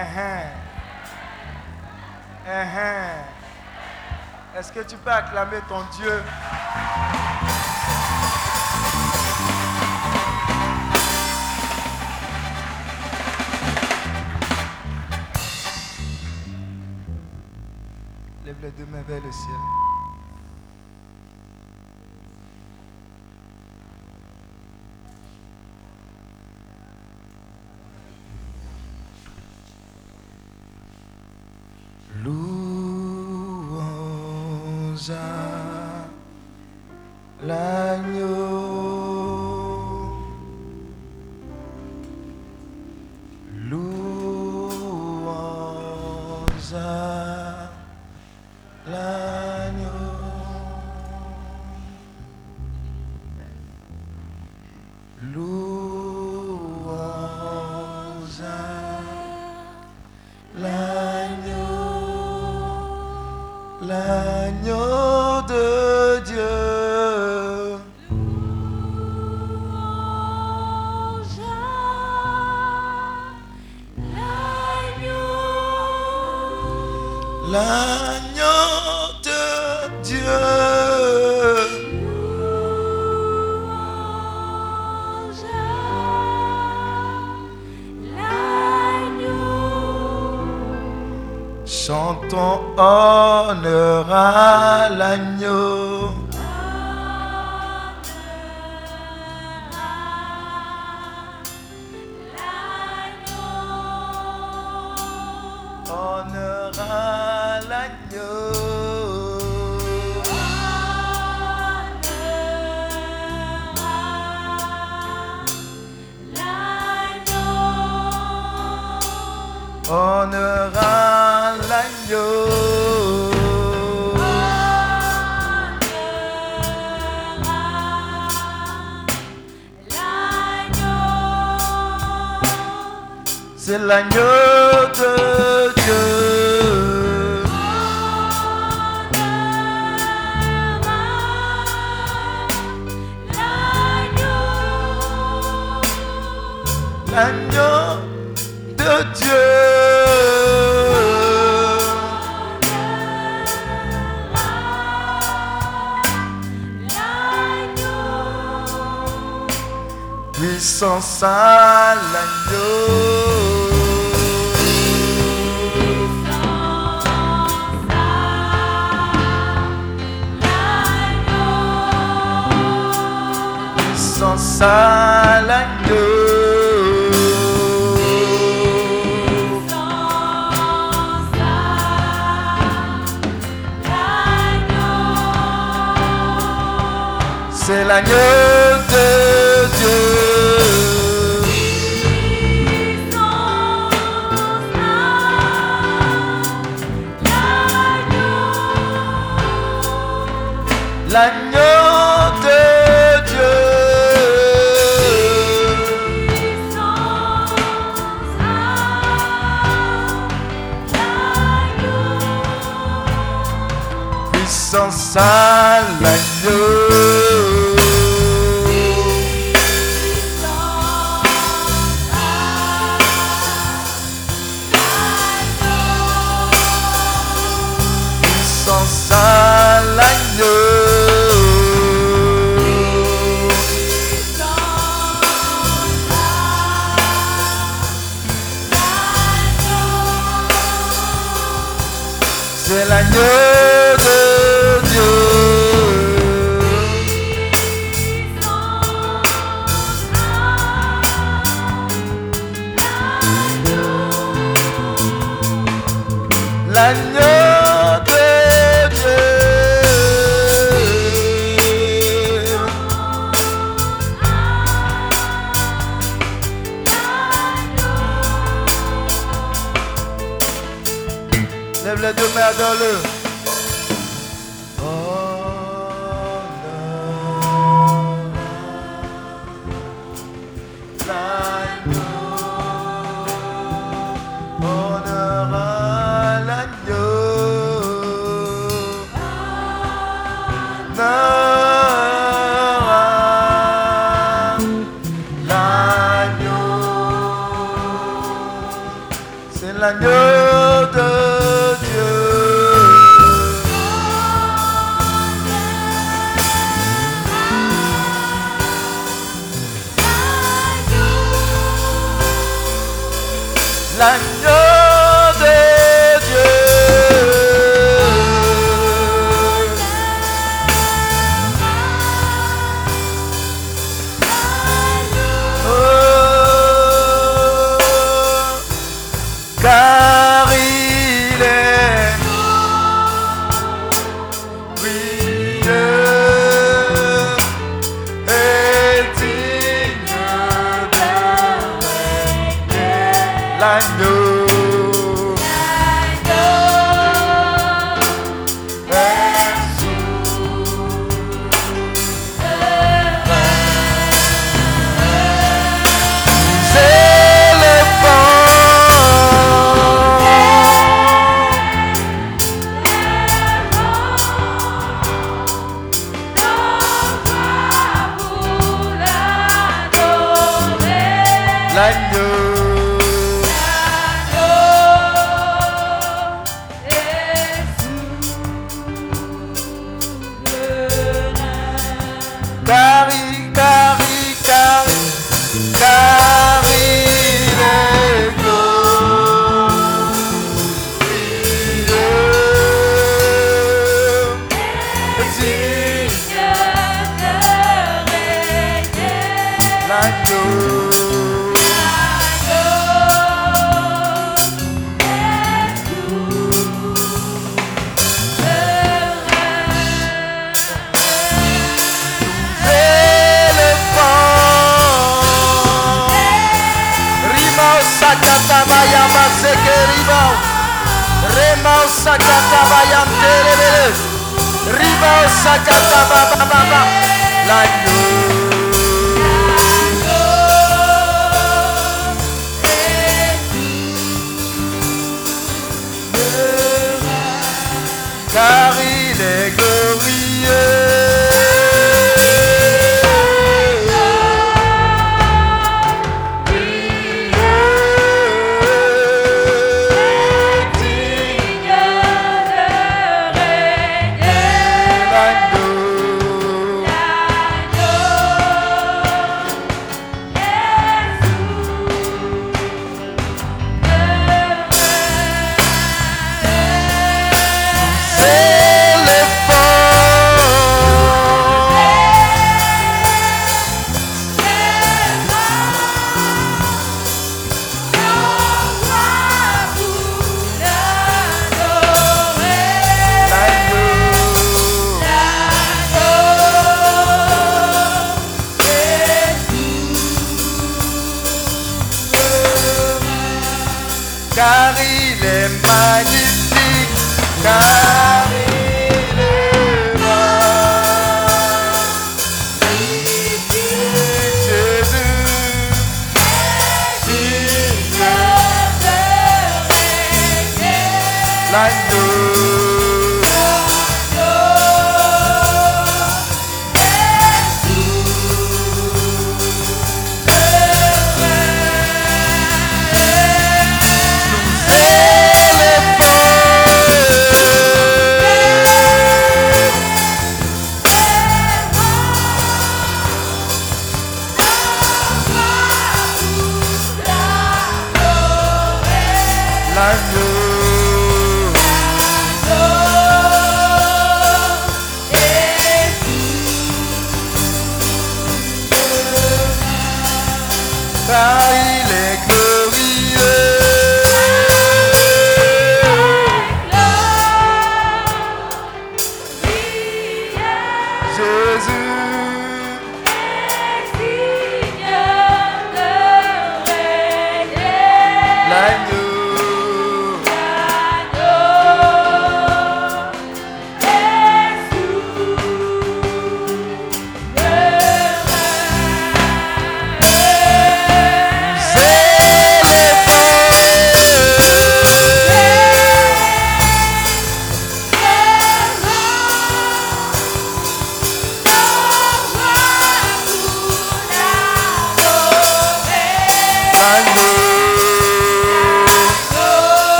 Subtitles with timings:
[0.00, 0.48] Uh-huh.
[2.46, 3.20] Uh-huh.
[4.56, 6.22] Est-ce que tu peux acclamer ton Dieu?
[18.46, 19.89] Lève les deux mains vers le ciel.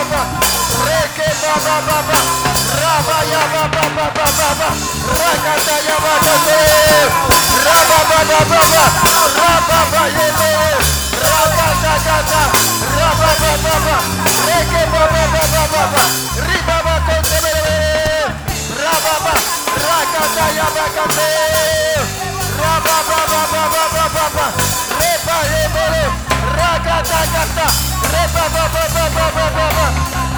[0.00, 0.22] baba,
[0.86, 2.18] reke baba baba,
[2.80, 4.68] raba ya baba baba baba,
[5.20, 6.56] rakata ya baba be,
[7.64, 8.84] raba baba baba,
[9.36, 10.50] raba ba ye be,
[11.20, 12.42] raba ta ta ta,
[12.96, 13.96] raba baba baba,
[14.48, 16.02] reke baba baba baba,
[16.48, 17.76] riba ba konte be be,
[18.80, 19.32] raba ba,
[19.84, 21.28] rakata ya baba be,
[22.56, 24.46] raba baba baba baba baba,
[25.00, 26.29] reba ye be.
[26.80, 27.66] Jakarta, Jakarta.
[28.08, 30.29] Reba, ba, ba, ba, ba, ba, ba.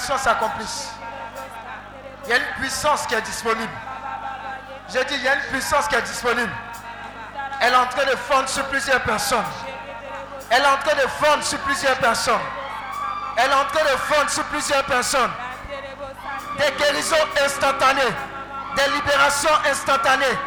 [0.00, 0.88] Des libérations s'accomplissent.
[2.24, 3.72] Il y a une puissance qui est disponible.
[4.90, 6.50] J'ai dit, il y a une puissance qui est disponible.
[7.60, 9.44] Elle est en train de fondre sur plusieurs personnes.
[10.48, 12.40] Elle est en train de fondre sur plusieurs personnes.
[13.36, 15.30] Elle est en train de fondre sur plusieurs personnes
[16.56, 18.14] des guérisons instantanées,
[18.76, 20.38] des libérations instantanées,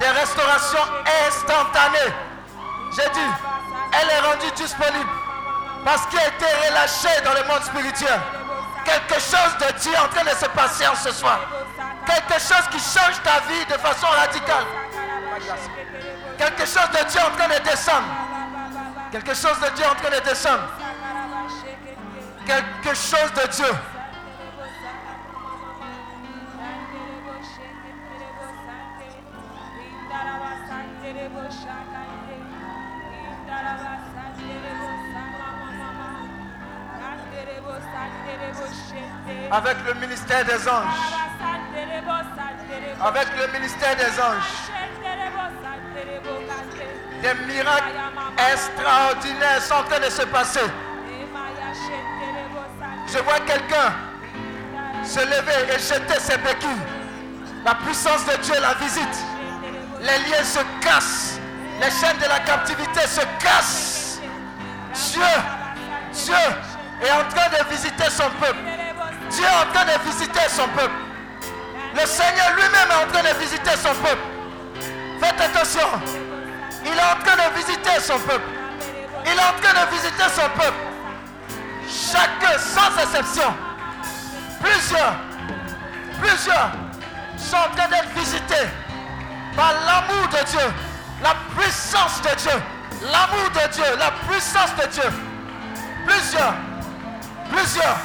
[0.00, 0.86] des restaurations
[1.26, 2.12] instantanées.
[2.94, 3.30] J'ai dit,
[4.00, 5.10] elle est rendue disponible
[5.84, 8.20] parce qu'elle a été relâchée dans le monde spirituel.
[9.18, 11.40] Chose de Dieu en train de se passer en ce soir.
[12.06, 14.64] Quelque chose qui change ta vie de façon radicale.
[16.38, 18.06] Quelque chose de Dieu en train de descendre.
[19.10, 20.68] Quelque chose de Dieu en train de descendre.
[22.46, 23.74] Quelque chose de Dieu.
[40.28, 41.14] Ministère des anges.
[43.00, 44.68] Avec le ministère des anges.
[47.22, 47.96] Des miracles
[48.52, 50.60] extraordinaires sont en train de se passer.
[53.06, 53.92] Je vois quelqu'un
[55.04, 56.68] se lever et jeter ses béquilles.
[57.64, 59.24] La puissance de Dieu la visite.
[60.00, 61.40] Les liens se cassent.
[61.80, 64.20] Les chaînes de la captivité se cassent.
[64.94, 65.22] Dieu,
[66.12, 66.34] Dieu
[67.02, 68.77] est en train de visiter son peuple.
[69.30, 70.94] Dieu est en train de visiter son peuple.
[71.94, 74.22] Le Seigneur lui-même est en train de visiter son peuple.
[75.20, 75.88] Faites attention.
[76.84, 78.48] Il est en train de visiter son peuple.
[79.24, 80.78] Il est en train de visiter son peuple.
[81.88, 83.54] Chacun, sans exception.
[84.60, 85.14] Plusieurs,
[86.20, 86.70] plusieurs
[87.36, 88.68] sont en train d'être visités
[89.56, 90.72] par l'amour de Dieu,
[91.22, 92.62] la puissance de Dieu,
[93.02, 95.10] l'amour de Dieu, la puissance de Dieu.
[96.06, 96.54] Plusieurs,
[97.50, 97.98] plusieurs.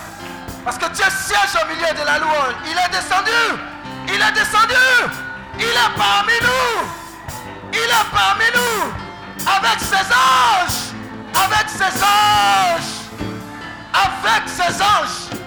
[0.63, 2.56] Parce que Dieu siège au milieu de la louange.
[2.65, 3.32] Il est descendu.
[4.08, 4.73] Il est descendu.
[5.60, 6.88] Il est parmi nous.
[7.73, 8.93] Il est parmi nous.
[9.45, 10.93] Avec ses anges.
[11.36, 12.93] Avec ses anges.
[13.93, 15.39] Avec ses anges.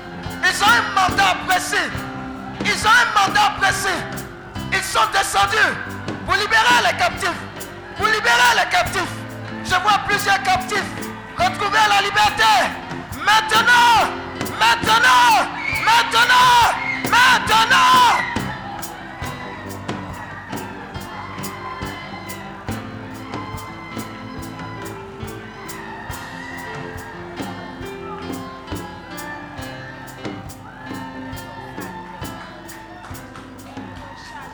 [0.45, 1.77] Ils ont un mandat précis.
[2.65, 3.89] Ils ont un mandat précis.
[4.73, 5.75] Ils sont descendus
[6.27, 7.31] pour libérer les captifs.
[7.97, 9.03] Pour libérer les captifs.
[9.65, 10.85] Je vois plusieurs captifs
[11.39, 12.53] retrouver la liberté.
[13.25, 14.26] Maintenant,
[14.59, 15.49] maintenant,
[15.85, 16.75] maintenant,
[17.11, 18.37] maintenant.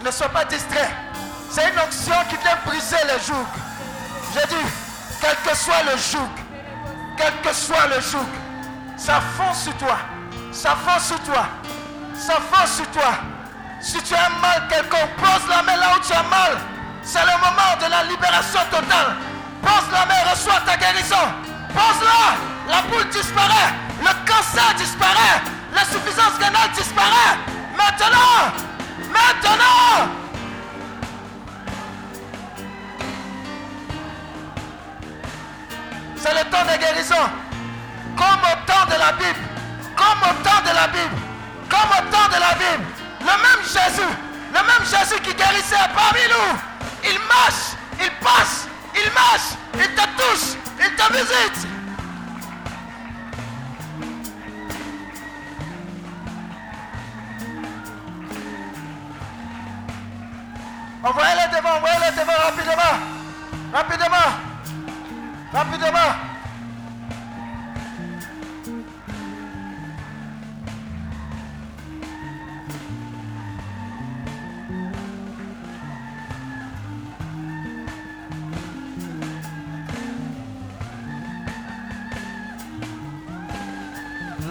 [0.04, 0.90] Ne sois pas distrait.
[1.50, 3.46] C'est une onction qui vient briser le joug.
[4.34, 4.66] J'ai dit,
[5.20, 6.28] quel que soit le joug,
[7.16, 8.26] quel que soit le joug,
[9.04, 9.98] ça fond sur toi.
[10.52, 11.46] Ça fond sur toi.
[12.14, 13.14] Ça fond sur toi.
[13.80, 16.56] Si tu as mal quelqu'un, pose la main là où tu as mal.
[17.02, 19.16] C'est le moment de la libération totale.
[19.60, 21.26] Pose la main, reçois ta guérison.
[21.74, 22.72] Pose-la.
[22.72, 23.74] La boule disparaît.
[23.98, 25.42] Le cancer disparaît.
[25.74, 27.38] L'insuffisance rénale disparaît.
[27.76, 28.52] Maintenant.
[29.10, 30.12] Maintenant.
[36.16, 37.41] C'est le temps de guérison.
[38.16, 39.40] Comme au temps de la Bible.
[39.96, 41.16] Comme au temps de la Bible.
[41.68, 42.84] Comme au temps de la Bible.
[43.20, 44.12] Le même Jésus.
[44.52, 46.58] Le même Jésus qui guérissait parmi nous.
[47.04, 47.76] Il marche.
[48.00, 48.68] Il passe.
[48.94, 49.56] Il marche.
[49.74, 50.56] Il te touche.
[50.78, 51.66] Il te visite.
[61.04, 62.94] Envoyez-les devant, envoyez-les devant rapidement.
[63.72, 64.52] Rapidement.
[65.52, 66.31] Rapidement.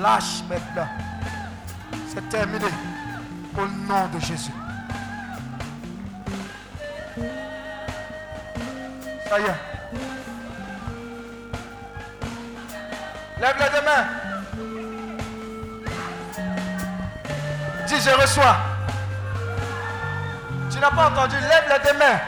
[0.01, 0.87] Lâche maintenant.
[2.07, 2.65] C'est terminé.
[3.55, 4.51] Au nom de Jésus.
[9.29, 9.61] Ça y est.
[13.39, 14.07] Lève les deux mains.
[17.87, 18.57] Dis, je reçois.
[20.71, 21.35] Tu n'as pas entendu.
[21.35, 22.19] Lève les deux mains.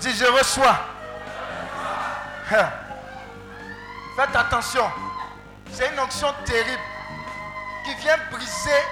[0.00, 0.78] Dis, je reçois.
[2.52, 2.68] Hein.
[4.16, 4.90] Faites attention.
[5.72, 6.80] C'est une onction terrible
[7.84, 8.82] qui vient briser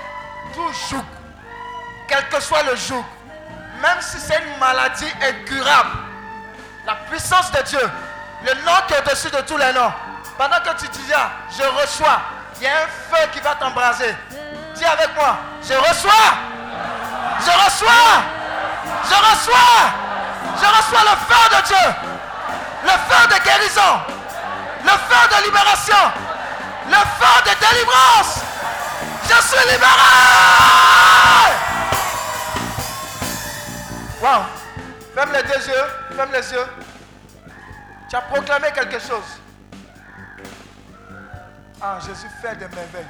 [0.54, 1.02] tout joug.
[2.08, 3.02] Quel que soit le joug.
[3.80, 5.90] Même si c'est une maladie incurable.
[6.84, 7.90] La puissance de Dieu.
[8.44, 9.92] Le nom qui est au-dessus de tous les noms.
[10.36, 12.20] Pendant que tu dis, ah, je reçois,
[12.56, 14.14] il y a un feu qui va t'embraser.
[14.74, 16.12] Dis avec moi, je reçois.
[17.40, 18.22] Je reçois.
[19.04, 19.10] Je reçois.
[19.10, 20.07] Je reçois
[20.66, 21.86] le feu de Dieu.
[22.84, 24.00] Le feu de guérison.
[24.84, 26.12] Le feu de libération.
[26.86, 28.40] Le feu de délivrance.
[29.24, 30.08] Je suis libéré.
[34.20, 34.44] Wow.
[35.14, 36.16] Ferme les deux yeux.
[36.16, 36.66] Ferme les yeux.
[38.08, 39.40] Tu as proclamé quelque chose.
[41.80, 43.06] Ah, Jésus fait des merveilles.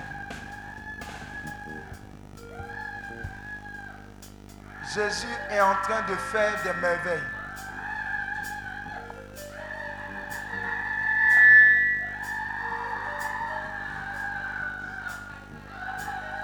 [4.94, 7.37] Jésus est en train de faire des merveilles.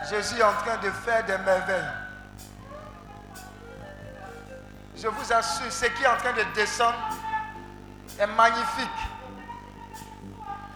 [0.08, 1.84] Jésus est en train de faire des merveilles.
[4.96, 6.98] Je vous assure, ce qui est en train de descendre
[8.18, 8.88] est magnifique.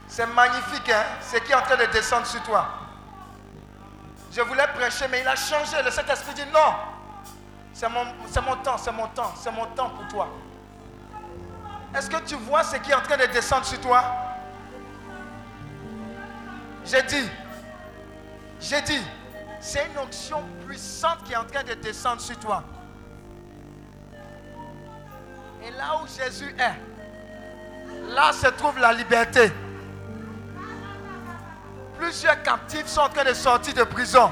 [0.08, 1.04] C'est magnifique, hein?
[1.22, 2.66] ce qui est en train de descendre sur toi.
[4.32, 5.76] Je voulais prêcher, mais il a changé.
[5.84, 6.74] Le Saint-Esprit dit non.
[7.72, 10.28] C'est mon, mon temps, c'est mon temps, c'est mon temps pour toi.
[11.96, 14.04] Est-ce que tu vois ce qui est en train de descendre sur toi?
[16.84, 17.30] J'ai dit,
[18.60, 19.00] j'ai dit,
[19.60, 22.62] c'est une onction puissante qui est en train de descendre sur toi.
[25.66, 29.52] Et là où Jésus est, là se trouve la liberté.
[31.98, 34.30] Plusieurs captifs sont en train de sortir de prison.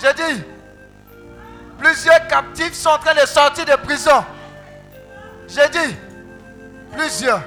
[0.00, 0.42] J'ai dit,
[1.78, 4.24] plusieurs captifs sont en train de sortir de prison.
[5.46, 5.96] J'ai dit,
[6.92, 7.42] plusieurs.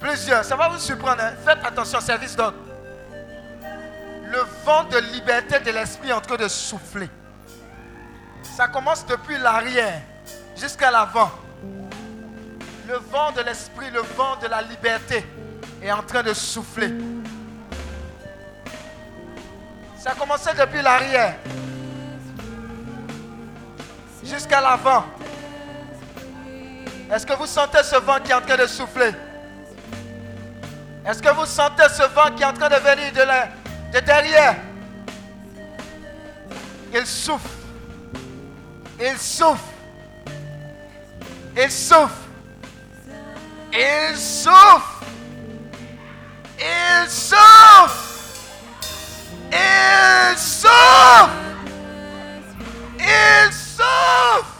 [0.00, 0.44] Plusieurs.
[0.44, 1.22] Ça va vous surprendre.
[1.22, 1.32] Hein?
[1.44, 2.56] Faites attention, service d'ordre.
[4.30, 7.08] Le vent de liberté de l'esprit est en train de souffler.
[8.42, 10.02] Ça commence depuis l'arrière
[10.54, 11.30] jusqu'à l'avant.
[12.86, 15.24] Le vent de l'esprit, le vent de la liberté
[15.82, 16.92] est en train de souffler.
[19.98, 21.34] Ça a commencé depuis l'arrière
[24.22, 25.04] jusqu'à l'avant.
[27.10, 29.12] Est-ce que vous sentez ce vent qui est en train de souffler?
[31.06, 33.20] Est-ce que vous sentez ce vent qui est en train de venir de,
[33.92, 34.56] de derrière
[36.92, 37.48] Il souffle.
[39.00, 39.62] Il souffle.
[41.56, 42.14] Il souffle.
[43.72, 45.04] Il souffle.
[46.58, 48.08] Il souffle.
[49.52, 51.32] Il souffle.
[52.98, 54.58] Il souffle.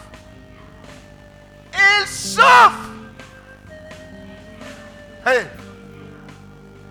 [1.74, 2.88] Il souffle.
[5.26, 5.46] Hey.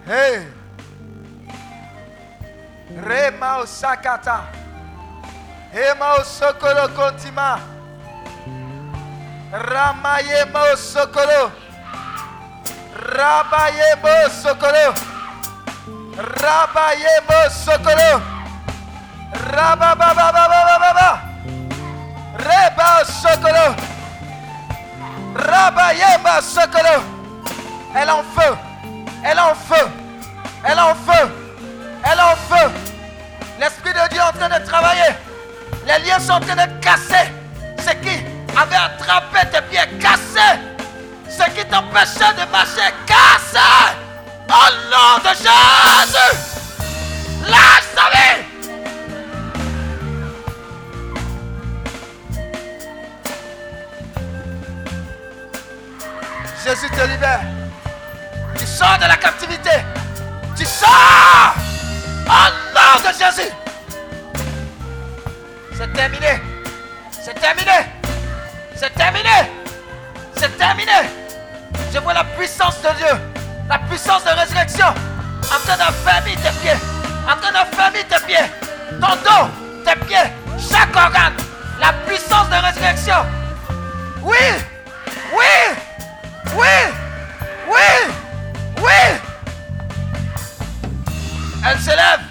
[0.07, 0.56] Hey.
[2.95, 4.43] Rema Osakata.
[5.73, 7.59] Ema Osokolo Kontima.
[9.51, 11.51] Ramaye Mo Sokolo.
[12.95, 14.93] Rabaye Mo Sokolo.
[16.17, 18.21] Rabayemo Sokolo.
[19.51, 21.21] Rababababababa.
[22.37, 23.75] Reba Sokolo.
[25.35, 27.03] Rabayema Sokolo.
[27.95, 28.57] Elle en feu.
[29.23, 29.87] Elle en feu.
[30.63, 31.46] Elle en feu.
[32.09, 32.71] Elle est en feu.
[33.59, 35.13] L'Esprit de Dieu est en train de travailler.
[35.85, 37.31] Les liens sont en train de casser.
[37.79, 38.23] Ce qui
[38.55, 40.59] avait attrapé tes pieds, cassé.
[41.29, 43.59] Ce qui t'empêchait de marcher, cassé.
[44.49, 46.37] Au nom de Jésus,
[47.45, 48.43] lâche ta vie.
[56.63, 57.41] Jésus te libère.
[58.57, 59.83] Tu sors de la captivité.
[60.55, 61.76] Tu sors.
[62.27, 63.51] Au de Jésus.
[65.77, 66.41] C'est terminé.
[67.11, 67.85] C'est terminé.
[68.75, 69.51] C'est terminé.
[70.35, 71.09] C'est terminé.
[71.93, 73.37] Je vois la puissance de Dieu
[73.69, 76.79] la puissance de résurrection en train d'affermir tes pieds,
[77.25, 78.45] en train d'affermir tes pieds,
[79.01, 79.49] ton dos,
[79.85, 81.33] tes pieds, chaque organe,
[81.79, 83.25] la puissance de résurrection.
[84.23, 84.35] Oui,
[85.33, 85.75] oui,
[86.55, 86.65] oui,
[87.67, 88.13] oui,
[88.81, 89.19] oui.
[91.69, 92.21] Elle se lève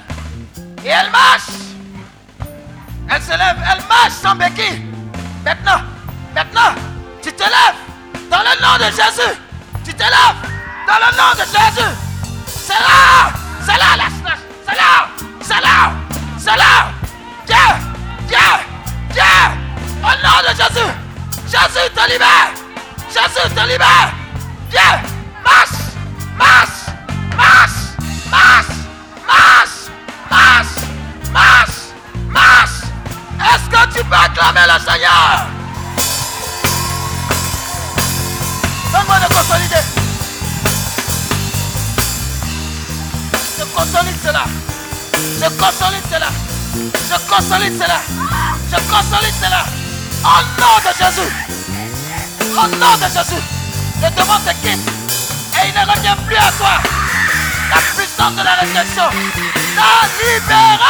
[0.83, 1.51] et elle marche.
[3.11, 4.83] Elle se lève, elle marche sans béquille.
[5.44, 5.83] Maintenant,
[6.35, 6.75] maintenant,
[7.22, 9.37] tu te lèves dans le nom de Jésus.
[9.85, 10.40] Tu te lèves
[10.87, 11.92] dans le nom de Jésus.
[12.46, 13.31] C'est là.
[13.61, 14.09] C'est là.
[14.66, 15.09] C'est là.
[15.42, 15.92] C'est là.
[16.38, 16.88] C'est là.
[17.46, 17.57] Dieu.
[18.29, 18.38] Dieu.
[19.11, 19.22] Dieu.
[20.03, 20.92] Au nom de Jésus.
[21.44, 22.53] Jésus te libère.
[23.09, 24.12] Jésus te libère.
[24.70, 24.81] Dieu.
[25.44, 25.68] Marche.
[26.38, 26.68] Marche.
[27.37, 27.70] Marche.
[28.31, 28.66] Marche.
[28.66, 28.75] Marche.
[33.96, 35.46] Tu peux acclamer le Seigneur?
[38.92, 39.96] Donne-moi de consolider.
[43.76, 44.44] consolide cela.
[45.40, 46.28] Je consolide cela.
[46.74, 48.00] Je consolide cela.
[48.70, 49.62] Je consolide cela.
[50.24, 51.32] Au nom de Jésus.
[52.52, 53.42] Au nom de Jésus.
[54.02, 54.88] Le démon te quitte.
[55.56, 56.74] Et il ne revient plus à toi.
[57.70, 59.09] La puissance de la résurrection
[59.76, 60.87] t'a libéré.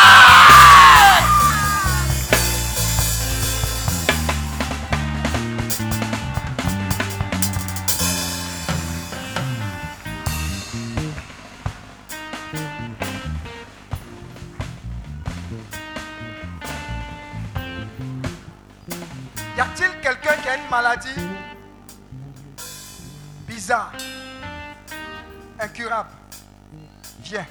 [20.47, 21.09] Qui a une maladie
[23.49, 23.93] bizarre,
[25.59, 26.11] incurable
[27.19, 27.45] Viens.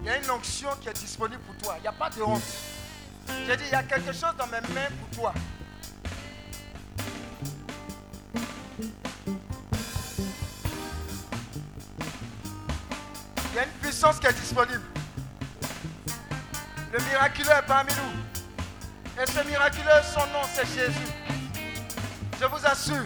[0.00, 1.74] Il y a une onction qui est disponible pour toi.
[1.76, 2.40] Il n'y a pas de honte.
[3.46, 5.34] J'ai dit, il y a quelque chose dans mes mains pour toi.
[13.50, 14.84] Il y a une puissance qui est disponible.
[16.94, 19.22] Le miraculeux est parmi nous.
[19.22, 21.25] Et ce miraculeux, son nom, c'est Jésus.
[22.38, 23.04] Je vous assure.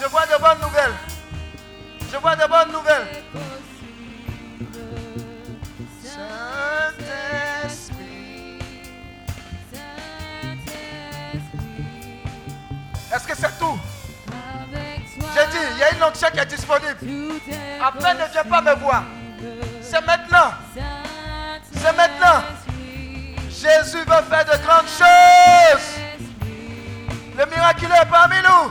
[0.00, 0.94] Je vois de bonnes nouvelles.
[2.10, 3.22] Je vois de bonnes nouvelles.
[13.14, 13.78] Est-ce que c'est tout?
[15.34, 16.96] J'ai dit, il y a une onction qui est disponible.
[17.82, 19.04] Après, ne viens pas me voir.
[19.82, 20.52] C'est maintenant.
[21.74, 22.42] C'est maintenant.
[23.50, 26.05] Jésus veut faire de grandes choses.
[27.38, 28.70] Le miraculeux est parmi nous.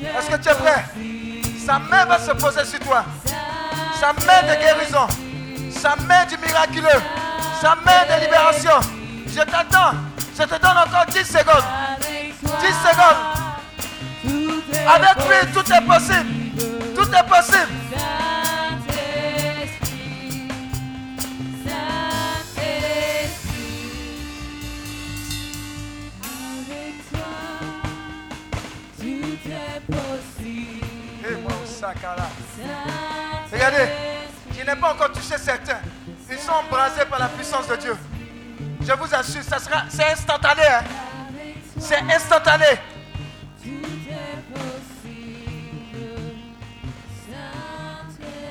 [0.00, 0.84] Est-ce que tu es prêt?
[1.66, 3.04] Sa main va se poser sur toi.
[4.00, 5.06] Sa main de guérison.
[5.78, 7.02] Sa main du miraculeux.
[7.60, 8.80] Sa main de libération.
[9.26, 9.96] Je t'attends.
[10.38, 11.64] Je te donne encore 10 secondes.
[12.42, 12.48] 10
[12.88, 13.22] secondes.
[14.88, 16.26] Avec lui, tout est possible.
[16.94, 17.72] Tout est possible.
[33.52, 33.88] Regardez,
[34.52, 35.78] je n'ai pas encore touché certains.
[36.30, 37.96] Ils sont embrasés par la puissance de Dieu.
[38.80, 40.62] Je vous assure, ça sera, c'est instantané.
[40.66, 40.84] hein.
[41.78, 42.66] C'est instantané.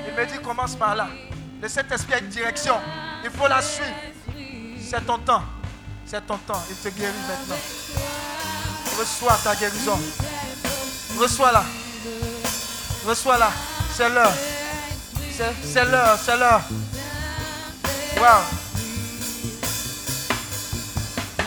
[0.07, 1.07] Il me dit commence par là.
[1.61, 2.75] Le Saint-Esprit a une direction.
[3.23, 3.89] Il faut la suivre.
[4.79, 5.43] C'est ton temps.
[6.05, 6.63] C'est ton temps.
[6.69, 7.55] Il te guérit maintenant.
[8.97, 9.99] Reçois ta guérison.
[11.19, 11.63] Reçois-la.
[13.05, 13.51] Reçois-la.
[13.93, 14.33] C'est l'heure.
[15.31, 16.17] C'est, l'heure.
[16.23, 16.61] C'est l'heure.
[18.17, 18.41] Wow.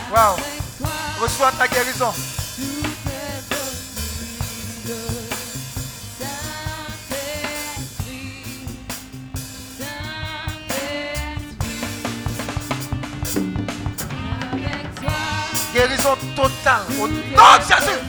[0.09, 0.37] Wow.
[1.21, 2.13] Reçois ta guérison.
[15.73, 16.81] Guérison totale.
[17.01, 18.08] Au nom de Jésus.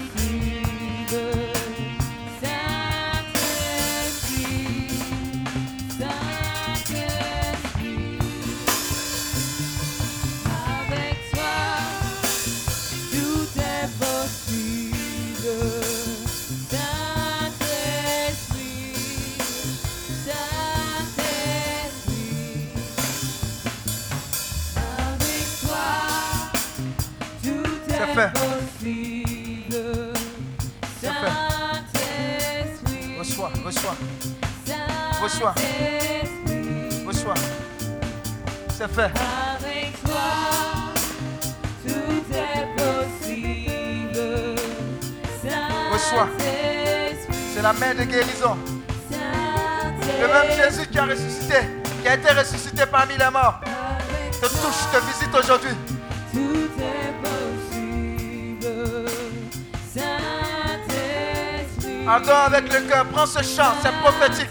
[62.52, 64.48] Avec le cœur, prends ce chant, c'est prophétique.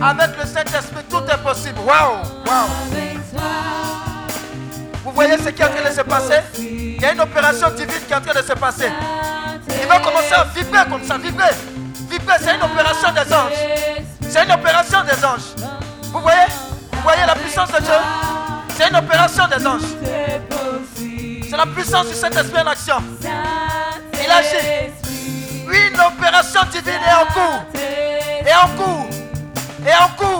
[0.00, 1.78] Avec le Saint-Esprit, tout est possible.
[1.80, 2.68] Waouh, waouh.
[5.04, 6.40] Vous voyez ce qui est en train de se passer?
[6.58, 8.90] Il y a une opération divine qui est en train de se passer.
[9.82, 11.50] Il va commencer à vibrer comme ça, vibrer.
[12.08, 13.52] Vibrer, c'est une opération des anges.
[14.28, 15.54] C'est une opération des anges.
[16.12, 16.46] Vous voyez?
[16.92, 17.94] Vous voyez la puissance de Dieu?
[18.76, 19.82] C'est une opération des anges.
[21.48, 23.02] C'est la puissance du Saint-Esprit en action.
[24.22, 24.79] Il agit.
[26.20, 26.26] Saint-Esprit.
[26.26, 27.62] Oui, une opération divine est en cours.
[28.46, 29.08] Et en cours.
[29.86, 30.39] Et en cours.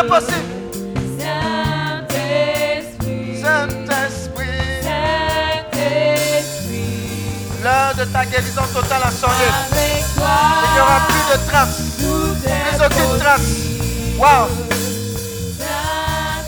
[0.00, 0.32] Est possible.
[1.18, 2.40] Saint-Esprit,
[3.42, 4.82] Saint-Esprit,
[5.62, 6.40] Saint-Esprit,
[7.62, 9.34] l'heure de ta guérison totale a sonné.
[9.34, 11.80] avec toi, Il n'y aura plus de traces.
[11.98, 13.50] Plus aucune trace.
[14.16, 14.48] Wow.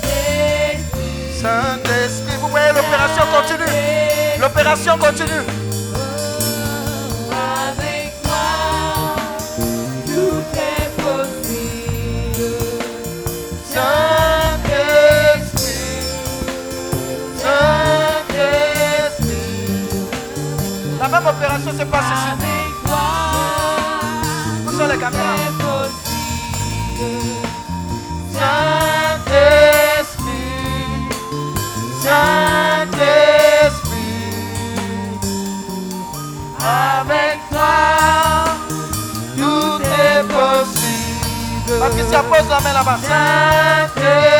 [0.00, 3.72] Saint-Esprit, Saint-Esprit, vous voyez l'opération continue.
[4.40, 5.44] L'opération continue.
[21.53, 22.26] La même opération se passe ici.
[24.66, 25.36] Où sont les caméras.
[28.32, 29.92] Saint-Esprit,
[32.03, 33.00] Saint-Esprit.
[36.59, 37.76] Avec toi,
[39.36, 41.78] Tout est possible.
[41.80, 42.98] Patricia, pose la main là-bas.
[43.07, 44.32] Saint-Esprit,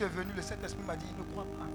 [0.00, 1.66] tu es venu, le Saint-Esprit m'a dit, ne croit pas.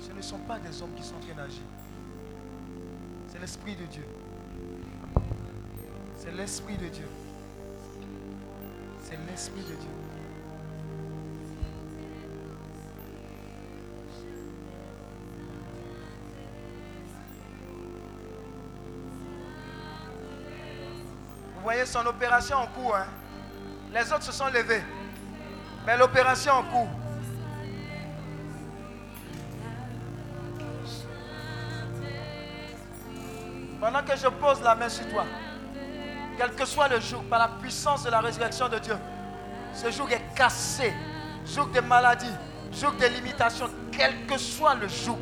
[0.00, 1.64] Ce ne sont pas des hommes qui sont en train d'agir.
[3.26, 4.04] C'est l'Esprit de Dieu.
[6.16, 7.08] C'est l'Esprit de Dieu.
[9.02, 9.90] C'est l'Esprit de Dieu.
[21.56, 22.94] Vous voyez son opération en cours.
[22.94, 23.23] hein.
[23.94, 24.82] Les autres se sont levés.
[25.86, 26.88] Mais l'opération en cours.
[33.80, 35.24] Pendant que je pose la main sur toi,
[36.36, 38.96] quel que soit le jour, par la puissance de la résurrection de Dieu,
[39.72, 40.92] ce jour est cassé.
[41.46, 42.32] Jour de maladie,
[42.72, 45.18] jour de limitation, quel que soit le jour.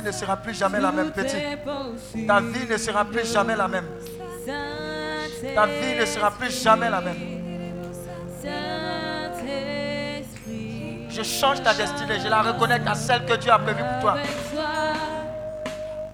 [0.00, 1.36] Vie ne sera plus jamais la même, petit.
[2.26, 3.86] Ta vie ne sera plus jamais la même.
[5.54, 7.16] Ta vie ne sera plus jamais la même.
[11.10, 12.20] Je change ta destinée.
[12.22, 14.12] Je la reconnecte à celle que Dieu a prévue pour toi.
[14.12, 14.68] Avec toi,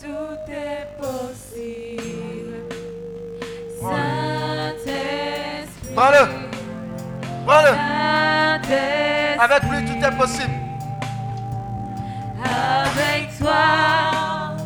[0.01, 2.57] tout est possible.
[5.95, 6.29] Prends-le.
[7.47, 7.73] Prends-le.
[9.39, 10.66] Avec lui, tout est possible.
[13.49, 14.57] Avec toi,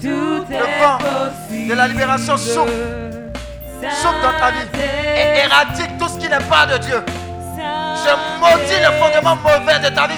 [0.00, 2.70] tout Le est vent de la libération souffle.
[3.90, 4.66] Souffle dans ta vie.
[5.16, 7.02] Et éradique tout ce qui n'est pas de Dieu.
[7.56, 10.14] Je maudis le fondement mauvais de ta vie.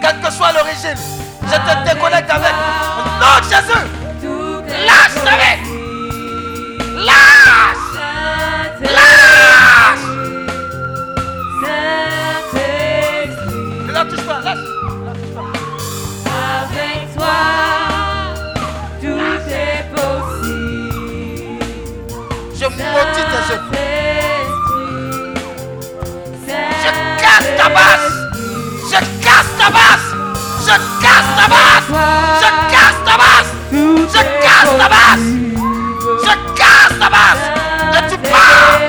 [0.00, 0.96] Quelle que soit l'origine.
[1.42, 2.52] Je te déconnecte avec.
[3.20, 3.95] Non, Jésus.
[32.40, 33.46] Shakasta bas!
[34.12, 35.20] Shakasta bas!
[36.24, 37.38] Shakasta bas!
[37.92, 38.80] De tu pars!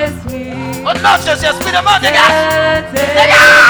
[0.86, 2.84] Au nom de Jésus, Esprit de mort, dégage!
[2.94, 3.67] Dégage!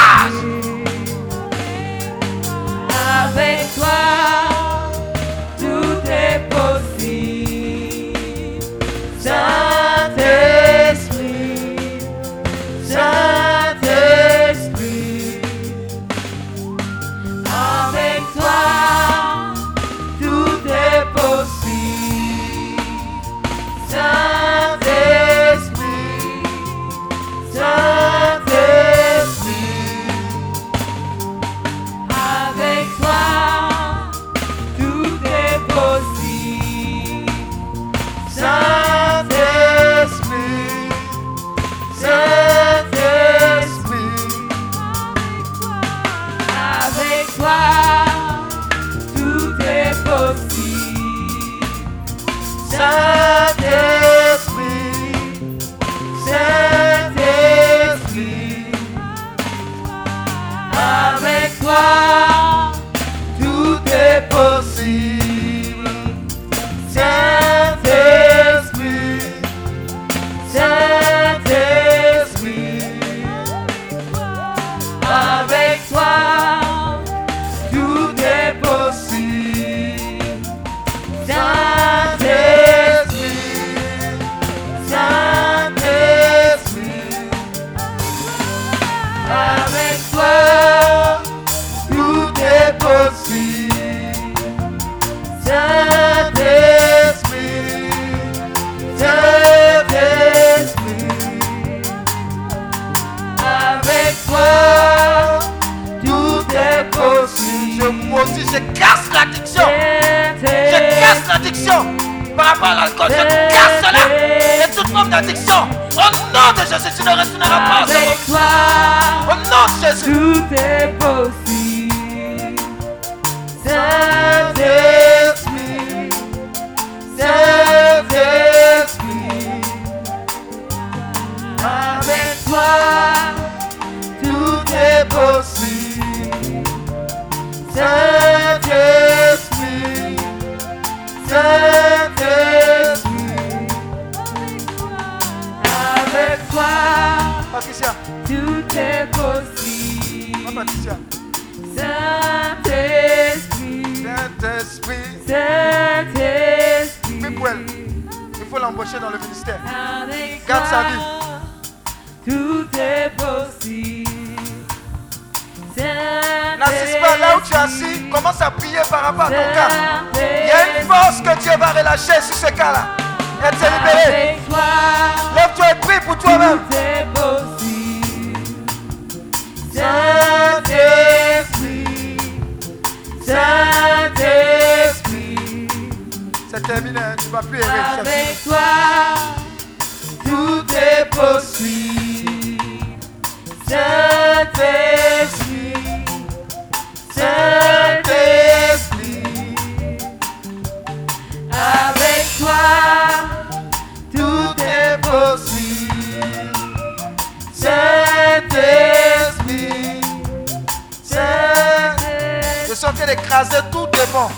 [213.41, 214.29] écraser tout démon.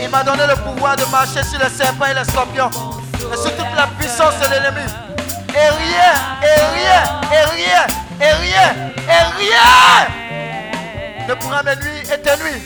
[0.00, 2.70] Il m'a donné le pouvoir de marcher sur les serpents et les scorpions.
[3.32, 4.90] Et sur toute la puissance de l'ennemi.
[5.50, 7.02] Et rien, et rien,
[7.32, 7.86] et rien,
[8.20, 8.74] et rien,
[9.08, 10.24] et rien
[11.28, 12.62] ne pourra mes nuits et tes nuits.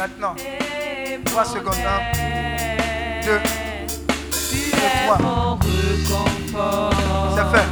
[0.00, 0.34] maintenant.
[1.26, 1.74] Trois secondes.
[1.86, 2.00] Hein.
[2.14, 3.40] Un, deux,
[5.04, 5.58] trois.
[7.36, 7.68] Ça fait.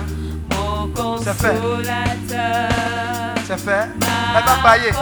[1.25, 1.57] Ça fait.
[3.47, 3.89] Ça fait.
[4.37, 4.93] Elle va bailler.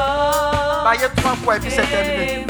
[0.84, 2.46] Bailler trois fois et puis c'est terminé.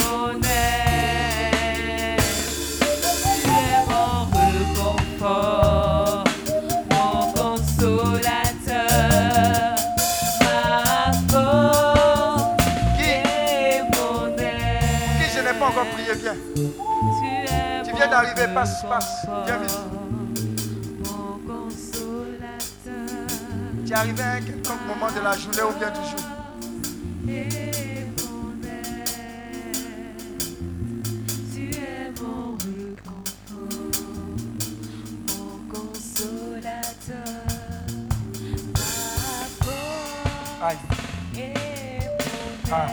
[18.16, 19.26] D'arriver, passe, passe.
[19.44, 19.78] Viens vite.
[23.84, 26.20] Tu es arrivé à quelconque moment de la journée ou bien du jour.
[40.62, 40.78] Aïe.
[42.72, 42.86] Ah.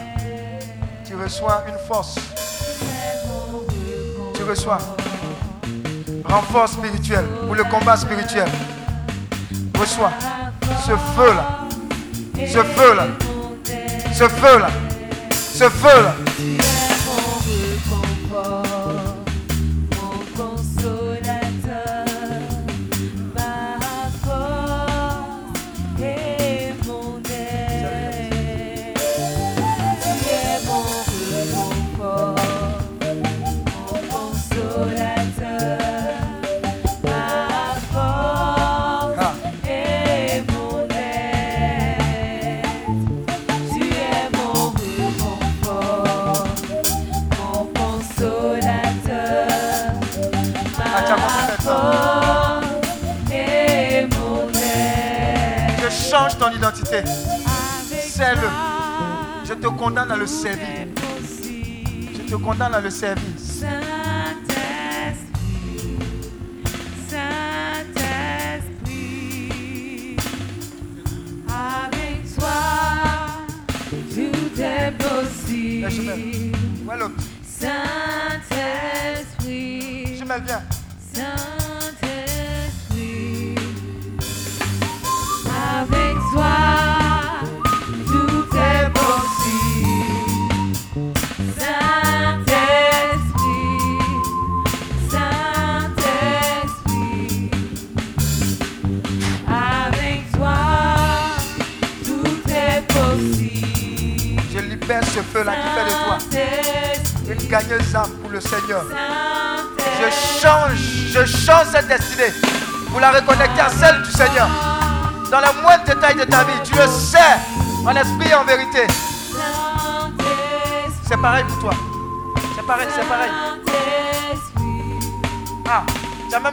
[1.04, 2.16] Tu reçois une force.
[4.34, 4.78] Tu reçois
[6.34, 8.48] renfort spirituel pour le combat spirituel.
[9.78, 10.10] Reçois
[10.84, 11.60] ce feu là.
[12.46, 13.06] Ce feu là.
[14.12, 14.68] Ce feu là.
[15.30, 16.73] Ce feu
[59.64, 60.88] te condamne à le servir.
[60.94, 62.10] possible.
[62.14, 63.24] Je te condamne à le servir.
[63.38, 64.44] Saint-Esprit,
[67.08, 68.04] Saint-Esprit,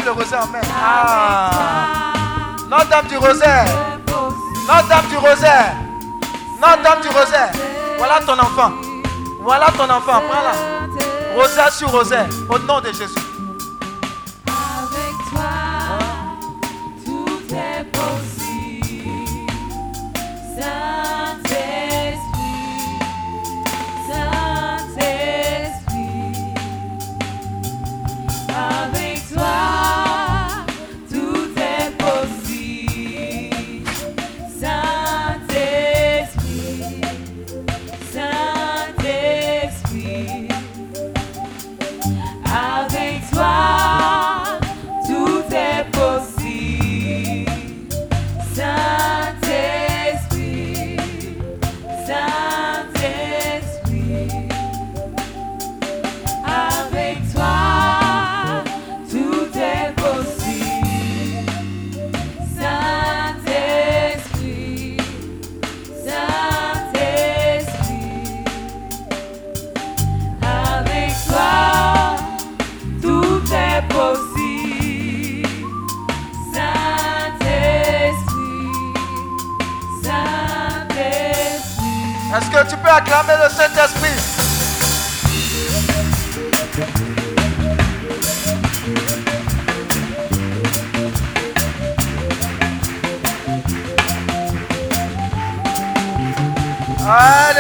[0.02, 0.62] même le rosaire en main.
[0.84, 1.52] Ah,
[2.70, 3.66] Notre-Dame du rosaire.
[4.68, 5.74] Notre-Dame du rosaire.
[6.62, 7.52] Notre-Dame du rosaire.
[7.98, 8.72] Voilà ton enfant.
[9.42, 10.22] Voilà ton enfant.
[10.30, 11.36] Prends-la.
[11.36, 12.28] Rosaire sur rosaire.
[12.50, 13.21] Au nom de Jésus.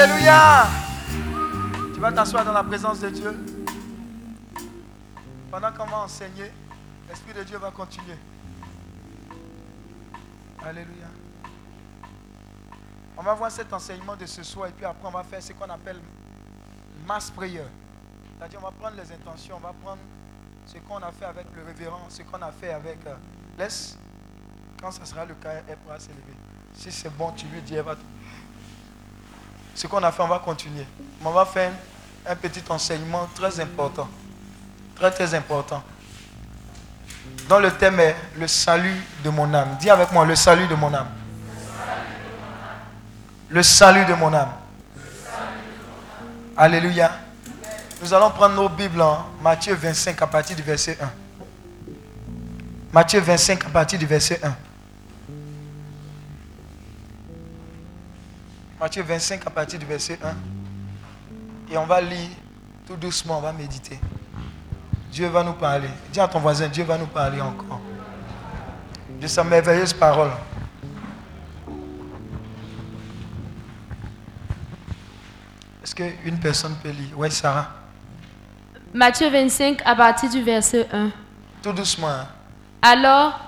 [0.02, 0.66] Alléluia
[1.94, 3.38] Tu vas t'asseoir dans la présence de Dieu.
[5.52, 6.52] Pendant qu'on va enseigner,
[7.08, 8.18] l'Esprit de Dieu va continuer.
[10.66, 11.06] Alléluia.
[13.16, 15.54] On va voir cet enseignement de ce soir et puis après on va faire ce
[15.54, 16.00] qu'on appelle
[17.08, 17.66] mass prayer.
[18.40, 20.02] C'est-à-dire on va prendre les intentions, on va prendre
[20.66, 23.06] ce qu'on a fait avec le révérend, ce qu'on a fait avec...
[23.06, 23.68] euh,
[24.82, 26.34] quand ce sera le cas, elle pourra s'élever.
[26.74, 27.96] Si c'est bon, tu lui dis, elle va...
[29.76, 30.86] Ce qu'on a fait, on va continuer.
[31.22, 31.72] Mais on va faire
[32.28, 34.08] un, petit enseignement très important.
[34.96, 35.84] Très très important.
[37.48, 39.78] Dont le thème est le salut de mon âme.
[39.80, 41.10] Dis avec moi, le salut de mon âme.
[43.50, 44.52] Le salut de mon âme.
[46.56, 47.12] Alléluia.
[48.02, 51.10] Nous allons prendre nos Bibles en Matthieu 25 à partir du verset 1.
[52.92, 54.54] Matthieu 25 à partir du verset 1.
[58.82, 60.18] Matthieu 25 à partir du verset
[61.70, 61.72] 1.
[61.72, 62.30] Et on va lire
[62.88, 64.00] tout doucement, on va méditer.
[65.12, 65.88] Dieu va nous parler.
[66.12, 67.80] Dis à ton voisin, Dieu va nous parler encore.
[69.20, 70.32] De sa merveilleuse parole.
[75.84, 77.10] Est-ce qu'une personne peut lire?
[77.16, 77.68] Oui, Sarah.
[78.96, 81.12] Matthieu 25 à partir du verset 1.
[81.62, 82.08] Tout doucement.
[82.10, 82.28] hein.
[82.82, 83.40] Alors,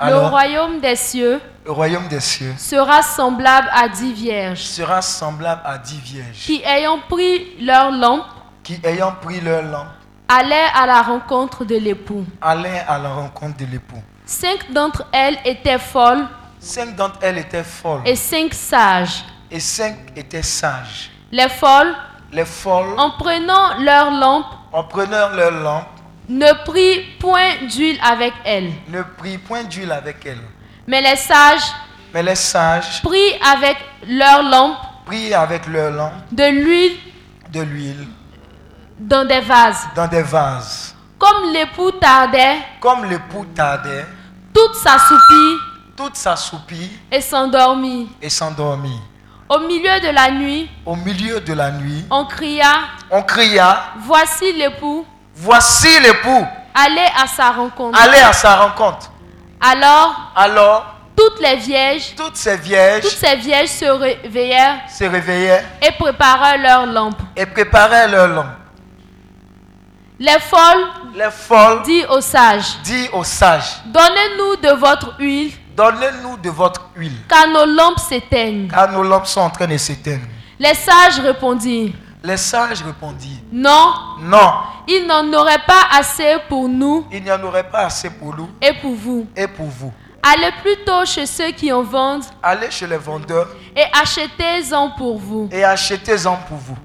[0.00, 5.62] le royaume des cieux le royaume des cieux sera semblable à dix vierges sera semblable
[5.64, 8.24] à dix vierges qui, ayant pris leur lampe,
[8.62, 9.86] qui, ayant pris leur lampe,
[10.28, 12.24] allaient à la rencontre de l'époux.
[12.40, 14.02] allaient à la rencontre de l'époux.
[14.26, 16.26] Cinq d'entre elles étaient folles
[16.58, 19.24] Cinq d'entre elles étaient folles et cinq sages.
[19.50, 21.10] et cinq étaient sages.
[21.30, 21.94] Les folles,
[22.32, 25.86] Les folles, en prenant leur lampe, en prenant leur lampe,
[26.28, 28.72] ne prit point d'huile avec elles.
[28.88, 30.38] ne prirent point d'huile avec elles.
[30.86, 31.72] Mais les sages
[32.12, 33.76] Mais les sages prirent avec
[34.06, 34.76] leur lampe
[35.06, 36.96] prirent avec leur lampe de l'huile
[37.52, 38.06] de l'huile
[38.98, 39.86] dans des vases.
[39.94, 40.94] dans des vases.
[41.18, 44.04] Comme l'époux tardait, Comme l'époux tardait,
[44.54, 45.56] toute s'assoupit
[45.96, 48.08] toute s'assoupit et s'endormit.
[48.20, 48.98] et s'endormit.
[49.48, 52.80] Au milieu de la nuit, Au milieu de la nuit, on cria,
[53.10, 55.06] on cria, Voici l'époux,
[55.36, 57.98] voici l'époux, allez à sa rencontre.
[58.00, 59.10] allez à sa rencontre.
[59.66, 65.64] Alors, Alors, toutes les vierges, toutes ces vierges toutes ces vierges se réveillèrent se réveillaient
[65.80, 67.22] et préparèrent leurs lampes.
[67.34, 68.46] et préparaient leur lampe.
[70.18, 70.86] Les folles
[71.16, 76.82] Les folles dit aux sages, dit aux sages, Donnez-nous de votre huile, donnez-nous de votre
[76.96, 78.68] huile, car nos lampes s'éteignent.
[78.68, 80.24] car nos lampes sont en train de s'éteindre.
[80.58, 81.92] Les sages répondirent,
[82.26, 84.52] Les sages répondirent, Non, non,
[84.88, 88.48] il n'en aurait pas assez pour nous il n'y en aurait pas assez pour nous
[88.62, 89.26] et pour vous.
[89.36, 89.92] et pour vous.
[90.22, 95.50] Allez plutôt chez ceux qui en vendent Allez chez les vendeurs et achetez-en pour vous.
[95.52, 96.76] et achetez-en pour vous.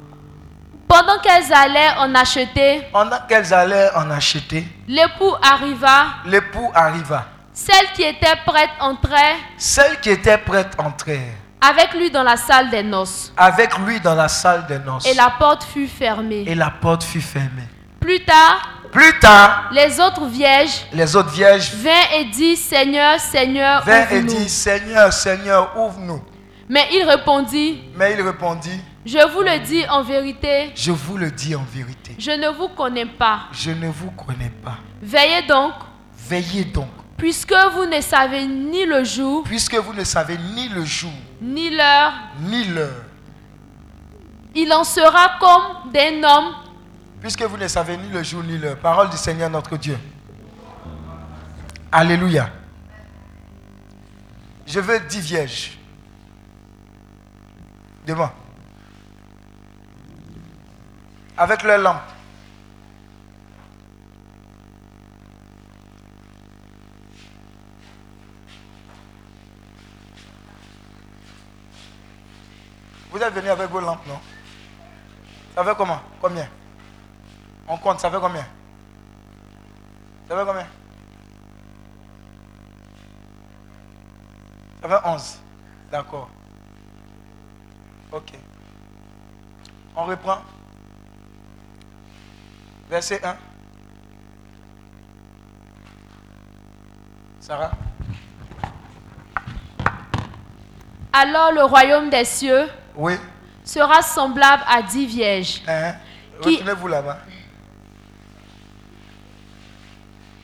[0.89, 6.07] Pendant qu'elles allaient en acheter, Pendant qu'elles allaient en acheter, l'époux arriva.
[6.25, 7.25] l'époux arriva.
[7.53, 12.69] Celles qui étaient prêtes entraient Celles qui étaient prêtes entrèrent avec lui dans la salle
[12.69, 13.33] des noces.
[13.37, 15.05] avec lui dans la salle des noces.
[15.05, 16.43] Et la porte fut fermée.
[16.47, 17.67] Et la porte fut fermée.
[17.99, 23.83] Plus tard, Plus tard, les autres vierges les autres vierges vinrent et dit Seigneur, Seigneur,
[23.83, 24.39] vinrent et ouvre-nous.
[24.39, 26.23] dit Seigneur, Seigneur, ouvre-nous.
[26.69, 31.29] Mais il répondit Mais il répondit Je vous le dis en vérité, Je vous le
[31.29, 33.41] dis en vérité, je ne vous connais pas.
[33.51, 34.77] je ne vous connais pas.
[35.01, 35.73] Veillez donc,
[36.27, 36.89] Veillez donc,
[37.19, 41.11] puisque vous ne savez ni le jour, puisque vous ne savez ni le jour,
[41.41, 42.13] ni l'heure.
[42.41, 43.03] ni l'heure.
[44.55, 46.53] Il en sera comme d'un homme
[47.21, 48.77] Puisque vous ne savez ni le jour ni l'heure.
[48.77, 49.97] Parole du Seigneur notre Dieu.
[51.91, 52.49] Alléluia.
[54.65, 55.77] Je veux dix vierges.
[58.07, 58.31] Devant.
[61.37, 62.01] Avec leur lampe.
[73.11, 74.19] Vous êtes venus avec vos lampes, non?
[75.55, 75.99] Ça fait comment?
[76.21, 76.47] Combien?
[77.67, 78.45] On compte, ça fait combien?
[80.27, 80.67] Ça fait combien?
[84.81, 85.39] Ça fait 11.
[85.91, 86.29] D'accord.
[88.11, 88.33] Ok.
[89.95, 90.41] On reprend.
[92.89, 93.35] Verset 1.
[97.39, 97.71] Sarah
[101.11, 102.69] Alors le royaume des cieux
[102.99, 103.17] Oui.
[103.63, 105.93] sera semblable à dix vierges Hein?
[106.41, 107.17] Qui- Retournez-vous là-bas.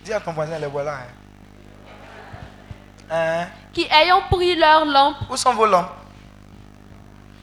[0.06, 0.94] Dis à ton voisin, les voilà.
[0.94, 1.04] Hein?
[3.12, 3.48] Hein?
[3.74, 5.92] qui, ayant pris leur lampe, Où sont vos lampes?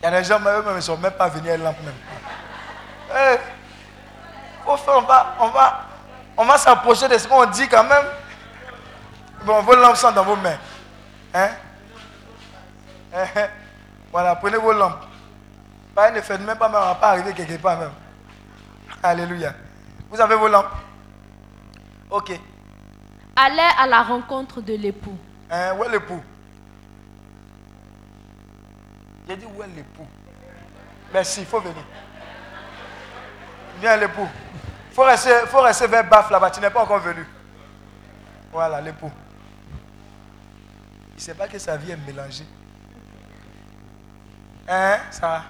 [0.01, 1.77] Il y a des gens, même, ils ne sont même pas venus à la lampe
[1.85, 3.39] même.
[4.67, 5.81] Au fait, on va, on va,
[6.39, 8.07] on va s'approcher de ce qu'on dit quand même.
[9.45, 10.57] Bon, vos lampes sont dans vos mains.
[11.35, 11.51] Hein?
[14.13, 15.05] Voilà, prenez vos lampes.
[15.95, 17.91] Pas, ne faites même pas, mais on ne va pas arriver quelque part même.
[19.03, 19.55] Alléluia.
[20.11, 20.71] Vous avez vos lampes
[22.11, 22.39] Ok.
[23.37, 25.17] allaient à la rencontre de l'époux.
[25.51, 26.23] Hein, où est l'époux?
[29.27, 30.07] J'ai dit où est l'époux?
[31.13, 31.83] Merci, il faut venir.
[33.81, 34.29] Viens l'époux.
[34.91, 37.27] Il faut rester, faut rester vers Baf là-bas, tu n'es pas encore venu.
[38.53, 39.11] Voilà l'époux.
[41.13, 42.47] Il ne sait pas que sa vie est mélangée.
[44.69, 45.43] Hein, ça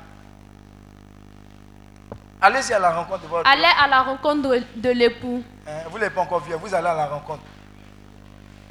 [2.40, 5.44] Allez-y à la rencontre de votre allez à la rencontre de, de l'époux.
[5.66, 7.42] Hein, vous n'êtes pas encore vieux, vous allez à la rencontre.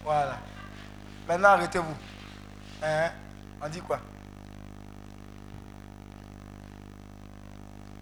[0.03, 0.37] Voilà.
[1.27, 1.95] Maintenant, arrêtez-vous.
[2.83, 3.11] Hein,
[3.63, 3.99] On dit quoi?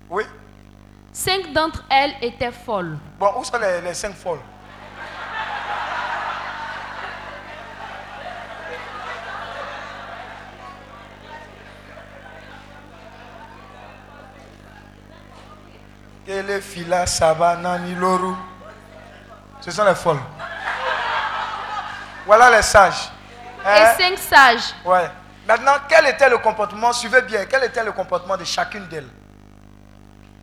[0.09, 0.23] Oui
[1.11, 2.97] Cinq d'entre elles étaient folles.
[3.19, 4.39] Bon, où sont les, les cinq folles?
[16.49, 18.35] Kele fila sabana ni loru.
[19.61, 20.19] Ce sont les folles.
[22.25, 23.11] Voilà les sages.
[23.63, 23.75] Hein?
[23.75, 24.73] Et cinq sages.
[24.83, 25.11] Ouais.
[25.47, 26.91] Maintenant, quel était le comportement?
[26.91, 27.45] Suivez bien.
[27.45, 29.09] Quel était le comportement de chacune d'elles?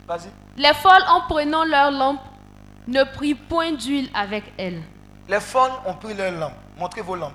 [0.07, 0.31] Vas-y.
[0.57, 2.21] Les folles, en prenant leur lampe,
[2.87, 4.83] ne prirent point d'huile avec elles.
[5.29, 6.55] Les folles ont pris leur lampe.
[6.79, 7.33] Montrez vos lampes.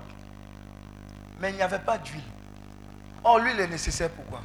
[1.41, 2.21] Mais il n'y avait pas d'huile.
[3.21, 4.39] Or, l'huile est nécessaire pourquoi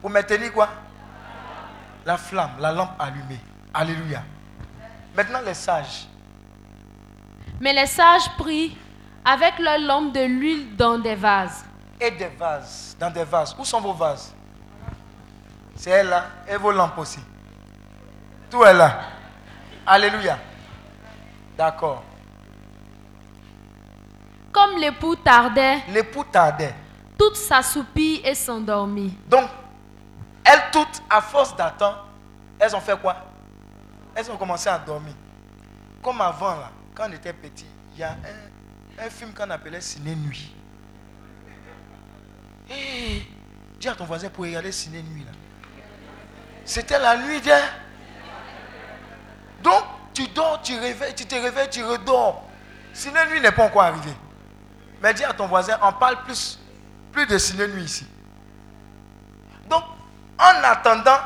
[0.00, 0.70] Pour maintenir quoi?
[2.04, 3.40] La flamme, la lampe allumée.
[3.72, 4.22] Alléluia.
[5.16, 6.06] Maintenant, les sages.
[7.60, 8.72] Mais les sages prirent
[9.24, 11.64] avec leur lampe de l'huile dans des vases.
[12.00, 12.96] Et des vases.
[12.98, 13.54] Dans des vases.
[13.58, 14.34] Où sont vos vases?
[15.76, 16.26] C'est elle là.
[16.48, 17.20] Et vos lampes aussi.
[18.50, 19.00] Tout est là.
[19.86, 20.38] Alléluia.
[21.56, 22.02] D'accord.
[24.52, 26.74] Comme l'époux tardait, L'époux tardait.
[27.18, 29.16] toutes s'assoupirent et s'endormit.
[29.28, 29.48] Donc,
[30.44, 32.06] elles toutes, à force d'attendre,
[32.58, 33.16] elles ont fait quoi?
[34.14, 35.14] Elles ont commencé à dormir.
[36.02, 38.16] Comme avant, là, quand on était petit, il y a
[38.98, 40.54] un, film qu'on appelait Ciné Nuit.
[42.68, 43.26] Hé,
[43.80, 45.24] dis à ton voisin pour regarder Ciné Nuit.
[46.64, 47.60] C'était la nuit, viens.
[49.62, 52.48] Donc, tu dors, tu réveilles, tu te réveilles, tu redors.
[52.92, 54.12] Ciné Nuit n'est pas encore arrivé.
[55.02, 56.58] Mais dis à ton voisin, on parle plus,
[57.12, 58.06] plus de Ciné Nuit ici.
[60.38, 61.18] En attendant,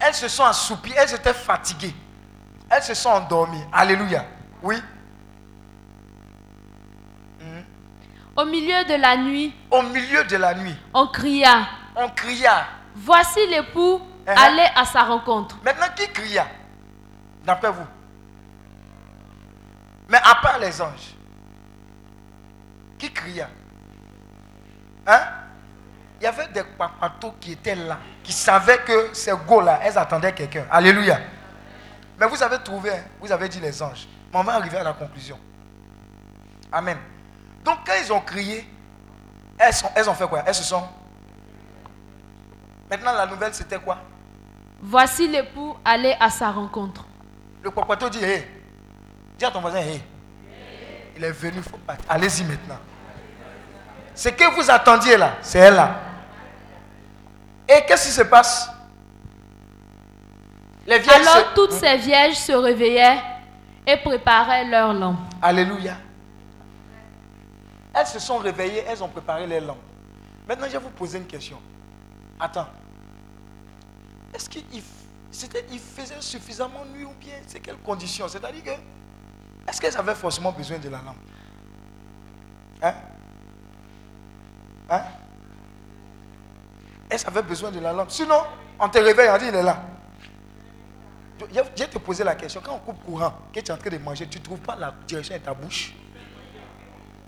[0.00, 1.94] elles se sont assoupies, elles étaient fatiguées.
[2.70, 3.64] Elles se sont endormies.
[3.72, 4.24] Alléluia.
[4.62, 4.76] Oui.
[7.40, 7.64] Mhm.
[8.36, 12.66] Au milieu de la nuit, Au milieu de la nuit, on cria, on cria.
[12.94, 14.38] Voici l'époux, Uh-huh.
[14.38, 15.56] allez à sa rencontre.
[15.64, 16.46] Maintenant, qui cria?
[17.44, 17.84] D'après vous
[20.08, 21.14] Mais à part les anges,
[23.00, 23.48] qui cria?
[25.08, 25.20] Hein?
[26.22, 30.32] Il y avait des papatos qui étaient là, qui savaient que ces go-là, elles attendaient
[30.32, 30.64] quelqu'un.
[30.70, 31.18] Alléluia.
[32.16, 34.06] Mais vous avez trouvé, hein, vous avez dit les anges.
[34.32, 35.36] Mais on va arriver à la conclusion.
[36.70, 36.96] Amen.
[37.64, 38.64] Donc quand ils ont crié,
[39.58, 40.44] elles, sont- elles ont fait quoi?
[40.46, 40.84] Elles se sont...
[42.88, 43.98] Maintenant la nouvelle c'était quoi?
[44.80, 47.04] Voici l'époux, allez à sa rencontre.
[47.64, 48.46] Le papato dit, hé,
[49.36, 50.00] dis à ton voisin, hé.
[51.16, 51.96] Il est venu, il faut pas.
[52.08, 52.78] Allez-y maintenant.
[54.14, 55.96] Ce que vous attendiez là, c'est elle là.
[57.74, 58.68] Et qu'est-ce qui se passe?
[60.86, 63.20] Les vierges Alors se- toutes ces vierges se réveillaient
[63.86, 65.18] et préparaient leurs lampes.
[65.40, 65.96] Alléluia.
[67.94, 69.78] Elles se sont réveillées, elles ont préparé les lampes.
[70.48, 71.58] Maintenant, je vais vous poser une question.
[72.38, 72.66] Attends.
[74.34, 78.70] Est-ce qu'il il faisait suffisamment nuit ou bien c'est quelles conditions C'est-à-dire que,
[79.70, 81.16] est-ce qu'elles avaient forcément besoin de la lampe?
[82.82, 82.94] Hein?
[84.90, 85.02] Hein?
[87.12, 88.10] Elles avaient besoin de la lampe.
[88.10, 88.42] Sinon,
[88.80, 89.82] on te réveille, on dit il est là.
[91.52, 92.62] Je vais te poser la question.
[92.64, 94.76] Quand on coupe courant, que tu es en train de manger, tu ne trouves pas
[94.76, 95.92] la direction de ta bouche?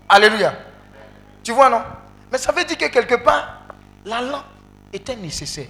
[0.09, 0.53] Alléluia.
[1.43, 1.83] Tu vois, non?
[2.31, 3.59] Mais ça veut dire que quelque part,
[4.05, 4.45] la lampe
[4.91, 5.67] était nécessaire.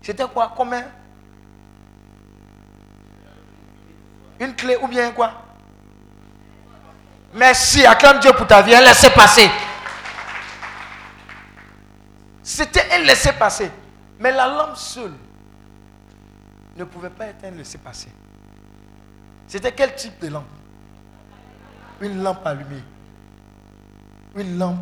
[0.00, 0.54] C'était quoi?
[0.56, 0.84] Comme un-
[4.40, 5.32] une clé ou bien quoi?
[7.34, 8.74] Merci, acclame Dieu pour ta vie.
[8.74, 9.50] Un laissez passer.
[12.48, 13.70] C'était un laissez passer.
[14.18, 15.12] Mais la lampe seule
[16.78, 18.08] ne pouvait pas être un laissez passer.
[19.46, 20.46] C'était quel type de lampe?
[22.00, 22.82] Une lampe allumée.
[24.34, 24.78] Une lampe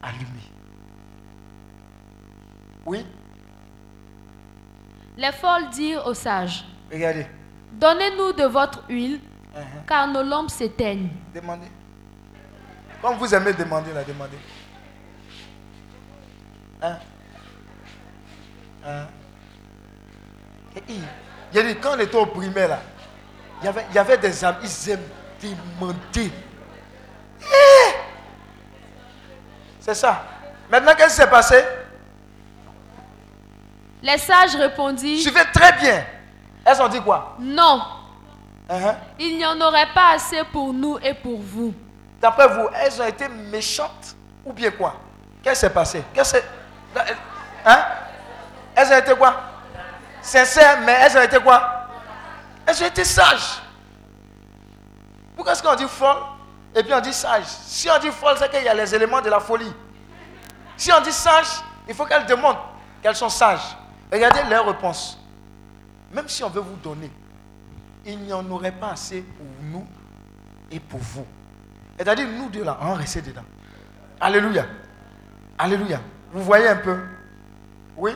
[0.00, 0.48] allumée.
[2.86, 3.04] Oui?
[5.16, 7.26] Les folles dirent aux sages, Regardez.
[7.72, 9.20] Donnez-nous de votre huile,
[9.56, 9.86] Uh-huh.
[9.86, 11.10] car nos lampes s'éteignent.
[11.34, 11.68] Demandez.
[13.02, 14.36] Comme vous aimez demander, là, demandez.
[16.84, 16.98] Hein?
[18.86, 19.06] Hein?
[21.52, 22.78] J'ai dit, quand on était au primaire, là,
[23.62, 25.08] il y avait, il y avait des amis, ils aiment
[25.42, 26.32] demander.
[27.40, 27.92] Eh!
[29.80, 30.24] C'est ça.
[30.70, 31.64] Maintenant, qu'est-ce qui s'est passé?
[34.02, 36.04] Les sages répondirent, Suivez très bien.
[36.64, 37.36] Elles ont dit quoi?
[37.40, 37.82] Non,
[38.68, 38.96] Hein?
[39.18, 41.74] il n'y en aurait pas assez pour nous et pour vous.
[42.20, 44.96] D'après vous, elles ont été méchantes ou bien quoi?
[45.42, 46.02] Qu'est-ce qui s'est passé?
[46.14, 46.38] Qu'est-ce
[47.64, 47.84] Hein?
[48.74, 49.40] Elles ont été quoi?
[50.22, 51.88] Sincères, mais elles ont été quoi?
[52.66, 53.62] Elles ont été sages.
[55.34, 56.22] Pourquoi est-ce qu'on dit folle
[56.74, 57.44] et puis on dit sage?
[57.46, 59.72] Si on dit folle, c'est qu'il y a les éléments de la folie.
[60.76, 61.46] Si on dit sage,
[61.88, 62.58] il faut qu'elles demandent
[63.02, 63.76] qu'elles sont sages.
[64.12, 65.18] Regardez leur réponse.
[66.12, 67.10] Même si on veut vous donner,
[68.04, 69.86] il n'y en aurait pas assez pour nous
[70.70, 71.26] et pour vous.
[71.98, 73.44] C'est-à-dire, nous deux là, on reste dedans.
[74.20, 74.66] Alléluia.
[75.58, 76.00] Alléluia.
[76.34, 76.98] Vous voyez un peu
[77.96, 78.10] Oui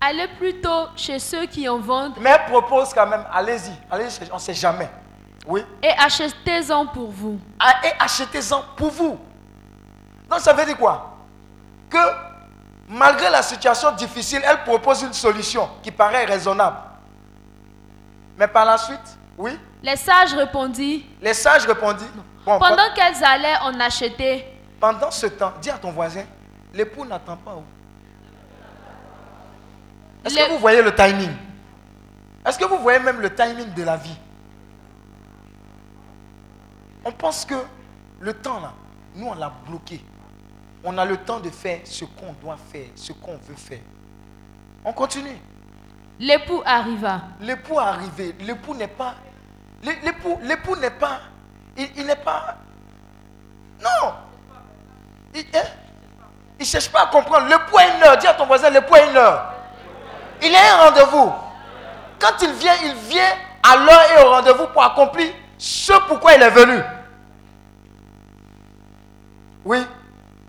[0.00, 4.40] Allez plutôt chez ceux qui en vendent Mais propose quand même, allez-y, allez-y, on ne
[4.40, 4.88] sait jamais.
[5.46, 7.38] Oui et achetez-en pour vous.
[7.60, 9.18] Ah, Et achetez-en pour vous.
[10.30, 11.18] Donc ça veut dire quoi?
[11.90, 11.98] Que
[12.88, 16.78] malgré la situation difficile, elle propose une solution qui paraît raisonnable.
[18.38, 19.52] Mais par la suite, oui,
[19.82, 22.08] Les sages répondirent, les sages répondirent.
[22.46, 24.46] Bon, pendant qu'elles allaient en acheter,
[24.80, 26.24] pendant ce temps, dis à ton voisin,
[26.74, 27.54] l'époux n'attend pas.
[27.56, 27.64] oh.
[30.24, 31.30] Est-ce Le- que vous voyez le timing?
[32.46, 34.16] Est-ce que vous voyez même le timing de la vie?
[37.04, 37.54] On pense que
[38.20, 38.72] le temps là,
[39.14, 40.04] nous on l'a bloqué.
[40.84, 43.80] On a le temps de faire ce qu'on doit faire, ce qu'on veut faire.
[44.84, 45.36] On continue.
[46.20, 47.22] l'époux arriva.
[47.40, 48.34] L'époux est arrivé.
[48.40, 49.14] L'époux n'est pas.
[49.82, 51.20] l'é- L'époux, l'époux n'est pas.
[51.76, 52.58] Il, il n'est pas.
[53.82, 54.12] Non.
[55.34, 55.44] Il
[56.60, 57.46] ne cherche pas à comprendre.
[57.46, 58.16] L'époux a une heure.
[58.18, 59.52] Dis à ton voisin, l'époux a une heure.
[60.42, 61.32] Il a un rendez-vous.
[62.18, 63.32] Quand il vient, il vient
[63.62, 66.80] à l'heure et au rendez-vous pour accomplir ce pourquoi il est venu.
[69.64, 69.84] Oui.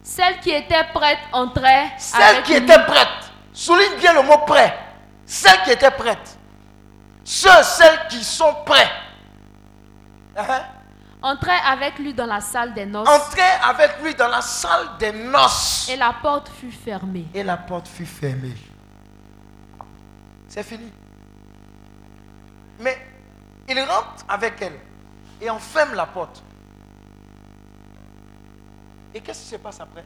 [0.04, 2.64] Celle qui était prête entrait Celle avec qui lui.
[2.64, 3.08] était prête.
[3.54, 4.78] Souligne bien le mot prêt.
[5.26, 6.38] Celle qui était prête.
[7.24, 8.90] Ceux, celles qui sont prêts.
[10.38, 10.62] Hein?
[11.22, 15.12] Entrait avec lui dans la salle des noces Entrez avec lui dans la salle des
[15.12, 15.90] noces.
[15.90, 17.26] et la porte fut fermée.
[17.34, 18.56] Et la porte fut fermée.
[20.48, 20.92] C'est fini.
[22.80, 22.98] Mais
[23.68, 24.80] il rentre avec elle
[25.42, 26.42] et on ferme la porte.
[29.14, 30.06] Et qu'est-ce qui se passe après?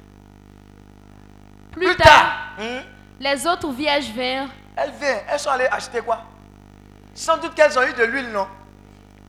[1.72, 2.82] Plus, tard, hmm,
[3.20, 6.24] les autres vierges vinrent elles viennent, elles sont allées acheter quoi?
[7.14, 8.48] Sans doute qu'elles ont eu de l'huile, non?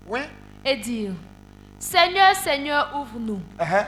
[0.07, 0.20] Oui
[0.64, 1.12] et dirent
[1.85, 3.43] Seigneur, Seigneur, ouvre-nous.
[3.59, 3.87] Uh-huh.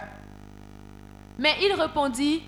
[1.38, 2.44] Mais il répondit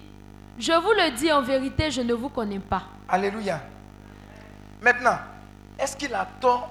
[0.59, 2.83] Je vous le dis en vérité, je ne vous connais pas.
[3.09, 3.59] Alléluia.
[4.83, 5.19] Maintenant,
[5.79, 6.69] est-ce qu'il a tort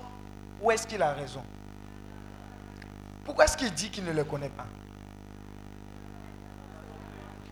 [0.62, 1.44] ou est-ce qu'il a raison?
[3.26, 4.68] Pourquoi est-ce qu'il dit qu'il ne le connaît pas?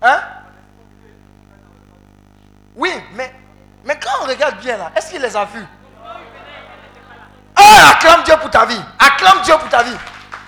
[0.04, 0.20] Hein?
[2.76, 3.34] Oui, mais,
[3.84, 5.66] mais quand on regarde bien là, est-ce qu'il les a vus?
[7.56, 8.82] Ah, acclame Dieu pour ta vie.
[9.00, 9.98] Acclame Dieu pour ta vie.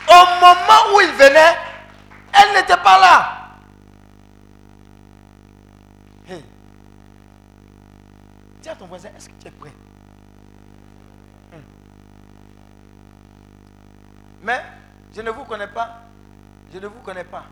[0.10, 1.56] Au moment où il venait,
[2.34, 3.38] elle n'était pas là.
[6.30, 6.44] Hey.
[8.62, 9.74] Dis à ton voisin, est-ce que tu es prêt?
[11.52, 11.62] Hmm.
[14.44, 14.62] Mais
[15.14, 16.02] je ne vous connais pas.
[16.74, 17.44] Je ne vous connais pas.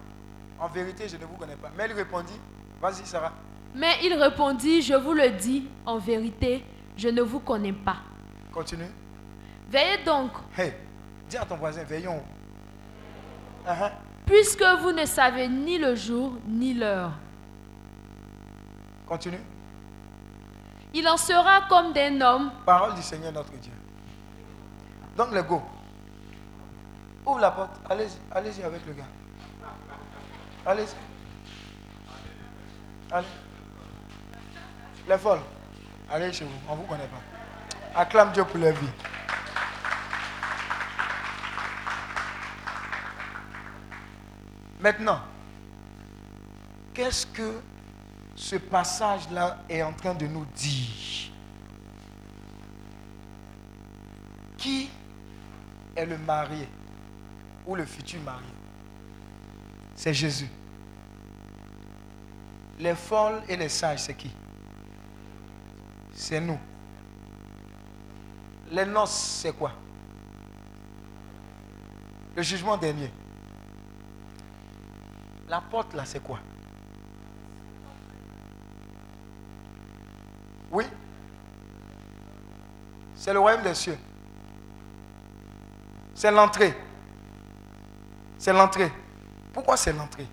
[0.59, 1.69] En vérité, je ne vous connais pas.
[1.77, 2.39] Mais elle répondit,
[2.81, 3.33] vas-y Sarah.
[3.75, 6.63] Mais il répondit Je vous le dis en vérité,
[6.95, 7.97] je ne vous connais pas.
[8.53, 8.87] Continue.
[9.69, 10.73] Veillez donc, Hey,
[11.29, 12.23] dis à ton voisin, veillons.
[13.67, 13.89] Uh-huh.
[14.25, 17.11] puisque vous ne savez ni le jour ni l'heure.
[19.07, 19.39] Continue.
[20.93, 23.71] Il en sera comme d'un homme Parole du Seigneur notre Dieu.
[25.17, 25.61] Donc le go.
[27.25, 27.71] Ouvre la porte.
[27.89, 29.03] Allez-y, allez-y avec le gars.
[30.65, 30.95] Allez-y.
[33.11, 33.27] Allez.
[35.07, 35.39] Les folles.
[36.11, 36.51] Allez chez vous.
[36.69, 37.99] On ne vous connaît pas.
[37.99, 38.87] Acclame Dieu pour leur vie.
[44.79, 45.21] Maintenant,
[46.93, 47.59] qu'est-ce que
[48.35, 51.31] ce passage-là est en train de nous dire?
[54.57, 54.89] Qui
[55.95, 56.67] est le marié
[57.65, 58.47] ou le futur marié
[59.95, 60.49] C'est Jésus.
[62.79, 64.31] Les folles et les sages, c'est qui?
[66.13, 66.59] C'est nous.
[68.71, 69.71] Les noces, c'est quoi?
[72.35, 73.11] Le jugement dernier.
[75.47, 76.39] La porte là, c'est quoi?
[80.71, 80.85] Oui
[83.15, 83.97] C'est le royaume des cieux.
[86.13, 86.75] C'est l'entrée.
[88.37, 88.91] C'est l'entrée.
[89.53, 90.27] Pourquoi c'est l'entrée?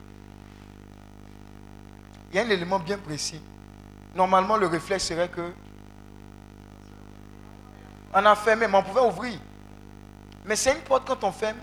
[2.30, 3.40] Il y a un élément bien précis.
[4.14, 5.52] Normalement, le réflexe serait que
[8.14, 9.38] on a fermé, mais on pouvait ouvrir.
[10.44, 11.58] Mais c'est une porte quand on ferme,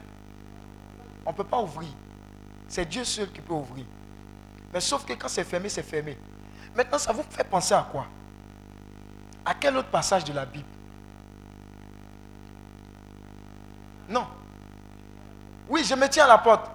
[1.26, 1.90] on ne peut pas ouvrir.
[2.70, 3.86] C'est Dieu seul qui peut ouvrir.
[4.72, 6.18] Mais sauf que quand c'est fermé, c'est fermé.
[6.76, 8.06] Maintenant, ça vous fait penser à quoi?
[9.44, 10.68] À quel autre passage de la Bible?
[14.08, 14.28] Non.
[15.68, 16.70] Oui, je me tiens à la porte.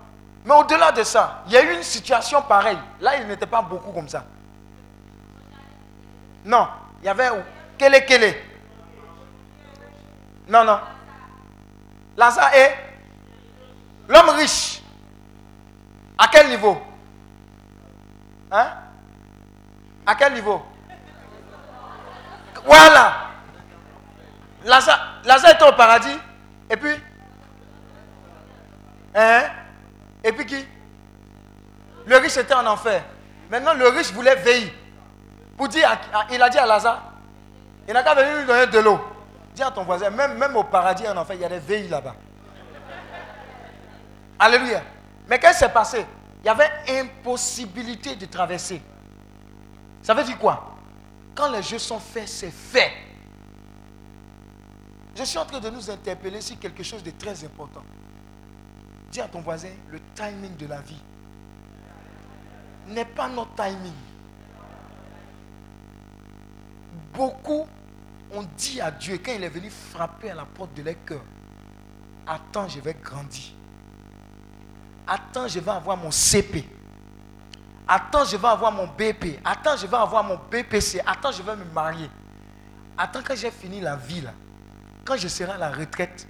[0.45, 2.79] Mais au-delà de ça, il y a eu une situation pareille.
[3.01, 4.25] Là, il n'était pas beaucoup comme ça.
[6.45, 6.69] Non,
[7.01, 7.31] il y avait
[7.79, 8.43] quel est
[10.49, 10.81] Non, non.
[12.17, 12.77] Lazare est
[14.09, 14.84] l'homme riche.
[16.17, 16.81] À quel niveau?
[18.51, 18.69] Hein?
[20.07, 20.63] À quel niveau?
[22.65, 23.31] Voilà.
[24.65, 26.19] Lazare, était au paradis.
[26.71, 26.95] Et puis?
[29.15, 29.43] Hein?
[30.23, 30.67] Et puis qui?
[32.07, 33.03] Le riche était en enfer.
[33.51, 34.73] Maintenant, le riche voulait veiller.
[35.57, 35.89] Pour dire,
[36.31, 37.03] il a dit à Lazare,
[37.87, 39.01] il n'a qu'à venir lui donner de l'eau.
[39.55, 41.89] Dis à ton voisin, même, même au paradis en enfer, il y a des veilles
[41.89, 42.15] là-bas.
[44.39, 44.83] Alléluia.
[45.29, 46.07] Mais qu'est-ce qui s'est passé?
[46.43, 46.71] Il y avait
[47.01, 48.83] impossibilité de traverser.
[50.03, 50.77] Ça veut dire quoi?
[51.35, 52.93] Quand les jeux sont faits, c'est fait.
[55.17, 57.83] Je suis en train de nous interpeller sur quelque chose de très important.
[59.11, 61.01] Dis à ton voisin, le timing de la vie
[62.89, 63.93] n'est pas notre timing.
[67.15, 67.67] Beaucoup
[68.33, 71.23] ont dit à Dieu quand il est venu frapper à la porte de leur cœur,
[72.27, 73.53] attends, je vais grandir.
[75.07, 76.69] Attends, je vais avoir mon CP.
[77.87, 79.41] Attends, je vais avoir mon BP.
[79.45, 81.01] Attends, je vais avoir mon BPC.
[81.07, 82.11] Attends, je vais me marier.
[82.97, 84.33] Attends, quand j'ai fini la vie, là,
[85.05, 86.27] quand je serai à la retraite,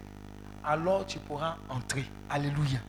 [0.65, 2.05] alors tu pourras entrer.
[2.29, 2.81] Alléluia.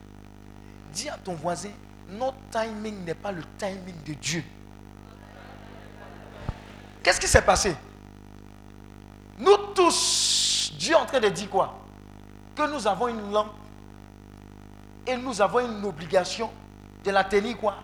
[0.92, 1.70] Dis à ton voisin,
[2.08, 4.42] notre timing n'est pas le timing de Dieu.
[7.02, 7.76] Qu'est-ce qui s'est passé?
[9.38, 11.78] Nous tous, Dieu est en train de dire quoi?
[12.56, 13.54] Que nous avons une lampe
[15.06, 16.50] et nous avons une obligation
[17.04, 17.76] de la tenir quoi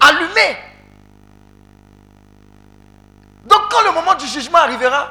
[0.00, 0.56] Allumée.
[3.44, 5.08] Donc quand le moment du jugement arrivera,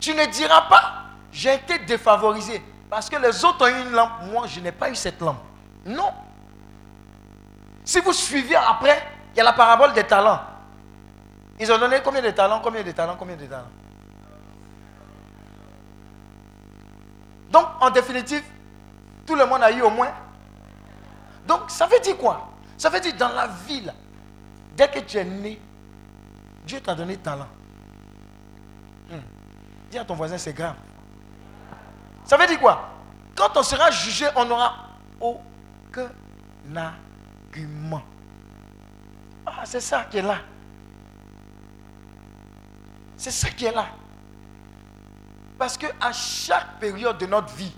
[0.00, 2.62] tu ne diras pas, j'ai été défavorisé.
[2.88, 5.42] Parce que les autres ont eu une lampe, moi je n'ai pas eu cette lampe.
[5.84, 6.12] Non.
[7.84, 9.02] Si vous suivez après,
[9.34, 10.40] il y a la parabole des talents.
[11.58, 13.64] Ils ont donné combien de talents, combien de talents, combien de talents?
[17.50, 18.42] Donc, en définitive,
[19.26, 20.12] tout le monde a eu au moins.
[21.46, 22.50] Donc, ça veut dire quoi?
[22.76, 23.92] Ça veut dire dans la ville,
[24.76, 25.60] dès que tu es né,
[26.66, 27.48] Dieu t'a donné talent.
[29.10, 29.20] Hmm.
[29.90, 30.76] Dis à ton voisin, c'est grave.
[32.24, 32.90] Ça veut dire quoi?
[33.36, 34.88] Quand on sera jugé, on n'aura
[35.20, 36.10] aucun
[36.74, 38.02] argument.
[39.46, 40.38] Ah, c'est ça qui est là.
[43.16, 43.86] C'est ça qui est là.
[45.56, 47.72] Parce que à chaque période de notre vie,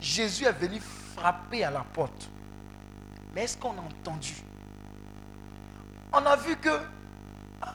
[0.00, 2.28] Jésus est venu frapper à la porte.
[3.36, 4.32] Mais est-ce qu'on a entendu?
[6.10, 6.70] On a vu que
[7.60, 7.74] ah,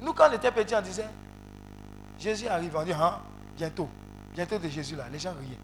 [0.00, 1.06] nous, quand on était petits, on disait
[2.18, 2.74] Jésus arrive.
[2.76, 3.20] On dit hein,
[3.56, 3.88] bientôt,
[4.34, 5.04] bientôt de Jésus là.
[5.12, 5.60] Les gens riaient.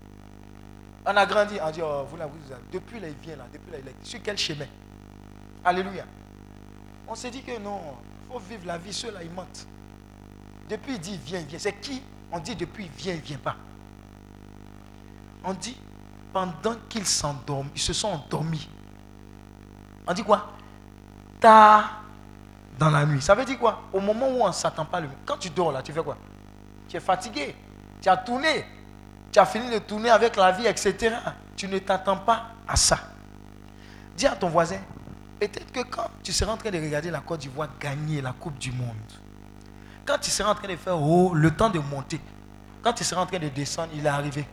[1.05, 2.39] On a grandi, on dit oh, vous là, vous,
[2.73, 3.97] depuis là, il vient là, depuis là, il est.
[4.01, 4.66] Sur quel chemin?
[5.65, 6.05] Alléluia.
[7.09, 7.81] On s'est dit que non,
[8.28, 9.66] il faut vivre la vie, ceux-là, ils mentent.
[10.69, 11.59] Depuis, il dit, viens, viens.
[11.59, 12.01] C'est qui?
[12.31, 13.57] On dit depuis, il vient, il vient pas.
[15.43, 15.77] On dit,
[16.32, 18.69] pendant qu'ils s'endorment, ils se sont endormis.
[20.11, 20.45] On dit quoi?
[21.39, 22.03] Tard
[22.77, 23.23] dans la nuit.
[23.23, 23.82] Ça veut dire quoi?
[23.93, 26.16] Au moment où on ne s'attend pas, quand tu dors là, tu fais quoi?
[26.89, 27.55] Tu es fatigué.
[28.03, 28.65] Tu as tourné.
[29.31, 31.15] Tu as fini de tourner avec la vie, etc.
[31.55, 32.99] Tu ne t'attends pas à ça.
[34.16, 34.81] Dis à ton voisin,
[35.39, 38.59] peut-être que quand tu seras en train de regarder la Côte d'Ivoire gagner la Coupe
[38.59, 38.97] du Monde,
[40.05, 42.20] quand tu seras en train de faire oh, le temps de monter,
[42.82, 44.45] quand tu seras en train de descendre, il est arrivé.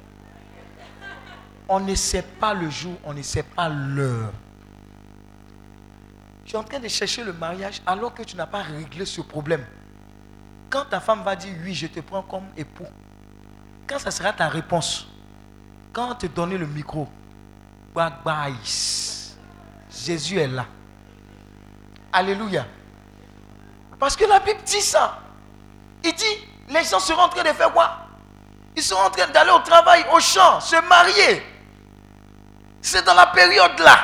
[1.67, 4.31] On ne sait pas le jour, on ne sait pas l'heure.
[6.47, 9.19] Tu es en train de chercher le mariage alors que tu n'as pas réglé ce
[9.19, 9.65] problème.
[10.69, 12.87] Quand ta femme va dire oui, je te prends comme époux,
[13.85, 15.07] quand ça sera ta réponse,
[15.91, 17.09] quand on te donne le micro,
[17.93, 18.55] bye.
[19.91, 20.65] Jésus est là.
[22.13, 22.65] Alléluia.
[23.99, 25.19] Parce que la Bible dit ça.
[26.01, 26.25] Il dit,
[26.69, 28.07] les gens seront en train de faire quoi?
[28.73, 31.43] Ils seront en train d'aller au travail, au champ, se marier.
[32.81, 33.97] C'est dans la période là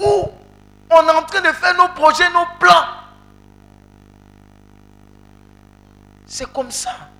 [0.00, 0.28] où
[0.94, 2.86] on est en train de faire nos projets, nos plans.
[6.26, 7.10] C'est comme ça.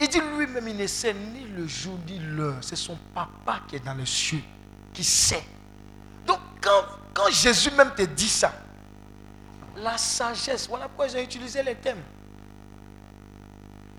[0.00, 2.56] Il dit lui-même, il ne sait ni le jour ni l'heure.
[2.60, 4.42] C'est son papa qui est dans le cieux
[4.92, 5.44] qui sait.
[6.26, 6.84] Donc quand,
[7.14, 8.52] quand Jésus même te dit ça,
[9.76, 12.02] la sagesse, voilà pourquoi j'ai utilisé les thèmes.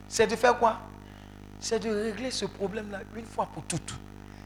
[0.08, 0.80] C'est de faire quoi?
[1.60, 3.95] C'est de régler ce problème-là une fois pour toutes.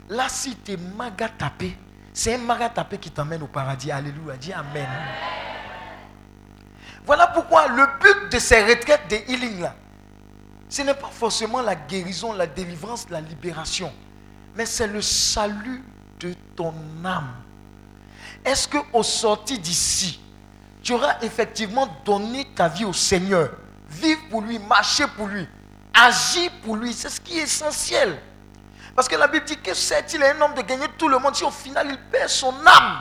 [0.10, 1.78] Là, si tu es maga tapé,
[2.18, 3.92] c'est un maga tapé qui t'emmène au paradis.
[3.92, 4.36] Alléluia.
[4.38, 4.88] Dis Amen.
[7.06, 9.76] Voilà pourquoi le but de ces retraites de healing là,
[10.68, 13.94] ce n'est pas forcément la guérison, la délivrance, la libération,
[14.56, 15.84] mais c'est le salut
[16.20, 16.74] de ton
[17.06, 17.36] âme.
[18.44, 20.20] Est-ce que au sorti d'ici,
[20.82, 23.52] tu auras effectivement donné ta vie au Seigneur,
[23.90, 25.48] vivre pour lui, marcher pour lui,
[25.94, 28.20] agir pour lui, c'est ce qui est essentiel.
[28.98, 31.36] Parce que la Bible dit que c'est il un homme de gagner tout le monde
[31.36, 32.98] si au final il perd son âme.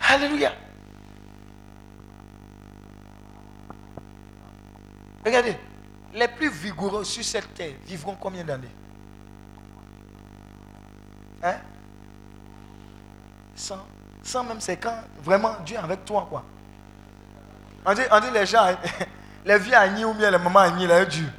[0.00, 0.52] Alléluia.
[5.24, 5.56] Regardez,
[6.12, 8.74] les plus vigoureux sur cette terre vivront combien d'années?
[11.44, 11.58] Hein?
[13.54, 13.78] 100.
[14.24, 16.42] 100 même, c'est quand vraiment Dieu est avec toi, quoi.
[17.86, 18.76] On dit, on dit les gens,
[19.44, 21.30] les vieux agnis ou bien les mamans agnis, là, durent.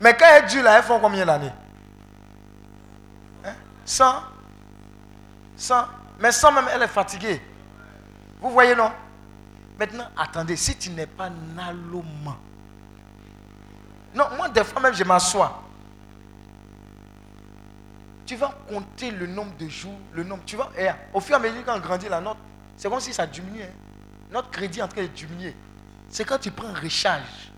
[0.00, 1.52] Mais quand elles durent, là, elles font combien d'années?
[3.44, 3.54] Hein?
[3.84, 4.22] 100
[5.56, 5.86] 100.
[6.20, 7.42] Mais 100 même, elle est fatiguée.
[8.40, 8.92] Vous voyez, non?
[9.78, 12.36] Maintenant, attendez, si tu n'es pas naloma.
[14.14, 15.62] Non, moi, des fois même, je m'assois.
[18.26, 20.42] Tu vas compter le nombre de jours, le nombre.
[20.44, 22.36] Tu vas, et au fur et à mesure qu'on grandit la note,
[22.76, 23.62] c'est comme si ça diminue.
[23.62, 23.72] Hein.
[24.30, 25.56] Notre crédit est en train de diminuer.
[26.10, 27.52] C'est quand tu prends un recharge.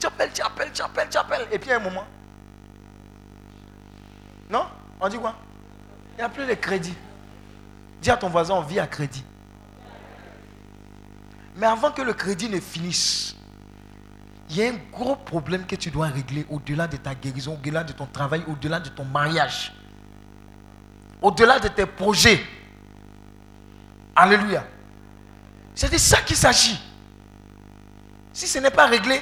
[0.00, 1.46] Tu appelles, tu appelles, tu appelles, tu appelles.
[1.52, 2.06] Et puis à un moment.
[4.48, 4.66] Non?
[4.98, 5.36] On dit quoi?
[6.14, 6.94] Il n'y a plus de crédit.
[8.00, 9.24] Dis à ton voisin, on vit à crédit.
[11.56, 13.36] Mais avant que le crédit ne finisse,
[14.48, 17.84] il y a un gros problème que tu dois régler au-delà de ta guérison, au-delà
[17.84, 19.72] de ton travail, au-delà de ton mariage,
[21.20, 22.42] au-delà de tes projets.
[24.16, 24.64] Alléluia.
[25.74, 26.80] C'est de ça qu'il s'agit.
[28.32, 29.20] Si ce n'est pas réglé,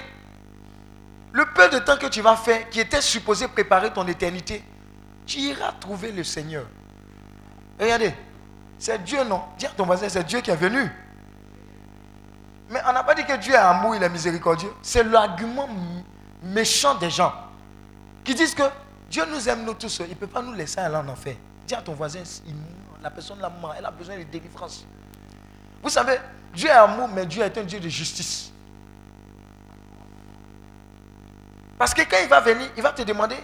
[1.39, 4.61] le peu de temps que tu vas faire, qui était supposé préparer ton éternité,
[5.25, 6.67] tu iras trouver le Seigneur.
[7.79, 8.13] Regardez,
[8.77, 9.43] c'est Dieu, non?
[9.57, 10.91] Dis à ton voisin, c'est Dieu qui est venu.
[12.71, 14.73] Mais on n'a pas dit que Dieu est amour, il est miséricordieux.
[14.83, 15.69] C'est l'argument
[16.43, 17.33] méchant des gens
[18.25, 18.65] qui disent que
[19.09, 20.01] Dieu nous aime nous tous.
[20.01, 21.37] Il ne peut pas nous laisser aller en enfer.
[21.69, 22.21] Dis à ton voisin,
[23.01, 24.85] la personne la elle a besoin de délivrance.
[25.83, 26.19] Vous savez,
[26.53, 28.53] Dieu est amour, mais Dieu est un Dieu de justice.
[31.79, 33.37] Parce que quand il va venir, il va te demander,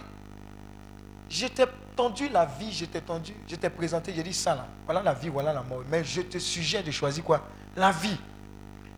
[1.29, 4.65] je t'ai tendu la vie, je t'ai tendu, je t'ai présenté, j'ai dit ça là,
[4.85, 5.83] voilà la vie, voilà la mort.
[5.89, 7.41] Mais je te suggère de choisir quoi?
[7.75, 8.17] La vie.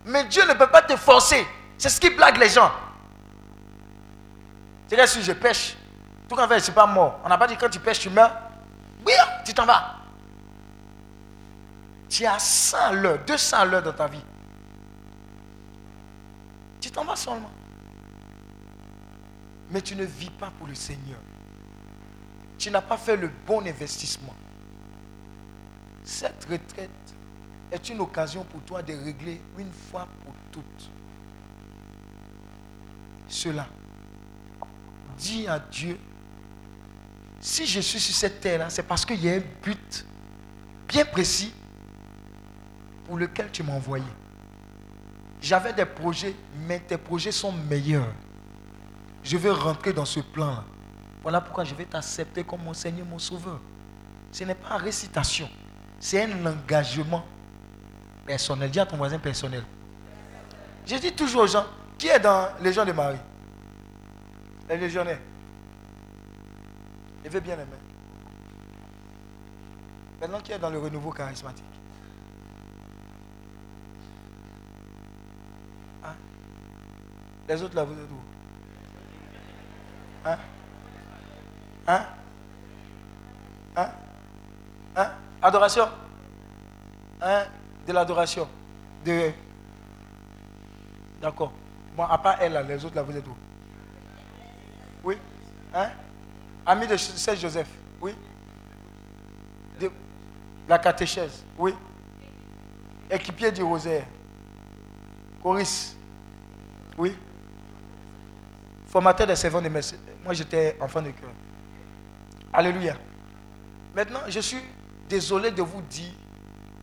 [0.06, 1.46] Mais Dieu ne peut pas te forcer.
[1.78, 2.72] C'est ce qui blague les gens.
[4.88, 5.78] C'est que si je pêche,
[6.28, 7.20] tout qu'en fait, suis pas mort.
[7.24, 8.34] On n'a pas dit quand tu pêches, tu meurs.
[9.06, 9.14] Oui,
[9.46, 9.98] tu t'en vas.
[12.10, 14.24] Tu as 100 l'heure, 200 l'heure dans ta vie.
[16.80, 17.52] Tu t'en vas seulement.
[19.72, 21.20] Mais tu ne vis pas pour le Seigneur.
[22.58, 24.34] Tu n'as pas fait le bon investissement.
[26.04, 26.90] Cette retraite
[27.72, 30.90] est une occasion pour toi de régler une fois pour toutes
[33.28, 33.68] cela.
[35.18, 35.98] Dis à Dieu,
[37.40, 40.06] si je suis sur cette terre-là, c'est parce qu'il y a un but
[40.88, 41.54] bien précis
[43.06, 44.06] pour lequel tu m'as envoyé.
[45.42, 46.36] J'avais des projets,
[46.68, 48.14] mais tes projets sont meilleurs.
[49.28, 50.64] Je veux rentrer dans ce plan-là.
[51.22, 53.60] Voilà pourquoi je vais t'accepter comme mon Seigneur, mon Sauveur.
[54.32, 55.50] Ce n'est pas une récitation,
[56.00, 57.26] c'est un engagement
[58.26, 58.72] personnel.
[58.72, 59.66] Dis à ton voisin personnel.
[60.86, 61.66] Je dis toujours aux gens,
[61.98, 63.18] qui est dans les gens de Marie
[64.70, 65.20] Les légionnaires.
[67.26, 67.84] Je veux bien les mains.
[70.22, 71.66] Maintenant, qui est dans le renouveau charismatique?
[76.06, 76.16] Hein?
[77.50, 78.27] Les autres là, vous êtes où?
[80.28, 80.38] Hein?
[81.88, 82.06] Hein?
[83.78, 83.92] Hein?
[84.96, 85.12] Hein?
[85.42, 85.88] Adoration.
[87.22, 87.46] Hein?
[87.88, 88.48] De l'adoration.
[89.06, 89.32] De...
[91.22, 91.54] D'accord.
[91.96, 93.36] Bon, à part elle, les autres là, vous êtes où?
[95.04, 95.18] Oui.
[95.74, 95.92] Hein?
[96.66, 97.70] Ami de Saint Joseph.
[98.02, 98.14] Oui.
[99.80, 99.90] De...
[100.68, 101.46] La catéchèse.
[101.58, 101.74] Oui.
[103.10, 104.06] Équipier du rosaire.
[105.42, 105.96] Coris
[106.98, 107.16] Oui.
[108.88, 109.96] Formateur des servants de messe.
[110.28, 111.30] Moi, j'étais enfant de cœur.
[112.52, 112.98] Alléluia.
[113.96, 114.58] Maintenant, je suis
[115.08, 116.12] désolé de vous dire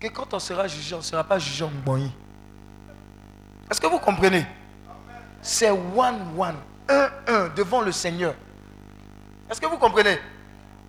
[0.01, 2.11] que quand on sera jugé, on ne sera pas jugé en Mbonyi.
[3.71, 4.47] Est-ce que vous comprenez?
[5.43, 6.57] C'est one, one,
[6.89, 8.35] un, un, devant le Seigneur.
[9.51, 10.19] Est-ce que vous comprenez?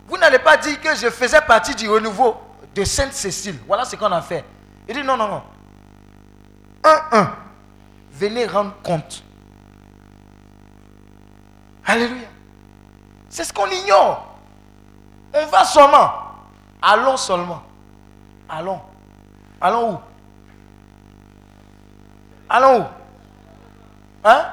[0.08, 2.38] Vous n'allez pas dire que je faisais partie du renouveau
[2.74, 3.60] de Sainte-Cécile.
[3.68, 4.46] Voilà ce qu'on a fait.
[4.88, 5.44] Il dit non, non, non.
[6.86, 7.36] Un, un.
[8.14, 9.26] Venez rendre compte.
[11.86, 12.30] Alléluia.
[13.36, 14.34] C'est ce qu'on ignore.
[15.34, 16.10] On va seulement.
[16.82, 17.62] Allons seulement.
[18.48, 18.80] Allons.
[19.60, 20.00] Allons où?
[22.48, 22.86] Allons où?
[24.24, 24.46] Hein?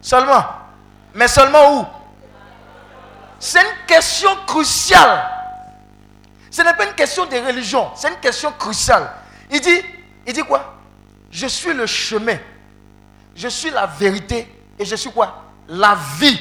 [0.00, 0.44] Seulement.
[1.14, 1.86] Mais seulement où?
[3.38, 5.22] C'est une question cruciale.
[6.50, 9.08] Ce n'est pas une question de religion, c'est une question cruciale.
[9.52, 9.82] Il dit,
[10.26, 10.74] il dit quoi?
[11.30, 12.38] Je suis le chemin,
[13.36, 15.44] je suis la vérité et je suis quoi?
[15.68, 16.40] La vie.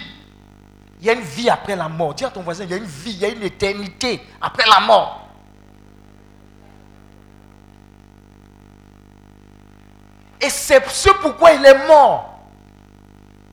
[1.02, 2.14] Il y a une vie après la mort.
[2.14, 4.70] Dis à ton voisin, il y a une vie, il y a une éternité après
[4.70, 5.28] la mort.
[10.40, 12.40] Et c'est ce pourquoi il est mort.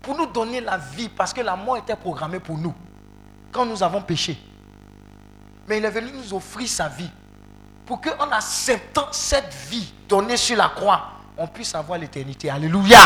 [0.03, 2.75] Pour nous donner la vie, parce que la mort était programmée pour nous,
[3.51, 4.39] quand nous avons péché.
[5.67, 7.11] Mais il est venu nous offrir sa vie,
[7.85, 12.49] pour qu'en acceptant cette vie donnée sur la croix, on puisse avoir l'éternité.
[12.49, 12.99] Alléluia.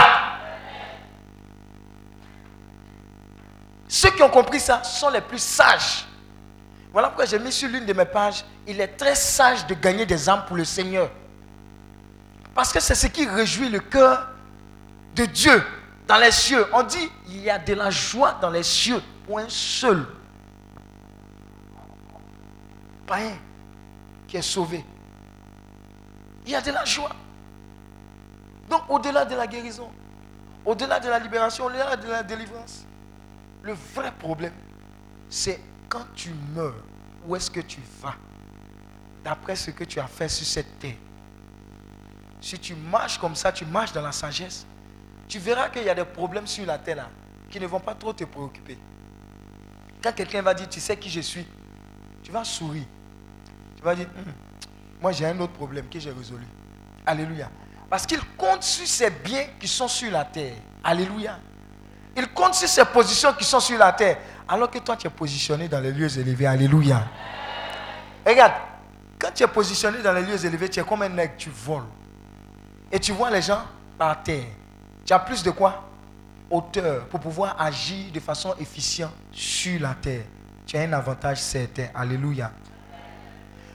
[3.92, 6.06] Ceux qui ont compris ça sont les plus sages.
[6.92, 10.06] Voilà pourquoi j'ai mis sur l'une de mes pages, il est très sage de gagner
[10.06, 11.10] des âmes pour le Seigneur.
[12.54, 14.28] Parce que c'est ce qui réjouit le cœur
[15.14, 15.62] de Dieu
[16.08, 16.66] dans les cieux.
[16.72, 20.06] On dit, il y a de la joie dans les cieux pour un seul
[23.06, 23.36] païen
[24.26, 24.82] qui est sauvé.
[26.46, 27.12] Il y a de la joie.
[28.70, 29.90] Donc au-delà de la guérison,
[30.64, 32.86] au-delà de la libération, au-delà de la délivrance,
[33.62, 34.52] le vrai problème,
[35.28, 36.74] c'est quand tu meurs,
[37.26, 38.14] où est-ce que tu vas?
[39.24, 40.96] D'après ce que tu as fait sur cette terre.
[42.40, 44.66] Si tu marches comme ça, tu marches dans la sagesse,
[45.28, 47.10] tu verras qu'il y a des problèmes sur la terre là,
[47.48, 48.76] qui ne vont pas trop te préoccuper.
[50.02, 51.46] Quand quelqu'un va dire, tu sais qui je suis,
[52.22, 52.84] tu vas sourire.
[53.76, 54.32] Tu vas dire, hum,
[55.00, 56.44] moi j'ai un autre problème que j'ai résolu.
[57.06, 57.48] Alléluia.
[57.88, 60.56] Parce qu'il compte sur ses biens qui sont sur la terre.
[60.82, 61.38] Alléluia.
[62.16, 64.18] Il compte sur ses positions qui sont sur la terre.
[64.48, 66.46] Alors que toi, tu es positionné dans les lieux élevés.
[66.46, 67.06] Alléluia.
[68.26, 68.52] Regarde,
[69.18, 71.84] quand tu es positionné dans les lieux élevés, tu es comme un nègre, tu voles.
[72.90, 73.62] Et tu vois les gens
[73.96, 74.44] par terre.
[75.04, 75.88] Tu as plus de quoi?
[76.50, 80.24] Hauteur pour pouvoir agir de façon efficiente sur la terre.
[80.66, 81.86] Tu as un avantage certain.
[81.94, 82.52] Alléluia.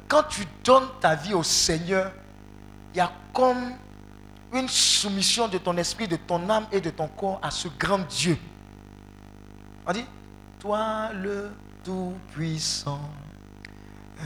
[0.08, 2.12] Quand tu donnes ta vie au Seigneur,
[2.94, 3.74] il y a comme
[4.54, 8.00] une soumission de ton esprit, de ton âme et de ton corps à ce grand
[8.08, 8.38] Dieu.
[9.86, 10.06] On dit,
[10.60, 11.52] toi le
[11.84, 13.10] Tout-Puissant,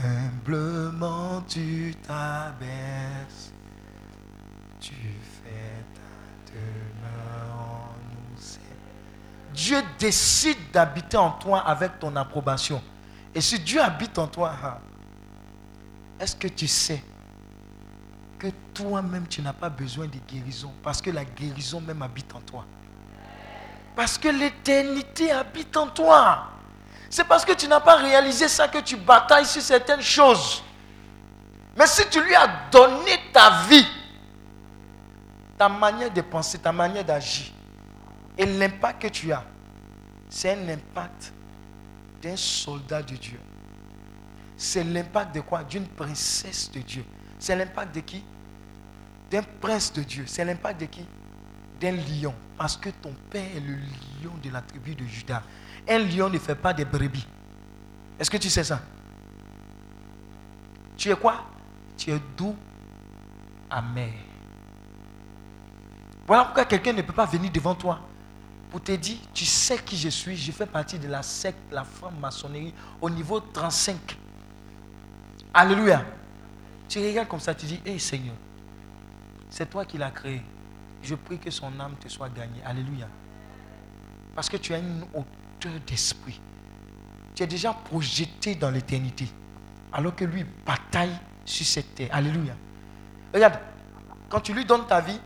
[0.04, 3.52] humblement tu t'abaisses
[4.82, 4.94] tu
[5.44, 9.54] fais ta demeure en nous.
[9.54, 12.82] Dieu décide d'habiter en toi avec ton approbation.
[13.32, 14.78] Et si Dieu habite en toi, hein,
[16.18, 17.02] est-ce que tu sais
[18.42, 22.40] que toi-même, tu n'as pas besoin de guérison Parce que la guérison même habite en
[22.40, 22.64] toi.
[23.94, 26.48] Parce que l'éternité habite en toi.
[27.08, 30.64] C'est parce que tu n'as pas réalisé ça que tu batailles sur certaines choses.
[31.76, 33.86] Mais si tu lui as donné ta vie,
[35.56, 37.52] ta manière de penser, ta manière d'agir
[38.36, 39.44] et l'impact que tu as,
[40.28, 41.32] c'est un impact
[42.20, 43.38] d'un soldat de Dieu.
[44.56, 45.62] C'est l'impact de quoi?
[45.62, 47.04] D'une princesse de Dieu.
[47.42, 48.22] C'est l'impact de qui?
[49.28, 50.22] D'un prince de Dieu.
[50.28, 51.04] C'est l'impact de qui?
[51.80, 52.32] D'un lion.
[52.56, 53.74] Parce que ton père est le
[54.22, 55.42] lion de la tribu de Judas.
[55.88, 57.26] Un lion ne fait pas des brebis.
[58.20, 58.80] Est-ce que tu sais ça?
[60.96, 61.44] Tu es quoi?
[61.98, 62.54] Tu es doux,
[63.68, 64.12] amer.
[66.24, 67.98] Voilà pourquoi quelqu'un ne peut pas venir devant toi
[68.70, 71.82] pour te dire, tu sais qui je suis, je fais partie de la secte, la
[71.82, 74.16] franc-maçonnerie, au niveau 35.
[75.52, 76.04] Alléluia.
[76.92, 78.34] Tu regardes comme ça, tu dis, hé Seigneur,
[79.48, 80.42] c'est toi qui l'as créé.
[81.02, 82.60] Je prie que son âme te soit gagnée.
[82.66, 83.08] Alléluia.
[84.34, 86.38] Parce que tu as une hauteur d'esprit.
[87.34, 89.26] Tu es déjà projeté dans l'éternité.
[89.90, 92.10] Alors que lui bataille sur cette terre.
[92.12, 92.52] Alléluia.
[93.32, 93.58] Regarde,
[94.28, 95.18] quand tu lui donnes ta vie,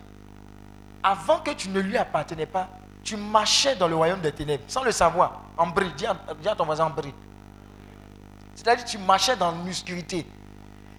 [1.03, 2.71] avant que tu ne lui appartenais pas,
[3.03, 5.67] tu marchais dans le royaume des ténèbres, sans le savoir, en.
[5.97, 6.95] Dis à, ton voisin en.
[8.55, 10.25] C'est-à-dire tu marchais dans l'obscurité.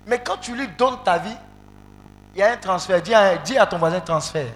[0.07, 1.35] Mais quand tu lui donnes ta vie,
[2.33, 3.01] il y a un transfert.
[3.01, 4.47] Dis à, ton voisin transfert.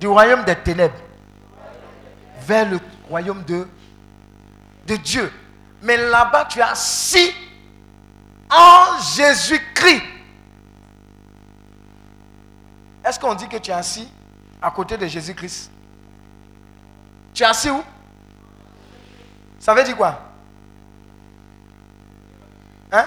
[0.00, 0.98] Du royaume des ténèbres
[2.40, 3.68] vers le royaume de,
[4.88, 5.32] de Dieu.
[5.82, 7.32] Mais là-bas, tu es assis
[8.50, 10.02] en Jésus-Christ.
[13.04, 14.08] Est-ce qu'on dit que tu es assis
[14.60, 15.70] à côté de Jésus-Christ?
[17.32, 17.82] Tu es assis où?
[19.60, 20.20] Ça veut dire quoi?
[22.90, 23.06] Hein?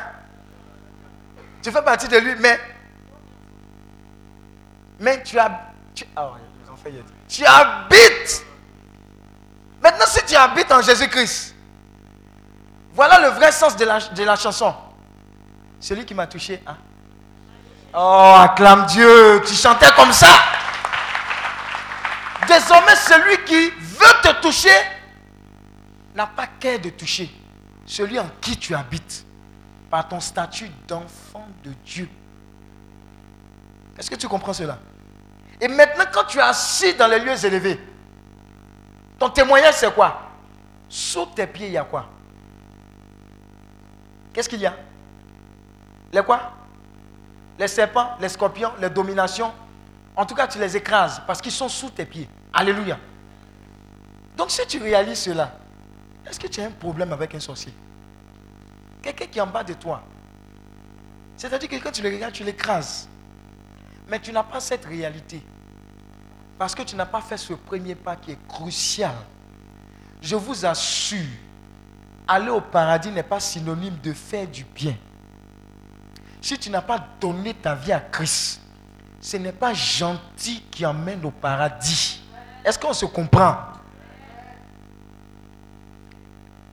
[1.66, 2.60] Tu fais partie de lui, mais.
[5.00, 5.50] Mais tu as.
[5.96, 6.34] Tu, ah
[7.28, 8.46] tu habites.
[9.82, 11.56] Maintenant, si tu habites en Jésus-Christ,
[12.94, 14.76] voilà le vrai sens de la, de la chanson.
[15.80, 16.78] Celui qui m'a touché, hein?
[17.96, 19.42] Oh, acclame Dieu.
[19.48, 20.30] Tu chantais comme ça.
[22.48, 24.70] Désormais, celui qui veut te toucher
[26.14, 27.28] n'a pas qu'à de toucher
[27.88, 29.25] celui en qui tu habites
[29.96, 32.10] par ton statut d'enfant de Dieu.
[33.98, 34.78] Est-ce que tu comprends cela?
[35.62, 37.80] Et maintenant, quand tu es assis dans les lieux élevés,
[39.18, 40.32] ton témoignage c'est quoi?
[40.90, 42.10] Sous tes pieds, il y a quoi?
[44.34, 44.76] Qu'est-ce qu'il y a?
[46.12, 46.42] Les quoi?
[47.58, 49.54] Les serpents, les scorpions, les dominations.
[50.14, 52.28] En tout cas, tu les écrases parce qu'ils sont sous tes pieds.
[52.52, 53.00] Alléluia.
[54.36, 55.54] Donc si tu réalises cela,
[56.30, 57.74] est-ce que tu as un problème avec un sorcier?
[59.06, 60.02] Quelqu'un qui est en bas de toi.
[61.38, 63.08] C'est-à-dire que quand tu le regardes, tu l'écrases.
[64.10, 65.44] Mais tu n'as pas cette réalité.
[66.58, 69.14] Parce que tu n'as pas fait ce premier pas qui est crucial.
[70.24, 71.28] Je vous assure,
[72.28, 74.96] aller au paradis n'est pas synonyme de faire du bien.
[76.42, 78.60] Si tu n'as pas donné ta vie à Christ,
[79.22, 82.24] ce n'est pas gentil qui emmène au paradis.
[82.64, 83.58] Est-ce qu'on se comprend?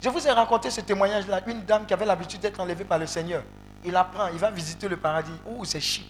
[0.02, 1.42] Je vous ai raconté ce témoignage-là.
[1.46, 3.44] Une dame qui avait l'habitude d'être enlevée par le Seigneur.
[3.84, 5.32] Il apprend, il va visiter le paradis.
[5.46, 6.06] Ouh, c'est chic.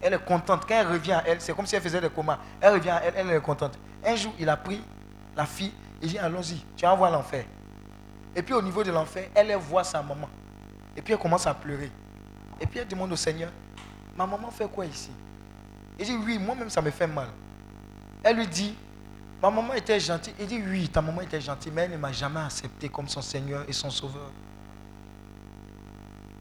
[0.00, 0.64] Elle est contente.
[0.68, 2.38] Quand elle revient à elle, c'est comme si elle faisait des comas.
[2.60, 3.76] Elle revient à elle, elle est contente.
[4.04, 4.80] Un jour, il a pris
[5.36, 7.44] la fille et dit Allons-y, tu voir l'enfer.
[8.36, 10.28] Et puis au niveau de l'enfer, elle voit sa maman.
[10.96, 11.90] Et puis elle commence à pleurer.
[12.60, 13.50] Et puis elle demande au Seigneur
[14.16, 15.10] Ma maman fait quoi ici?
[15.98, 17.28] Il dit Oui, moi-même ça me fait mal.
[18.22, 18.76] Elle lui dit
[19.42, 20.34] Ma maman était gentille.
[20.40, 23.22] Il dit Oui, ta maman était gentille, mais elle ne m'a jamais accepté comme son
[23.22, 24.30] Seigneur et son Sauveur.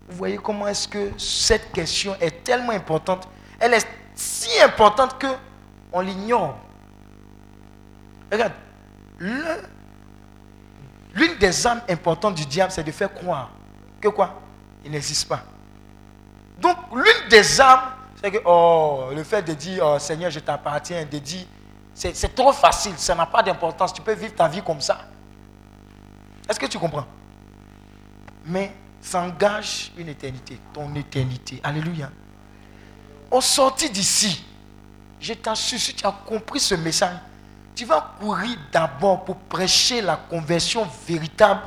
[0.09, 3.27] Vous voyez comment est-ce que cette question est tellement importante
[3.59, 5.27] elle est si importante que
[5.91, 6.57] on l'ignore.
[8.31, 8.53] Regarde,
[9.19, 9.67] l'une
[11.39, 13.49] des âmes importantes du diable, c'est de faire croire
[14.01, 14.39] que quoi?
[14.83, 15.41] Il n'existe pas.
[16.59, 21.05] Donc, l'une des âmes, c'est que, oh, le fait de dire, oh, Seigneur, je t'appartiens,
[21.05, 21.45] de dire,
[21.99, 24.99] c'est trop facile, ça n'a pas d'importance, tu peux vivre ta vie comme ça.
[26.47, 27.05] Est-ce que tu comprends?
[28.45, 31.59] Mais ça engage une éternité, ton éternité.
[31.63, 32.09] Alléluia
[33.29, 34.43] au sorti d'ici,
[35.19, 37.17] je t'assure, si tu as compris ce message,
[37.75, 41.61] tu vas courir d'abord pour prêcher la conversion véritable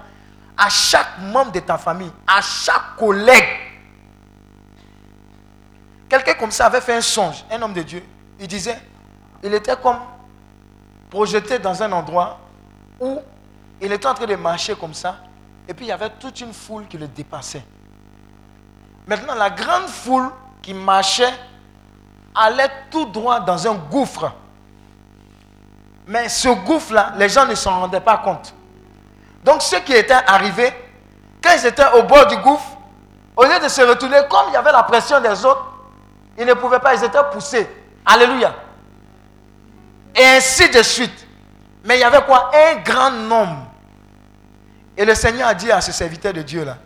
[0.56, 3.44] à chaque membre de ta famille, à chaque collègue.
[6.08, 8.02] Quelqu'un comme ça avait fait un songe, un homme de Dieu.
[8.40, 8.80] Il disait,
[9.44, 9.98] il était comme
[11.10, 12.38] projeté dans un endroit
[12.98, 13.20] où
[13.80, 15.16] il était en train de marcher comme ça,
[15.68, 17.62] et puis il y avait toute une foule qui le dépassait.
[19.06, 20.30] Maintenant, la grande foule
[20.62, 21.32] qui marchait
[22.34, 24.32] allait tout droit dans un gouffre.
[26.06, 28.54] Mais ce gouffre-là, les gens ne s'en rendaient pas compte.
[29.44, 30.72] Donc ceux qui étaient arrivés,
[31.42, 32.76] quand ils étaient au bord du gouffre,
[33.36, 35.66] au lieu de se retourner, comme il y avait la pression des autres,
[36.38, 37.68] ils ne pouvaient pas, ils étaient poussés.
[38.04, 38.54] Alléluia.
[40.14, 41.26] Et ainsi de suite.
[41.84, 42.50] Mais il y avait quoi?
[42.54, 43.70] Un grand nombre.
[44.96, 46.78] Et le Seigneur a dit à ce serviteur de Dieu là,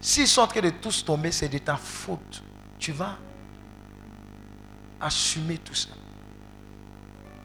[0.00, 2.42] s'ils sont en train de tous tomber, c'est de ta faute.
[2.78, 3.16] Tu vas
[5.00, 5.88] assumer tout ça.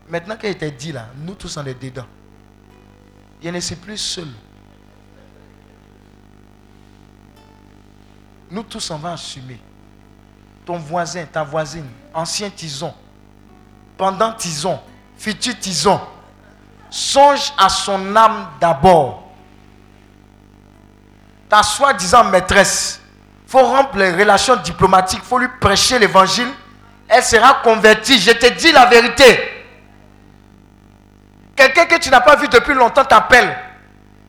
[0.09, 2.05] Maintenant qu'il était dit là, nous tous on est dedans.
[3.41, 4.27] Il ne suis plus seul.
[8.49, 9.59] Nous tous on va assumer.
[10.65, 12.93] Ton voisin, ta voisine, ancien tison,
[14.01, 14.79] pendant tison,
[15.15, 16.01] futur tison,
[16.89, 19.29] songe à son âme d'abord.
[21.47, 22.99] Ta soi-disant maîtresse,
[23.45, 26.47] faut rompre les relations diplomatiques, faut lui prêcher l'évangile
[27.13, 28.19] elle sera convertie.
[28.19, 29.65] Je te dis la vérité.
[31.55, 33.55] Quelqu'un que tu n'as pas vu depuis longtemps t'appelle.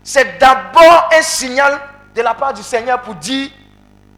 [0.03, 1.81] C'est d'abord un signal
[2.15, 3.51] de la part du Seigneur pour dire,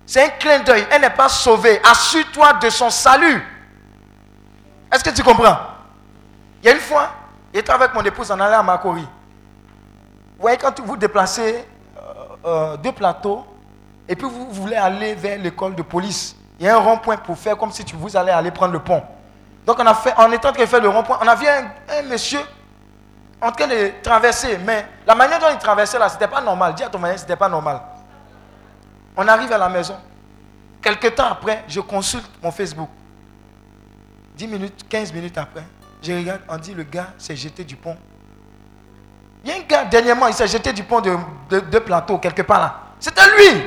[0.06, 1.80] c'est un clin d'œil, elle n'est pas sauvée.
[1.84, 3.53] Assure-toi de son salut.
[4.94, 5.56] Est-ce que tu comprends?
[6.62, 7.10] Il y a une fois,
[7.52, 9.02] j'étais avec mon épouse en allant à Makori.
[9.02, 11.66] Vous voyez, quand vous déplacez
[11.96, 12.00] euh,
[12.44, 13.44] euh, deux plateaux,
[14.08, 17.36] et puis vous voulez aller vers l'école de police, il y a un rond-point pour
[17.36, 19.02] faire comme si tu vous allez aller prendre le pont.
[19.66, 21.46] Donc on a fait, en étant en train de faire le rond-point, on a vu
[21.48, 22.40] un, monsieur
[23.42, 26.72] en train de traverser, mais la manière dont il traversait là, c'était pas normal.
[26.76, 27.80] Dis à ton ce c'était pas normal.
[29.16, 29.96] On arrive à la maison.
[30.80, 32.90] Quelque temps après, je consulte mon Facebook.
[34.34, 35.64] 10 minutes, 15 minutes après,
[36.02, 37.96] je regarde, on dit le gars s'est jeté du pont.
[39.44, 41.16] Il y a un gars, dernièrement, il s'est jeté du pont de,
[41.60, 42.80] de, plateau, quelque part là.
[42.98, 43.64] C'était lui.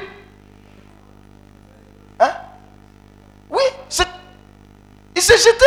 [2.19, 2.31] Hein?
[3.49, 3.61] Oui,
[5.15, 5.65] il s'est jeté.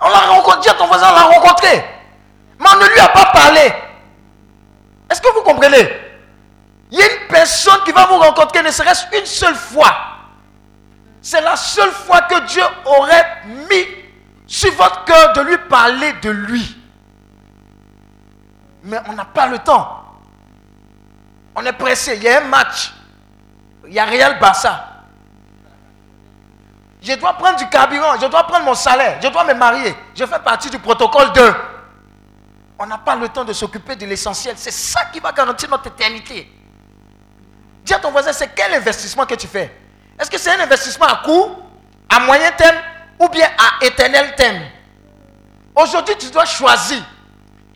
[0.00, 1.84] On l'a rencontré, ton voisin l'a rencontré.
[2.58, 3.72] Mais on ne lui a pas parlé.
[5.10, 5.88] Est-ce que vous comprenez?
[6.90, 10.15] Il y a une personne qui va vous rencontrer, ne serait-ce une seule fois.
[11.26, 13.84] C'est la seule fois que Dieu aurait mis
[14.46, 16.80] sur votre cœur de lui parler de lui.
[18.84, 20.04] Mais on n'a pas le temps.
[21.56, 22.14] On est pressé.
[22.14, 22.92] Il y a un match.
[23.88, 25.02] Il y a Real Barça.
[27.02, 28.20] Je dois prendre du carburant.
[28.20, 29.18] Je dois prendre mon salaire.
[29.20, 29.96] Je dois me marier.
[30.14, 31.54] Je fais partie du protocole 2.
[32.78, 34.54] On n'a pas le temps de s'occuper de l'essentiel.
[34.56, 36.48] C'est ça qui va garantir notre éternité.
[37.84, 39.85] Dis à ton voisin, c'est quel investissement que tu fais?
[40.18, 41.58] Est-ce que c'est un investissement à court,
[42.08, 42.76] à moyen terme
[43.18, 44.62] ou bien à éternel terme?
[45.74, 47.02] Aujourd'hui, tu dois choisir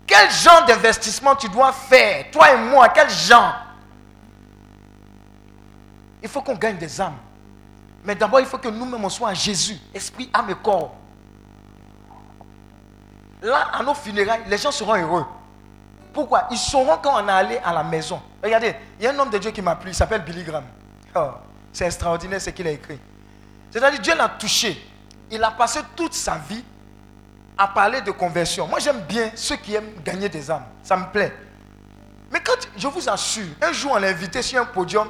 [0.07, 3.55] quel genre d'investissement tu dois faire, toi et moi, quel genre?
[6.23, 7.17] Il faut qu'on gagne des âmes.
[8.05, 10.95] Mais d'abord, il faut que nous-mêmes, on soit à Jésus, esprit, âme et corps.
[13.43, 15.27] Là, à nos funérailles, les gens seront heureux.
[16.13, 16.49] Pourquoi?
[16.51, 18.21] Ils sauront quand on est allé à la maison.
[18.43, 20.65] Regardez, il y a un homme de Dieu qui m'a plu, il s'appelle Billy Graham.
[21.15, 21.31] Oh,
[21.73, 22.99] c'est extraordinaire ce qu'il a écrit.
[23.71, 24.81] C'est-à-dire, Dieu l'a touché.
[25.31, 26.65] Il a passé toute sa vie
[27.57, 28.67] à parler de conversion.
[28.67, 30.65] Moi, j'aime bien ceux qui aiment gagner des âmes.
[30.83, 31.33] Ça me plaît.
[32.33, 35.09] Mais quand, je vous assure, un jour, on l'a invité sur un podium,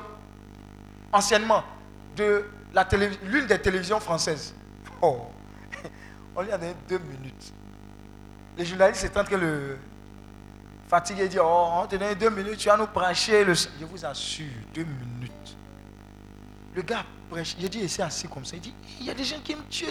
[1.13, 1.63] anciennement,
[2.17, 2.45] de
[3.23, 4.55] l'une des télévisions françaises.
[5.01, 5.27] Oh,
[6.37, 7.53] on lui a donné deux minutes.
[8.57, 9.79] Les journalistes étaient en train de le
[10.89, 13.45] fatiguer, dit Oh, on te donne deux minutes, tu vas nous prêcher.
[13.45, 13.55] Le...
[13.55, 15.20] Je vous assure, deux minutes.
[16.75, 17.57] Le gars prêche.
[17.59, 18.57] J'ai dit Il s'est assis comme ça.
[18.57, 19.87] Il dit Il y a des gens qui me tuent.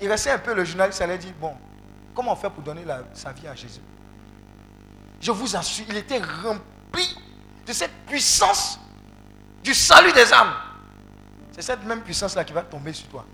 [0.00, 1.54] Il restait un peu, le journaliste allait dire Bon,
[2.14, 3.80] comment on fait pour donner sa vie à Jésus?
[5.20, 7.16] Je vous assure, il était rempli
[7.66, 8.78] de cette puissance
[9.62, 10.52] du salut des âmes.
[11.52, 13.24] C'est cette même puissance-là qui va tomber sur toi.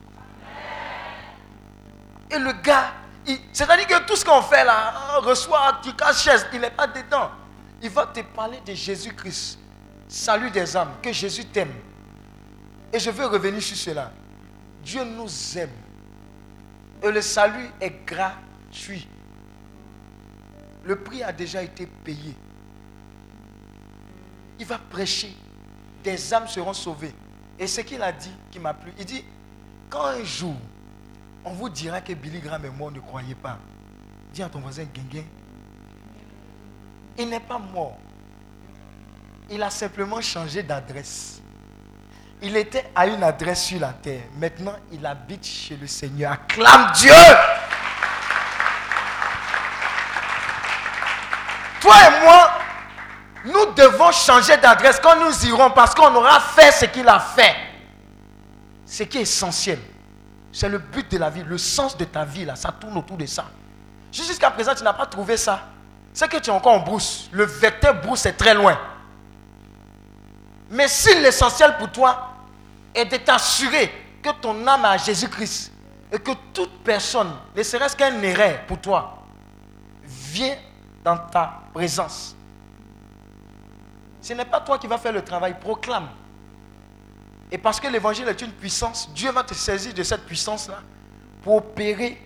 [2.31, 2.93] Et le gars,
[3.53, 7.31] c'est-à-dire que tout ce qu'on fait là, reçoit, tu chaise, il n'est pas dedans.
[7.83, 9.59] Il va te parler de Jésus-Christ.
[10.11, 11.73] Salut des âmes, que Jésus t'aime.
[12.93, 14.13] Et je veux revenir sur cela.
[14.83, 15.71] Dieu nous aime.
[17.01, 19.07] Et le salut est gratuit.
[20.83, 22.35] Le prix a déjà été payé.
[24.59, 25.33] Il va prêcher.
[26.03, 27.15] Des âmes seront sauvées.
[27.57, 29.25] Et ce qu'il a dit qui m'a plu, il dit,
[29.89, 30.57] quand un jour,
[31.45, 33.61] on vous dira que Billy Graham est mort, ne croyez pas.
[34.33, 35.25] Dis à ton voisin, Guinguin,
[37.17, 37.97] il n'est pas mort.
[39.51, 41.41] Il a simplement changé d'adresse.
[42.41, 44.23] Il était à une adresse sur la terre.
[44.37, 46.33] Maintenant, il habite chez le Seigneur.
[46.33, 47.13] Acclame Dieu.
[51.81, 52.51] Toi et moi,
[53.45, 57.57] nous devons changer d'adresse quand nous irons parce qu'on aura fait ce qu'il a fait.
[58.87, 59.81] Ce qui est essentiel.
[60.53, 63.17] C'est le but de la vie, le sens de ta vie, là, ça tourne autour
[63.17, 63.47] de ça.
[64.13, 65.61] Jusqu'à présent, tu n'as pas trouvé ça.
[66.13, 67.29] C'est que tu es encore en brousse.
[67.33, 68.79] Le vecteur brousse est très loin.
[70.71, 72.29] Mais si l'essentiel pour toi
[72.95, 73.91] est de t'assurer
[74.23, 75.73] que ton âme est à Jésus-Christ
[76.13, 79.19] et que toute personne, ne serait-ce qu'un erreur pour toi,
[80.05, 80.57] vient
[81.03, 82.37] dans ta présence.
[84.23, 86.09] Ce n'est pas toi qui vas faire le travail, proclame.
[87.51, 90.79] Et parce que l'évangile est une puissance, Dieu va te saisir de cette puissance-là
[91.43, 92.21] pour opérer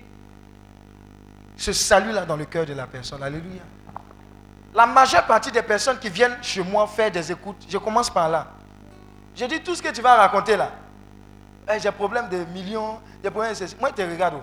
[1.56, 3.22] ce salut-là dans le cœur de la personne.
[3.22, 3.62] Alléluia.
[4.74, 8.28] La majeure partie des personnes qui viennent chez moi faire des écoutes, je commence par
[8.28, 8.48] là.
[9.36, 10.72] Je dis tout ce que tu vas raconter là.
[11.72, 14.34] Eh, j'ai problème de millions, des problèmes de Moi, je te regarde.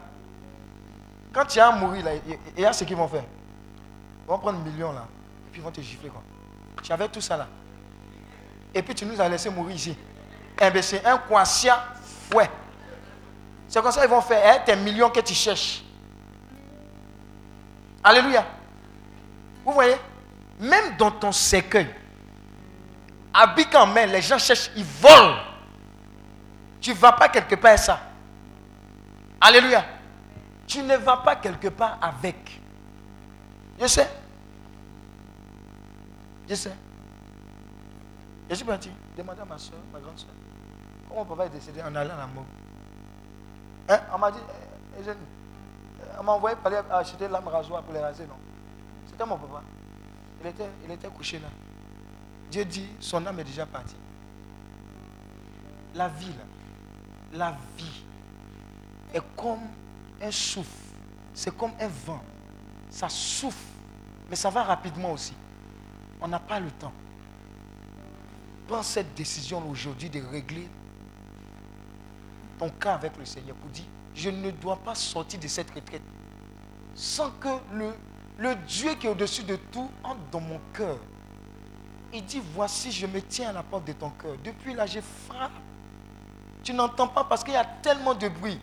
[1.34, 2.12] Quand tu as à mourir là,
[2.56, 3.24] il y a ce qu'ils vont faire.
[4.26, 5.06] Ils vont prendre millions là,
[5.48, 6.22] et puis ils vont te gifler quoi.
[6.82, 7.48] Tu avais tout ça là.
[8.74, 9.98] Et puis tu nous as laissé mourir ici.
[10.62, 11.76] Eh bien, c'est un quotient
[12.30, 12.50] fouet.
[13.68, 15.84] C'est comme ça qu'ils vont faire hein, tes millions que tu cherches.
[18.04, 18.46] Alléluia.
[19.66, 19.96] Vous voyez?
[20.62, 21.88] Même dans ton cercueil,
[23.34, 25.38] habit en main, les gens cherchent, ils volent.
[26.80, 28.00] Tu ne vas pas quelque part ça.
[29.40, 29.84] Alléluia.
[30.68, 32.62] Tu ne vas pas quelque part avec.
[33.80, 34.08] Je sais.
[36.48, 36.74] Je sais.
[38.48, 38.92] Je suis parti.
[39.18, 40.30] Demandez à ma soeur, ma grande soeur.
[41.10, 42.46] Comment papa est décédé en allant à la mort
[43.90, 44.00] hein?
[44.14, 44.40] On m'a dit,
[45.00, 45.14] eh, eh,
[46.20, 48.38] on m'a envoyé pour aller acheter l'âme rasoir pour les raser, non?
[49.10, 49.64] C'était mon papa.
[50.44, 51.48] Il était, couché là.
[52.50, 53.96] Dieu dit, son âme est déjà partie.
[55.96, 58.04] La vie, là, la vie
[59.14, 59.60] est comme
[60.22, 60.96] un souffle.
[61.34, 62.22] C'est comme un vent.
[62.90, 63.58] Ça souffle,
[64.30, 65.34] mais ça va rapidement aussi.
[66.20, 66.94] On n'a pas le temps.
[68.68, 70.68] Prends cette décision aujourd'hui de régler
[72.58, 76.02] ton cas avec le Seigneur pour dire, je ne dois pas sortir de cette retraite
[76.96, 77.94] sans que le,
[78.42, 80.98] le Dieu qui est au-dessus de tout entre dans mon cœur.
[82.12, 84.36] Il dit, voici, je me tiens à la porte de ton cœur.
[84.44, 85.52] Depuis là, je frappe.
[86.64, 88.60] Tu n'entends pas parce qu'il y a tellement de bruit.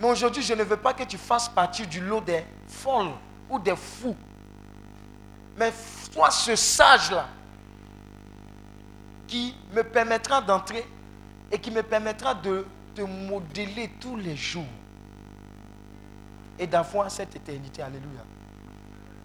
[0.00, 3.10] Mais aujourd'hui, je ne veux pas que tu fasses partie du lot des folles
[3.50, 4.16] ou des fous.
[5.58, 5.72] Mais
[6.12, 7.28] sois ce sage-là
[9.26, 10.86] qui me permettra d'entrer
[11.50, 12.64] et qui me permettra de
[12.94, 14.64] te modeler tous les jours
[16.58, 17.82] et d'avoir cette éternité.
[17.82, 18.31] Alléluia.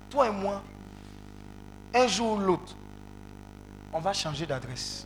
[0.09, 0.63] Toi et moi,
[1.93, 2.75] un jour ou l'autre,
[3.91, 5.05] on va changer d'adresse.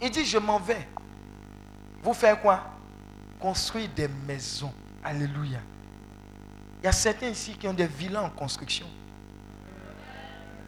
[0.00, 0.86] Il dit, je m'en vais.
[2.02, 2.62] Vous faites quoi?
[3.40, 4.72] Construire des maisons.
[5.02, 5.60] Alléluia.
[6.82, 8.86] Il y a certains ici qui ont des villas en construction.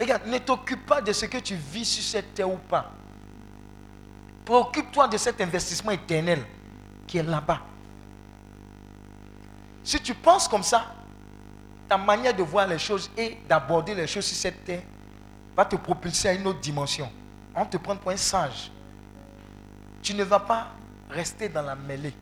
[0.00, 2.92] Regarde, ne t'occupe pas de ce que tu vis sur cette terre ou pas.
[4.44, 6.44] Préoccupe-toi de cet investissement éternel
[7.06, 7.60] qui est là-bas.
[9.84, 10.94] Si tu penses comme ça,
[11.88, 14.82] ta manière de voir les choses et d'aborder les choses sur cette terre
[15.56, 17.10] va te propulser à une autre dimension.
[17.54, 18.70] On te prend pour un sage.
[20.02, 20.68] Tu ne vas pas
[21.10, 22.14] rester dans la mêlée.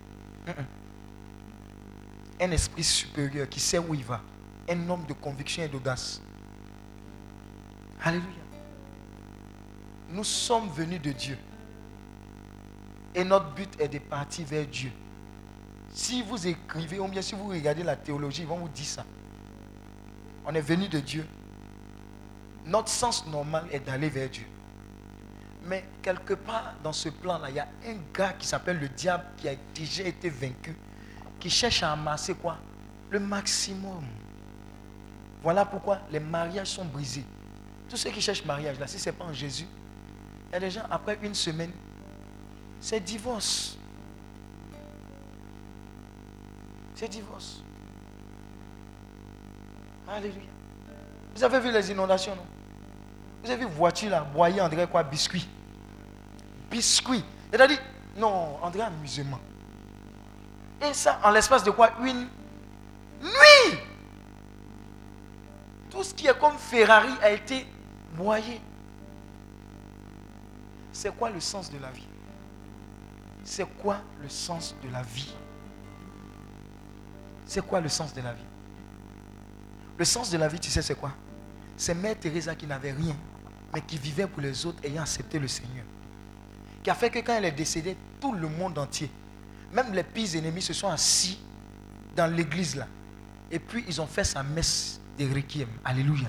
[2.41, 4.21] Un esprit supérieur qui sait où il va.
[4.69, 6.21] Un homme de conviction et d'audace.
[8.03, 8.27] Alléluia.
[10.11, 11.39] Nous sommes venus de Dieu.
[13.15, 14.93] Et notre but est de partir vers Dieu.
[15.93, 19.05] Si vous écrivez, ou bien si vous regardez la théologie, ils vont vous dire ça.
[20.47, 21.27] On est venu de Dieu.
[22.64, 24.47] Notre sens normal est d'aller vers Dieu.
[25.64, 29.24] Mais quelque part dans ce plan-là, il y a un gars qui s'appelle le diable
[29.36, 30.77] qui a déjà été vaincu,
[31.40, 32.59] qui cherche à amasser quoi?
[33.10, 34.05] Le maximum.
[35.43, 37.24] Voilà pourquoi les mariages sont brisés.
[37.89, 39.66] Tous ceux qui cherchent mariage, là, si ce n'est pas en Jésus,
[40.48, 41.73] il y a des gens, après une semaine,
[42.81, 43.77] c'est divorce.
[46.94, 47.62] C'est divorce.
[50.09, 50.49] Alléluia.
[51.35, 52.47] Vous avez vu les inondations, non?
[53.43, 55.49] Vous avez vu voiture là, boyer André quoi Biscuit?
[56.70, 57.24] Biscuit.
[57.53, 57.78] Dit,
[58.16, 59.39] non, André amusement.
[60.83, 61.91] Et ça, en l'espace de quoi?
[62.01, 62.28] Une
[63.23, 63.78] nuit.
[65.91, 67.66] Tout ce qui est comme Ferrari a été
[68.15, 68.61] boyé.
[70.93, 72.07] C'est quoi le sens de la vie?
[73.45, 75.35] C'est quoi le sens de la vie?
[77.45, 78.45] C'est quoi le sens de la vie?
[79.98, 81.12] Le sens de la vie, tu sais, c'est quoi?
[81.77, 83.16] C'est Mère Teresa qui n'avait rien,
[83.73, 85.85] mais qui vivait pour les autres ayant accepté le Seigneur.
[86.82, 89.10] Qui a fait que quand elle est décédée, tout le monde entier,
[89.73, 91.39] même les pires ennemis, se sont assis
[92.14, 92.86] dans l'église là.
[93.51, 95.68] Et puis ils ont fait sa messe de requiem.
[95.85, 96.28] Alléluia.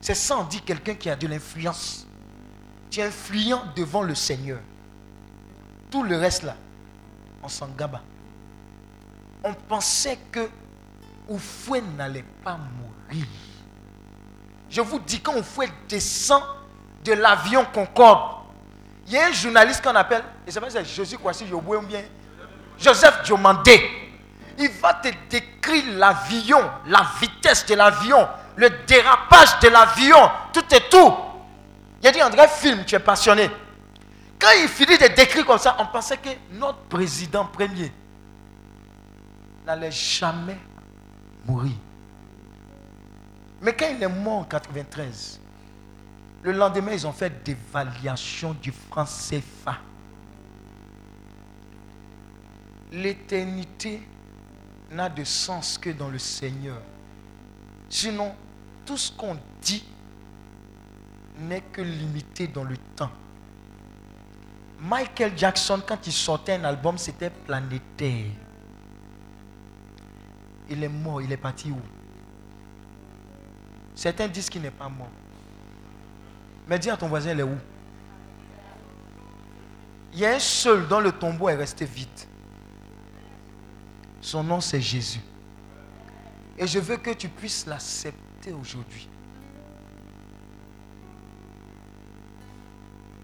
[0.00, 2.06] C'est sans dire quelqu'un qui a de l'influence.
[2.90, 4.60] Tu es influent devant le Seigneur.
[5.90, 6.56] Tout le reste là,
[7.42, 8.02] on s'en gaba.
[9.42, 10.48] On pensait que
[11.28, 13.26] Oufoué n'allait pas mourir.
[14.70, 16.42] Je vous dis, quand Oufoué descend
[17.04, 18.38] de l'avion Concorde,
[19.06, 22.02] il y a un journaliste qu'on appelle, et c'est pas c'est Jésus Kwasi ou bien
[22.78, 23.80] Joseph Diomandé.
[24.58, 30.80] Il va te décrire l'avion, la vitesse de l'avion, le dérapage de l'avion, tout et
[30.90, 31.14] tout.
[32.02, 33.50] Il a dit, André, film, tu es passionné.
[34.40, 37.92] Quand il finit de décrire comme ça, on pensait que notre président premier
[39.66, 40.58] n'allait jamais
[43.60, 45.40] Mais quand il est mort en 93,
[46.42, 49.78] le lendemain, ils ont fait dévaluation du franc CFA.
[52.92, 54.02] L'éternité
[54.92, 56.80] n'a de sens que dans le Seigneur.
[57.88, 58.34] Sinon,
[58.86, 59.84] tout ce qu'on dit
[61.40, 63.10] n'est que limité dans le temps.
[64.80, 68.26] Michael Jackson, quand il sortait un album, c'était planétaire.
[70.70, 71.80] Il est mort, il est parti où?
[73.94, 75.10] Certains disent qu'il n'est pas mort.
[76.68, 77.56] Mais dis à ton voisin, il est où?
[80.12, 82.08] Il y a un seul dont le tombeau est resté vide.
[84.20, 85.20] Son nom, c'est Jésus.
[86.58, 89.08] Et je veux que tu puisses l'accepter aujourd'hui.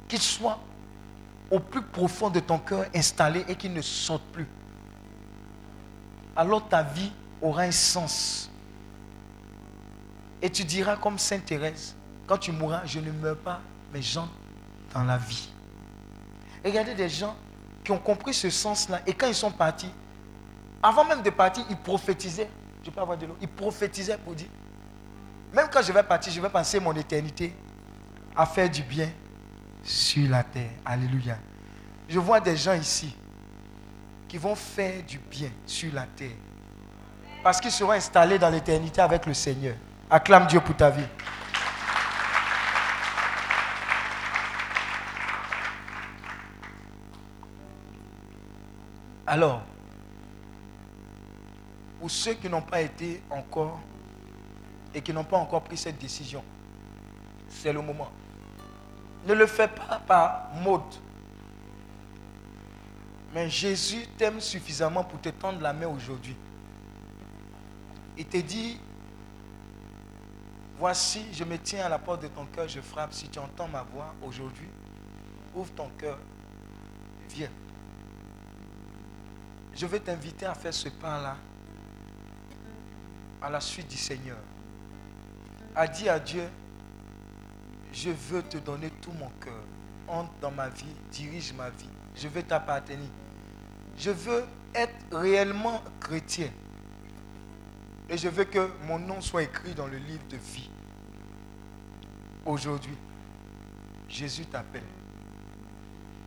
[0.08, 0.58] Qu'il soit
[1.50, 4.46] au plus profond de ton cœur installé et qu'il ne sorte plus.
[6.36, 7.12] Alors ta vie
[7.44, 8.50] aura un sens.
[10.42, 11.94] Et tu diras comme Sainte Thérèse,
[12.26, 13.60] quand tu mourras, je ne meurs pas,
[13.92, 14.32] mais j'entre
[14.92, 15.48] dans la vie.
[16.64, 17.36] Regardez des gens
[17.84, 19.90] qui ont compris ce sens-là et quand ils sont partis,
[20.82, 22.48] avant même de partir, ils prophétisaient.
[22.82, 23.36] Je peux avoir de l'eau.
[23.40, 24.48] Ils prophétisaient pour dire,
[25.52, 27.54] même quand je vais partir, je vais passer mon éternité
[28.36, 29.10] à faire du bien
[29.82, 30.70] sur la terre.
[30.84, 31.38] Alléluia.
[32.08, 33.14] Je vois des gens ici
[34.28, 36.36] qui vont faire du bien sur la terre.
[37.44, 39.76] Parce qu'ils seront installés dans l'éternité avec le Seigneur.
[40.08, 41.04] Acclame Dieu pour ta vie.
[49.26, 49.60] Alors,
[52.00, 53.78] pour ceux qui n'ont pas été encore
[54.94, 56.42] et qui n'ont pas encore pris cette décision,
[57.50, 58.10] c'est le moment.
[59.26, 60.80] Ne le fais pas par mode.
[63.34, 66.36] Mais Jésus t'aime suffisamment pour te tendre la main aujourd'hui.
[68.16, 68.78] Il te dit,
[70.78, 73.12] voici, je me tiens à la porte de ton cœur, je frappe.
[73.12, 74.68] Si tu entends ma voix aujourd'hui,
[75.54, 76.18] ouvre ton cœur,
[77.30, 77.50] viens.
[79.74, 81.36] Je vais t'inviter à faire ce pas-là
[83.42, 84.38] à la suite du Seigneur.
[85.74, 86.48] A dit à Dieu,
[87.92, 89.62] je veux te donner tout mon cœur.
[90.06, 91.88] Entre dans ma vie, dirige ma vie.
[92.14, 93.08] Je veux t'appartenir.
[93.96, 96.50] Je veux être réellement chrétien.
[98.14, 100.70] Et je veux que mon nom soit écrit dans le livre de vie.
[102.46, 102.96] Aujourd'hui,
[104.08, 104.84] Jésus t'appelle.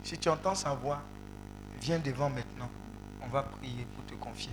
[0.04, 1.02] Si tu entends sa voix,
[1.80, 2.70] viens devant maintenant.
[3.22, 4.52] On va prier pour te confier.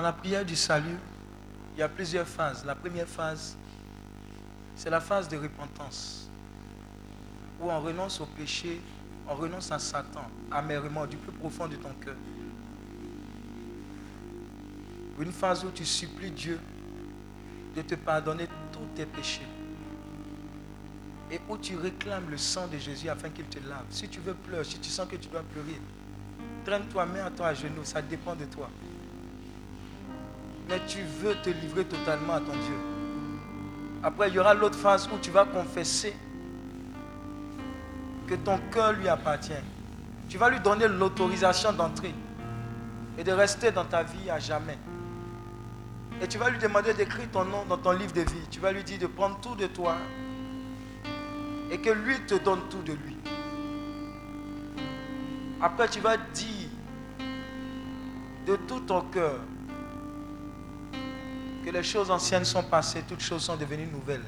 [0.00, 0.96] Dans la prière du salut,
[1.74, 2.64] il y a plusieurs phases.
[2.64, 3.54] La première phase,
[4.74, 6.30] c'est la phase de repentance,
[7.60, 8.80] où on renonce au péché,
[9.28, 12.14] on renonce à Satan, amèrement, du plus profond de ton cœur.
[15.20, 16.58] Une phase où tu supplies Dieu
[17.76, 19.46] de te pardonner tous tes péchés.
[21.30, 23.84] Et où tu réclames le sang de Jésus afin qu'il te lave.
[23.90, 25.78] Si tu veux pleurer, si tu sens que tu dois pleurer,
[26.64, 28.70] traîne-toi, mets à toi à genoux, ça dépend de toi
[30.70, 32.78] mais tu veux te livrer totalement à ton Dieu.
[34.04, 36.14] Après, il y aura l'autre phase où tu vas confesser
[38.28, 39.52] que ton cœur lui appartient.
[40.28, 42.14] Tu vas lui donner l'autorisation d'entrer
[43.18, 44.78] et de rester dans ta vie à jamais.
[46.22, 48.46] Et tu vas lui demander d'écrire ton nom dans ton livre de vie.
[48.50, 49.96] Tu vas lui dire de prendre tout de toi
[51.70, 53.16] et que lui te donne tout de lui.
[55.60, 56.68] Après, tu vas dire
[58.46, 59.40] de tout ton cœur
[61.70, 64.24] les choses anciennes sont passées, toutes choses sont devenues nouvelles.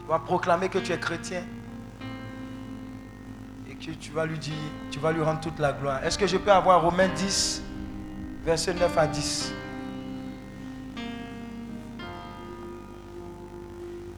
[0.00, 1.42] Tu vas proclamer que tu es chrétien
[3.68, 4.54] et que tu vas lui dire,
[4.90, 6.04] tu vas lui rendre toute la gloire.
[6.04, 7.62] Est-ce que je peux avoir Romains 10,
[8.44, 9.52] verset 9 à 10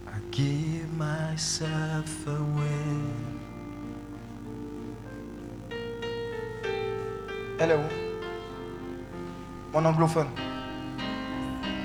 [0.07, 2.69] I give myself away.
[7.61, 9.73] Elle est où?
[9.73, 10.29] Mon anglophone.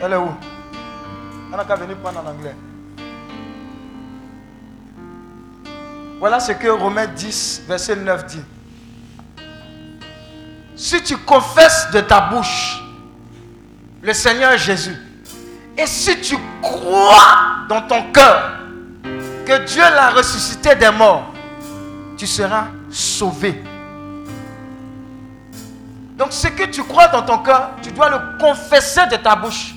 [0.05, 0.35] Elle est où?
[1.53, 2.55] On n'a qu'à venir prendre en anglais.
[6.19, 8.41] Voilà ce que Romains 10, verset 9 dit.
[10.75, 12.84] Si tu confesses de ta bouche
[14.01, 14.97] le Seigneur Jésus,
[15.77, 18.57] et si tu crois dans ton cœur
[19.45, 21.34] que Dieu l'a ressuscité des morts,
[22.17, 23.63] tu seras sauvé.
[26.17, 29.72] Donc ce que tu crois dans ton cœur, tu dois le confesser de ta bouche.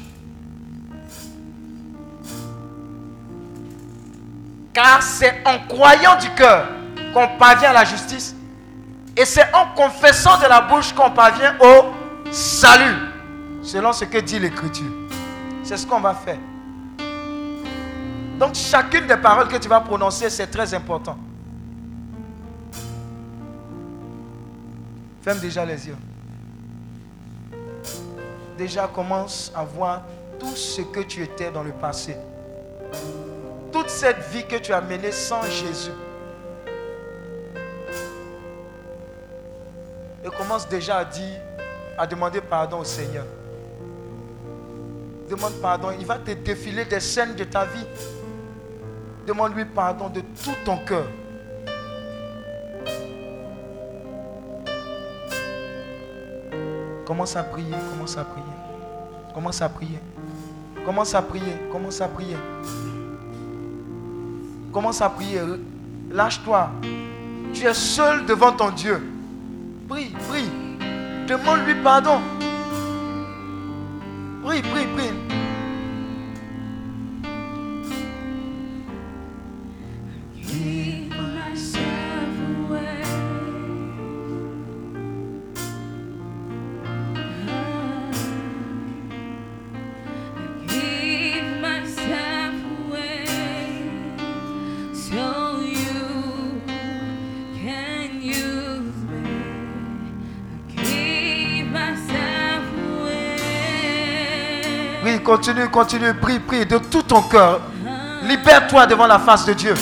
[5.01, 6.69] C'est en croyant du cœur
[7.13, 8.35] qu'on parvient à la justice.
[9.17, 11.87] Et c'est en confessant de la bouche qu'on parvient au
[12.31, 12.97] salut.
[13.63, 14.91] Selon ce que dit l'Écriture.
[15.65, 16.39] C'est ce qu'on va faire.
[18.39, 21.17] Donc chacune des paroles que tu vas prononcer, c'est très important.
[25.23, 25.97] Ferme déjà les yeux.
[28.57, 30.03] Déjà commence à voir
[30.39, 32.17] tout ce que tu étais dans le passé
[33.77, 35.91] toute cette vie que tu as menée sans Jésus.
[40.25, 41.39] Et commence déjà à dire,
[41.99, 43.27] à demander pardon au Seigneur.
[45.29, 45.89] Demande pardon.
[45.99, 47.87] Il va te défiler des scènes de ta vie.
[49.27, 51.07] Demande-lui pardon de tout ton cœur.
[57.05, 58.47] Commence à prier, commence à prier.
[59.35, 59.99] Commence à prier.
[60.83, 62.37] Commence à prier, commence à prier.
[64.77, 65.41] Commence à prier.
[66.11, 66.69] Lâche-toi.
[67.55, 69.03] Tu es seul devant ton Dieu.
[69.89, 70.51] Prie, prie.
[71.27, 72.21] Demande-lui pardon.
[74.45, 75.46] Prie, prie, prie.
[105.47, 106.15] Continue, continue.
[106.15, 107.61] Prie, prie de tout ton cœur.
[108.25, 109.75] Libère-toi devant la face de Dieu.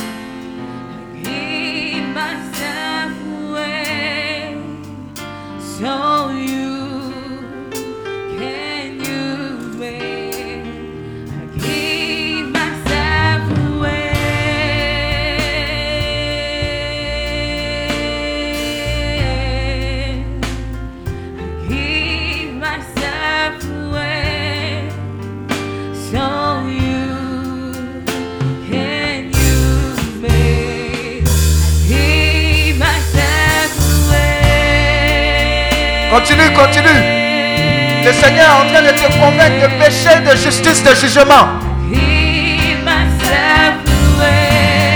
[40.45, 41.59] Justice, de jugement.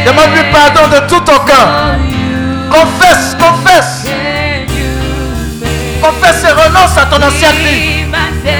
[0.04, 1.96] Demande-lui pardon de tout ton cœur.
[2.70, 4.06] Confesse, confesse.
[6.02, 8.57] Confesse et renonce à ton ancienne vie.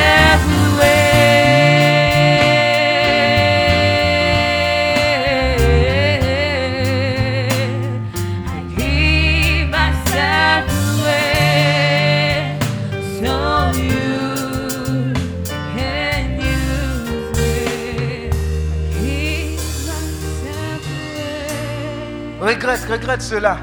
[23.19, 23.59] Cela.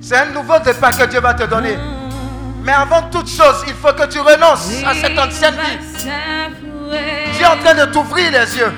[0.00, 1.76] C'est un nouveau départ que Dieu va te donner.
[2.62, 5.78] Mais avant toute chose, il faut que tu renonces à cette ancienne vie.
[7.32, 8.72] Dieu est en train de t'ouvrir les yeux.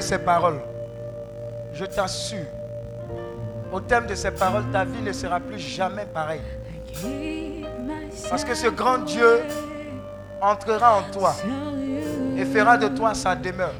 [0.00, 0.60] Ces paroles.
[1.72, 2.38] Je t'assure,
[3.72, 6.40] au terme de ces paroles, ta vie ne sera plus jamais pareille.
[8.28, 9.40] Parce que ce grand Dieu
[10.40, 11.34] entrera en toi
[12.36, 13.74] et fera de toi sa demeure.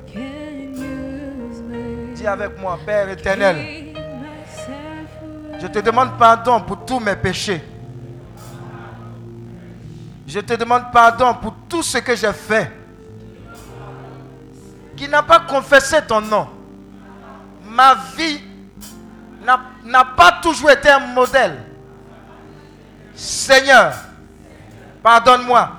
[2.14, 3.56] Dis avec moi, Père éternel,
[5.60, 7.62] je te demande pardon pour tous mes péchés.
[10.26, 12.77] Je te demande pardon pour tout ce que j'ai fait
[14.98, 16.48] qui n'a pas confessé ton nom.
[17.64, 18.42] Ma vie
[19.84, 21.56] n'a pas toujours été un modèle.
[23.14, 23.92] Seigneur,
[25.02, 25.70] pardonne-moi.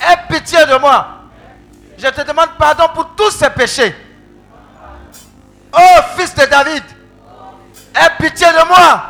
[0.00, 1.08] Aie pitié de moi.
[1.98, 3.94] Je te demande pardon pour tous ces péchés.
[5.72, 6.84] Oh fils de David,
[7.94, 9.04] aie pitié de moi.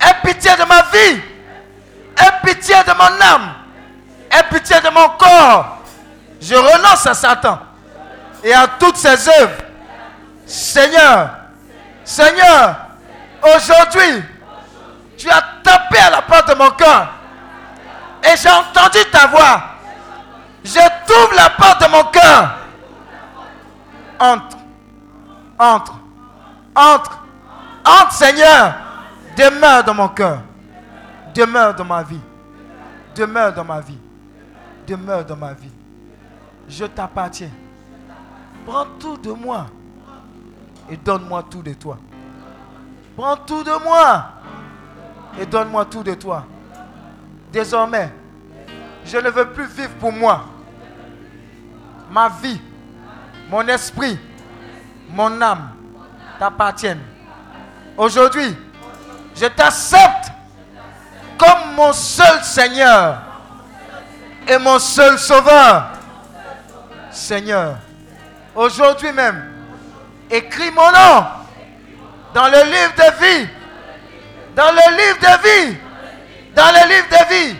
[0.00, 1.20] Aie pitié de ma vie.
[2.18, 3.54] Aie pitié de mon âme.
[4.30, 5.82] Aie pitié de mon corps.
[6.40, 7.65] Je renonce à Satan
[8.44, 9.62] et à toutes ses œuvres.
[10.46, 11.30] Seigneur,
[12.04, 12.76] Seigneur,
[13.42, 14.22] aujourd'hui,
[15.16, 17.08] tu as tapé à la porte de mon cœur
[18.22, 19.62] et j'ai entendu ta voix.
[20.64, 22.58] Je t'ouvre la porte de mon cœur.
[24.18, 24.56] Entre,
[25.58, 25.94] entre,
[26.74, 27.18] entre,
[27.84, 28.74] entre, Seigneur.
[29.36, 30.40] Demeure dans mon cœur.
[31.34, 32.20] Demeure dans ma vie.
[33.14, 33.98] Demeure dans ma vie.
[34.86, 35.70] Demeure dans ma vie.
[36.68, 37.50] Je t'appartiens.
[38.66, 39.66] Prends tout de moi
[40.90, 41.98] et donne-moi tout de toi.
[43.16, 44.24] Prends tout de moi
[45.40, 46.44] et donne-moi tout de toi.
[47.52, 48.12] Désormais,
[49.04, 50.44] je ne veux plus vivre pour moi.
[52.10, 52.60] Ma vie,
[53.48, 54.18] mon esprit,
[55.10, 55.70] mon âme
[56.38, 57.02] t'appartiennent.
[57.96, 58.56] Aujourd'hui,
[59.34, 60.32] je t'accepte
[61.38, 63.22] comme mon seul Seigneur
[64.48, 65.92] et mon seul Sauveur.
[67.10, 67.76] Seigneur,
[68.56, 69.52] aujourd'hui même,
[70.30, 71.26] écris mon nom
[72.34, 73.48] dans le livre de vie.
[74.54, 75.76] Dans le livre de vie.
[76.54, 77.56] Dans le livre de vie.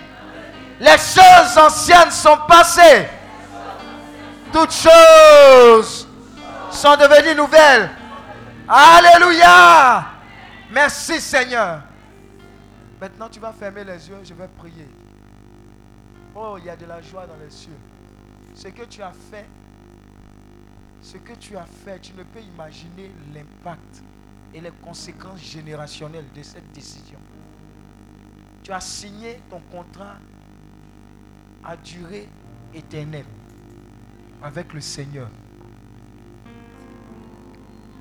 [0.81, 3.07] Les choses anciennes sont passées.
[4.53, 6.09] Toutes choses
[6.71, 7.91] sont devenues nouvelles.
[8.69, 10.05] Alléluia.
[10.71, 11.81] Merci Seigneur.
[13.01, 14.89] Maintenant tu vas fermer les yeux, je vais prier.
[16.35, 17.77] Oh, il y a de la joie dans les cieux.
[18.55, 19.47] Ce que tu as fait,
[21.07, 24.03] ce que tu as fait, tu ne peux imaginer l'impact
[24.53, 27.19] et les conséquences générationnelles de cette décision.
[28.65, 30.17] Tu as signé ton contrat
[31.63, 32.29] à durée
[32.75, 33.25] éternelle
[34.43, 35.29] avec le Seigneur.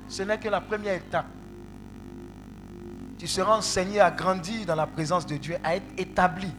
[0.08, 1.26] Ce n'est que la première étape.
[3.18, 6.52] Tu seras enseigné à grandir dans la présence de Dieu, à être établi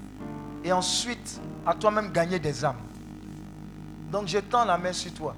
[0.64, 2.80] et ensuite à toi-même gagner des âmes.
[4.10, 5.36] Donc je tends la main sur toi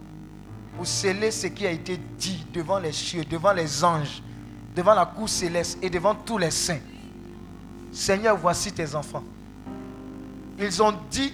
[0.75, 4.21] pour sceller ce qui a été dit devant les cieux, devant les anges,
[4.75, 6.79] devant la cour céleste et devant tous les saints.
[7.91, 9.23] Seigneur, voici tes enfants.
[10.59, 11.33] Ils ont dit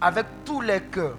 [0.00, 1.18] avec tous les cœurs.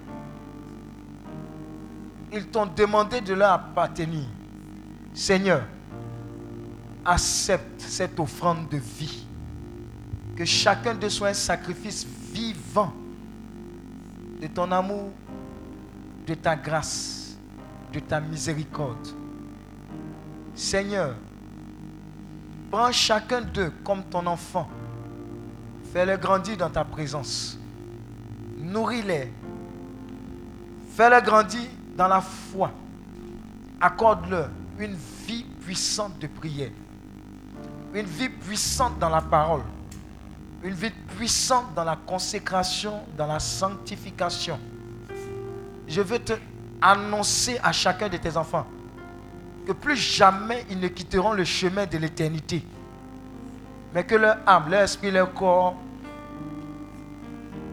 [2.32, 4.24] Ils t'ont demandé de leur appartenir.
[5.14, 5.62] Seigneur,
[7.04, 9.26] accepte cette offrande de vie.
[10.36, 12.92] Que chacun de soit un sacrifice vivant
[14.40, 15.10] de ton amour,
[16.26, 17.23] de ta grâce,
[17.94, 19.08] de ta miséricorde.
[20.54, 21.14] Seigneur,
[22.70, 24.68] prends chacun d'eux comme ton enfant.
[25.92, 27.56] Fais-les grandir dans ta présence.
[28.58, 29.32] Nourris-les.
[30.96, 32.72] Fais-les grandir dans la foi.
[33.80, 34.96] Accorde-leur une
[35.26, 36.72] vie puissante de prière.
[37.94, 39.62] Une vie puissante dans la parole.
[40.64, 44.58] Une vie puissante dans la consécration, dans la sanctification.
[45.86, 46.32] Je veux te
[46.84, 48.66] annoncer à chacun de tes enfants
[49.66, 52.62] que plus jamais ils ne quitteront le chemin de l'éternité.
[53.94, 55.76] Mais que leur âme, leur esprit, leur corps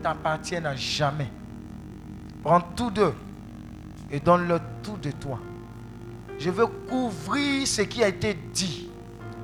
[0.02, 1.30] t'appartiennent à jamais.
[2.42, 3.14] Prends tout d'eux
[4.10, 5.40] et donne-leur tout de toi.
[6.40, 8.90] Je veux couvrir ce qui a été dit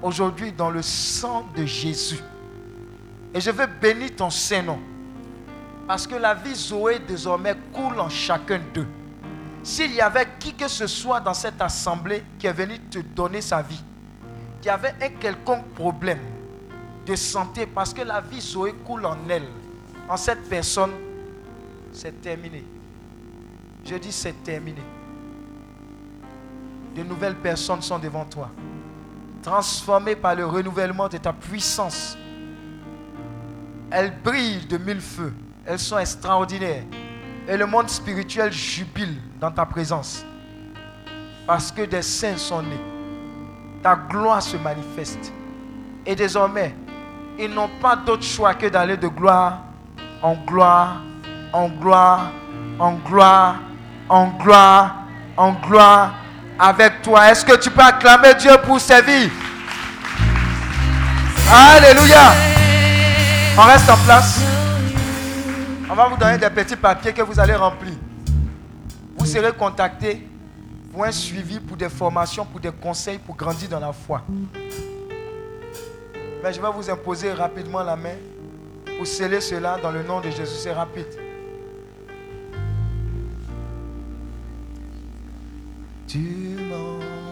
[0.01, 2.19] aujourd'hui dans le sang de Jésus.
[3.33, 4.79] Et je veux bénir ton Saint-Nom.
[5.87, 8.87] Parce que la vie Zoé désormais coule en chacun d'eux.
[9.67, 13.41] S'il y avait qui que ce soit dans cette assemblée qui est venu te donner
[13.41, 13.83] sa vie,
[14.61, 16.21] qui avait un quelconque problème
[17.05, 19.43] de santé, parce que la vie Zoé coule en elle,
[20.07, 20.91] en cette personne,
[21.91, 22.63] c'est terminé.
[23.83, 24.81] Je dis c'est terminé.
[26.95, 28.49] De nouvelles personnes sont devant toi,
[29.43, 32.17] transformées par le renouvellement de ta puissance.
[33.91, 35.33] Elles brillent de mille feux.
[35.65, 36.85] Elles sont extraordinaires.
[37.47, 40.25] Et le monde spirituel jubile dans ta présence.
[41.45, 42.81] Parce que des saints sont nés.
[43.81, 45.31] Ta gloire se manifeste.
[46.05, 46.75] Et désormais,
[47.39, 49.61] ils n'ont pas d'autre choix que d'aller de gloire
[50.21, 51.01] en gloire,
[51.53, 52.31] en gloire,
[52.79, 53.55] en gloire,
[54.09, 54.95] en gloire,
[55.35, 56.13] en gloire
[56.59, 57.31] avec toi.
[57.31, 59.29] Est-ce que tu peux acclamer Dieu pour sa vie?
[61.51, 62.33] Alléluia.
[63.57, 64.56] On reste en place.
[65.97, 67.95] Va vous donner des petits papiers que vous allez remplir.
[69.17, 70.27] Vous serez contacté
[70.91, 74.21] pour un suivi, pour des formations, pour des conseils, pour grandir dans la foi.
[76.43, 78.13] Mais je vais vous imposer rapidement la main
[78.95, 80.57] pour sceller cela dans le nom de Jésus.
[80.59, 81.07] C'est rapide.
[86.07, 86.57] Tu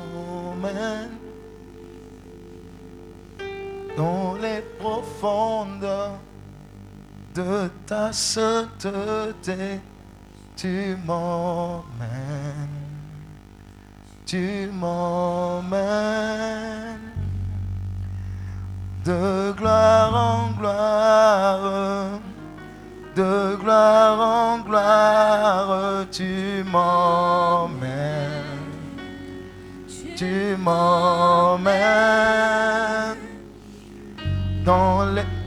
[0.08, 1.12] m'emmènes
[3.96, 6.18] dans les profondeurs
[7.36, 9.82] de ta sainteté.
[10.56, 12.70] Tu m'emmènes,
[14.26, 15.76] tu m'emmènes
[19.04, 22.22] de gloire en gloire,
[23.18, 27.84] de gloire en gloire, tu m'emmènes,
[30.16, 31.76] tu m'emmènes
[34.64, 35.45] dans les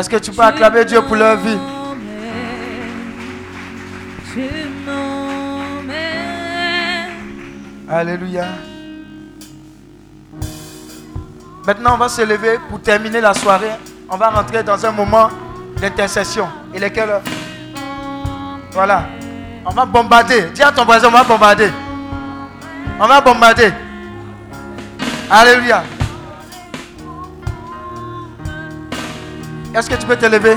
[0.00, 1.58] Est-ce que tu peux acclamer Dieu pour leur vie?
[4.32, 4.40] Tu.
[7.86, 8.46] Alléluia.
[11.66, 13.72] Maintenant, on va se lever pour terminer la soirée.
[14.08, 15.28] On va rentrer dans un moment
[15.78, 16.48] d'intercession.
[16.74, 17.22] Il est quelle heure?
[18.72, 19.04] Voilà.
[19.66, 20.44] On va bombarder.
[20.54, 21.70] Dis à ton voisin, on va bombarder.
[22.98, 23.70] On va bombarder.
[25.30, 25.82] Alléluia.
[29.72, 30.56] Est-ce que tu peux te lever?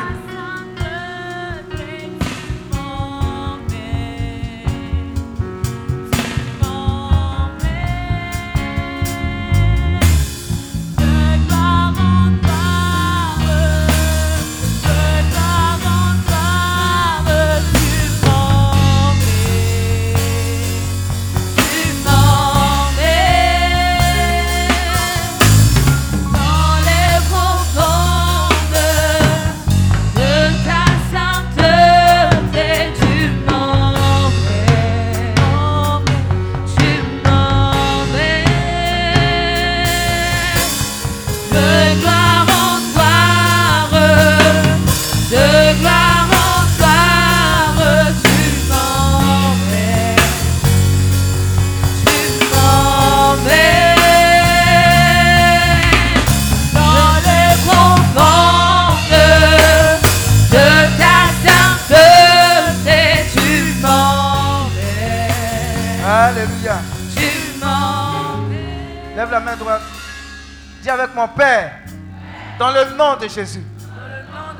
[73.27, 73.63] Jésus,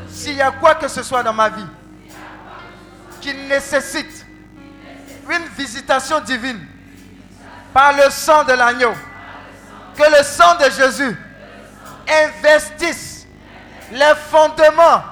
[0.09, 1.65] s'il y a quoi que ce soit dans ma vie
[3.21, 4.25] qui nécessite
[5.29, 6.59] une visitation divine
[7.73, 8.93] par le sang de l'agneau,
[9.95, 11.17] que le sang de Jésus
[12.43, 13.25] investisse
[13.91, 15.03] les fondements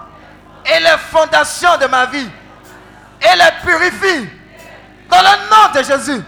[0.66, 2.30] et les fondations de ma vie
[3.22, 4.30] et les purifie
[5.10, 6.22] dans le nom de Jésus.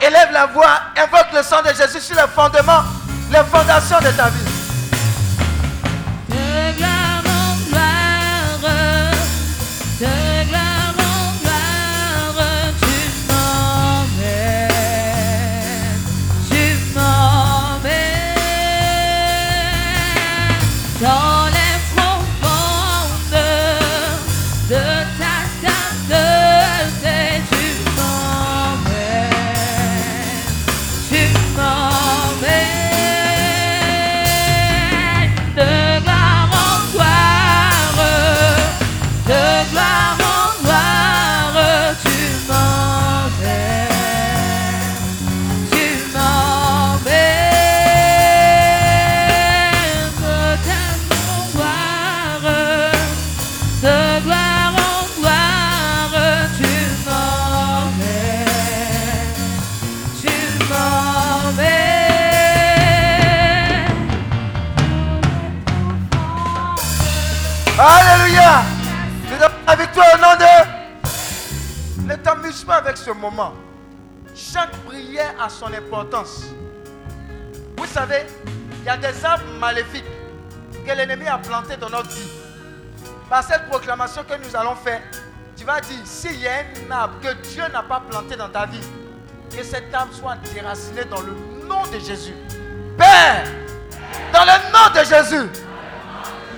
[0.00, 2.82] Élève la voix, invoque le sang de Jésus sur les fondements,
[3.30, 4.53] les fondations de ta vie.
[70.00, 72.04] Au nom de.
[72.06, 73.54] Ne t'amuse pas avec ce moment.
[74.34, 76.46] Chaque prière a son importance.
[77.76, 78.26] Vous savez,
[78.80, 80.04] il y a des arbres maléfiques
[80.86, 82.30] que l'ennemi a plantés dans notre vie.
[83.30, 85.00] Par cette proclamation que nous allons faire,
[85.56, 88.66] tu vas dire, s'il y a un arbre que Dieu n'a pas planté dans ta
[88.66, 88.80] vie,
[89.56, 91.32] que cet arbre soit déraciné dans le
[91.66, 92.34] nom de Jésus.
[92.98, 93.44] Père,
[94.32, 95.48] dans le nom de Jésus,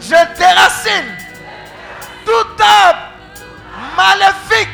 [0.01, 1.15] je déracine
[2.25, 3.15] tout arbre
[3.97, 4.68] maléfique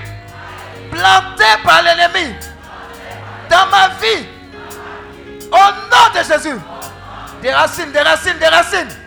[0.90, 2.34] planté par l'ennemi
[3.48, 4.26] dans ma vie.
[5.50, 6.58] Au nom de Jésus.
[7.42, 9.01] Des racines, des racines, des racines.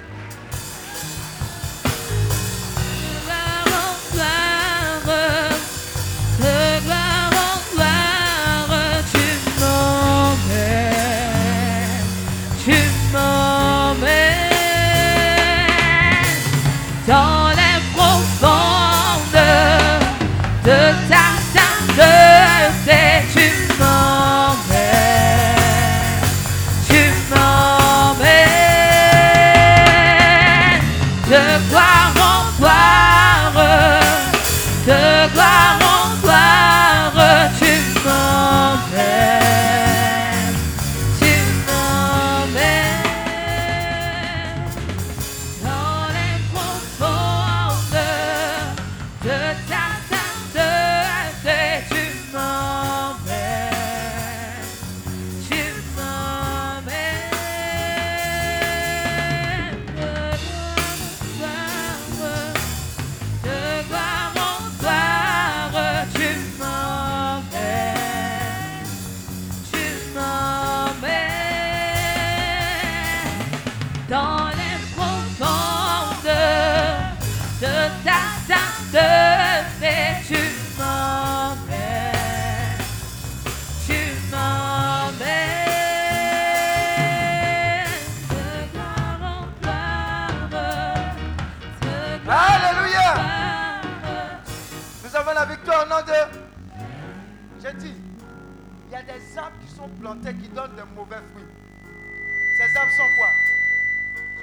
[100.21, 101.45] Qui donnent de mauvais fruits.
[102.57, 103.29] Ces arbres sont quoi?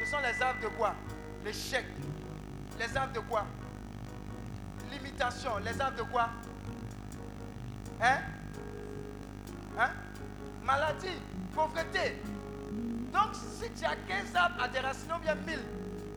[0.01, 0.95] Ce sont les arbres de quoi?
[1.45, 1.85] L'échec.
[2.79, 3.45] Les arbres de quoi?
[4.91, 5.59] L'imitation.
[5.59, 6.29] Les arbres de quoi?
[8.01, 8.19] Hein?
[9.79, 9.91] Hein?
[10.65, 11.19] Maladie,
[11.55, 12.23] pauvreté.
[13.13, 15.59] Donc, si tu as 15 arbres à déraciner ou bien 1000,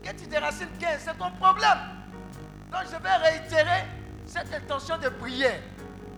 [0.04, 1.80] que tu déracines 15, c'est ton problème.
[2.72, 3.86] Donc je vais réitérer
[4.26, 5.60] cette intention de prière.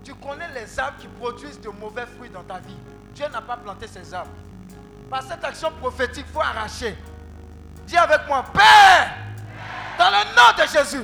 [0.04, 2.78] Tu connais les arbres qui produisent de mauvais fruits dans ta vie.
[3.18, 4.30] Dieu n'a pas planté ces arbres.
[5.10, 6.96] Par cette action prophétique, il faut arracher.
[7.88, 9.10] Dis avec moi, Père,
[9.98, 11.04] dans le nom de Jésus,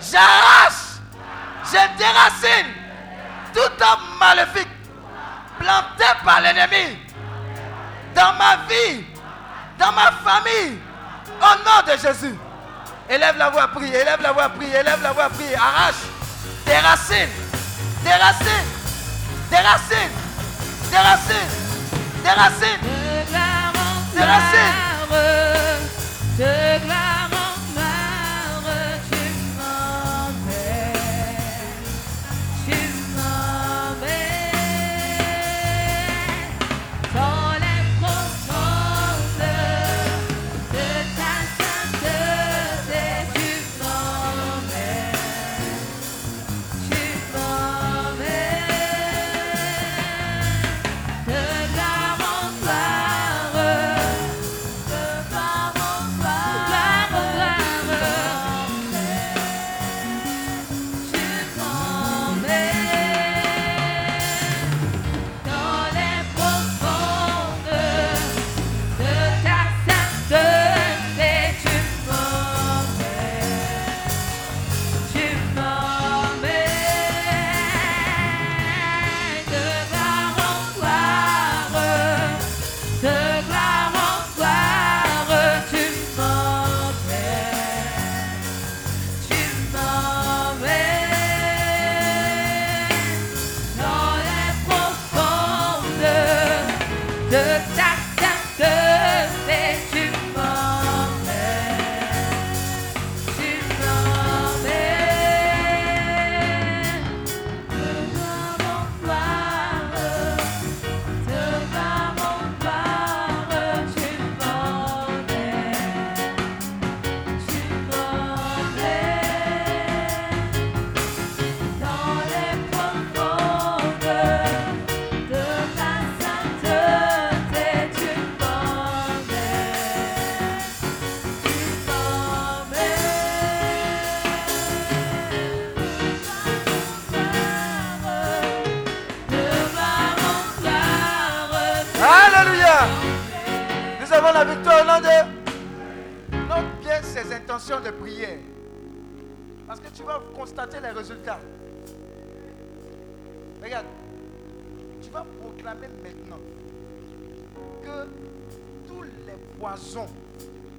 [0.00, 0.96] j'arrache,
[1.66, 2.72] je déracine
[3.52, 4.68] tout homme maléfique
[5.58, 6.96] planté par l'ennemi
[8.14, 9.04] dans ma vie,
[9.78, 10.78] dans ma famille,
[11.38, 12.34] au nom de Jésus.
[13.10, 15.96] Élève la voix, prie, élève la voix, prie, élève la voix, prie, arrache,
[16.64, 17.28] déracine,
[18.04, 18.66] déracine,
[19.50, 20.29] déracine,
[20.90, 21.52] déracine,
[22.24, 22.80] déracine.
[22.82, 24.78] De gloire en Des racines.
[26.38, 26.69] de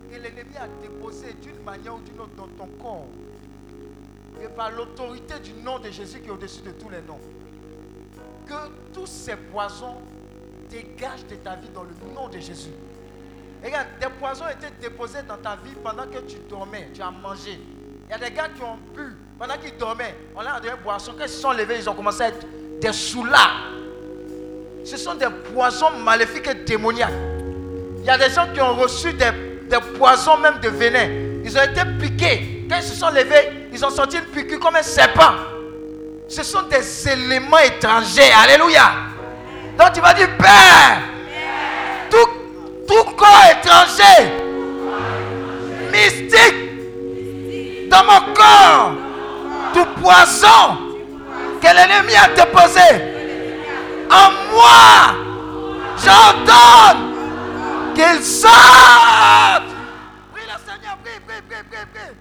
[0.10, 3.08] que l'ennemi a déposés d'une manière ou d'une autre dans ton corps,
[4.42, 7.20] et par l'autorité du nom de Jésus qui est au-dessus de tous les noms,
[8.46, 9.96] que tous ces poisons
[10.70, 12.72] dégagent de ta vie dans le nom de Jésus.
[13.64, 17.60] Regarde, des poisons étaient déposés dans ta vie pendant que tu dormais, tu as mangé.
[18.08, 20.16] Il y a des gars qui ont bu pendant qu'ils dormaient.
[20.36, 21.14] On leur a donné boisson.
[21.18, 22.46] Quand ils se sont levés, ils ont commencé à être
[22.82, 23.72] des soulards.
[24.84, 27.31] Ce sont des poisons maléfiques et démoniaques.
[28.02, 29.32] Il y a des gens qui ont reçu des,
[29.70, 31.08] des poisons, même de venin.
[31.44, 32.66] Ils ont été piqués.
[32.70, 35.34] Quand ils se sont levés, ils ont senti une piqûre comme un serpent.
[36.28, 38.32] Ce sont des éléments étrangers.
[38.44, 38.92] Alléluia.
[39.78, 41.02] Donc tu vas dire, Père,
[42.10, 42.30] tout,
[42.88, 44.32] tout corps étranger,
[45.92, 48.94] mystique, dans mon corps,
[49.74, 50.78] tout poison
[51.62, 52.82] que l'ennemi a déposé
[54.10, 55.16] en moi,
[56.04, 57.11] j'ordonne
[57.94, 59.64] qu'il sorte.
[60.34, 62.21] Prie le Seigneur, prie, prie, prie, prie, prie.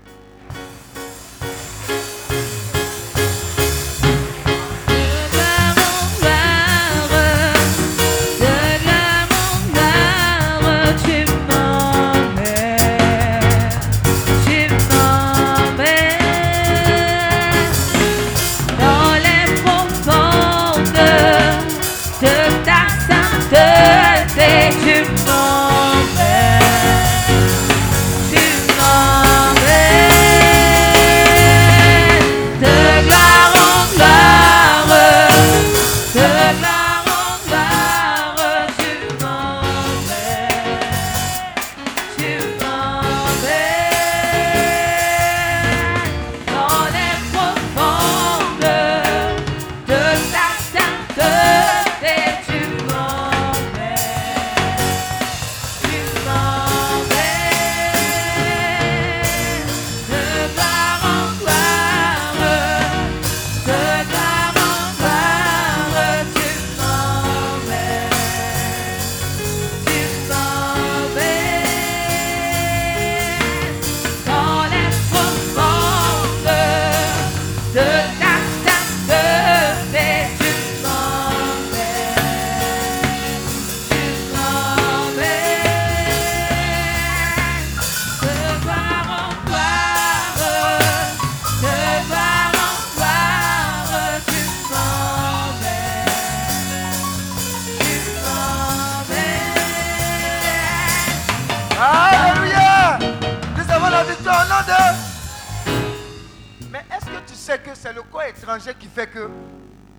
[108.90, 109.28] Fait que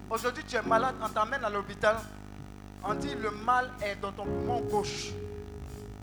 [0.10, 1.98] aujourd'hui tu es malade, on t'amène à l'hôpital,
[2.84, 5.08] on dit le mal est dans ton poumon gauche.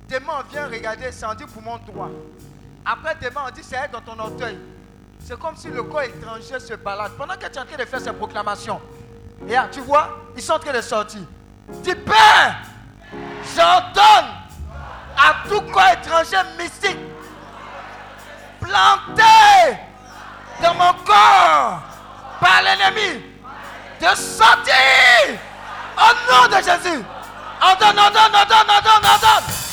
[0.09, 2.11] Demain on vient regarder, c'est on dit poumon droit.
[2.85, 4.59] Après demain on dit c'est dans ton orteil.
[5.21, 7.13] C'est comme si le corps étranger se balade.
[7.19, 8.81] Pendant que tu es en train de faire ces proclamations,
[9.73, 11.21] tu vois, ils sont en train de sortir.
[11.69, 12.63] Dis Père,
[13.55, 14.31] j'ordonne
[15.17, 16.97] à tout corps étranger mystique
[18.61, 19.77] planté
[20.63, 21.88] dans mon corps
[22.41, 23.23] par l'ennemi
[24.01, 24.75] de sortir
[25.97, 27.05] au nom de Jésus.
[27.61, 29.68] Ordonne, ordonne, ordonne, ordonne, ordonne.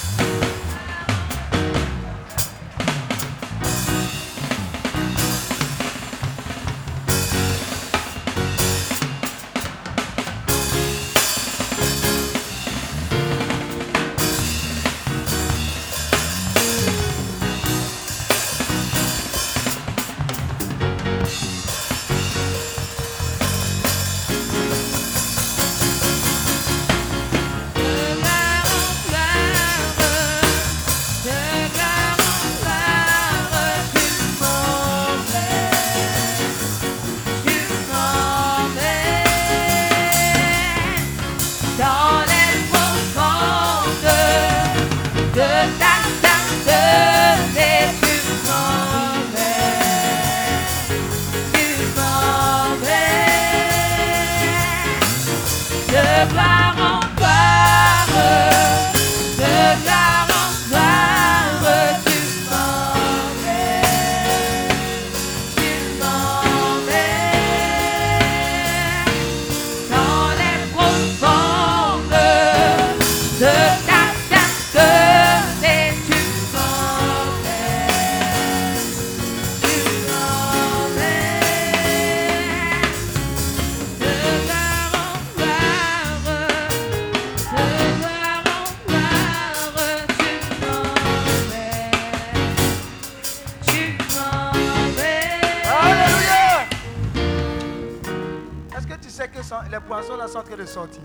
[100.76, 101.02] Sortir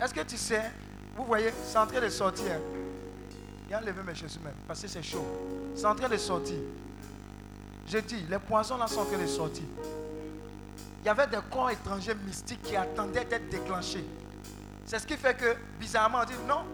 [0.00, 0.62] Est-ce que tu sais
[1.14, 2.52] Vous voyez, c'est en train de sortir.
[3.68, 5.26] Viens enlever mes chaussures même, parce que c'est chaud.
[5.74, 6.56] C'est en train de sortir.
[7.86, 9.64] Je dis, les poissons là sont en train de sortir.
[11.02, 14.04] Il y avait des corps étrangers mystiques qui attendaient d'être déclenchés.
[14.86, 16.64] C'est ce qui fait que, bizarrement, on dit non,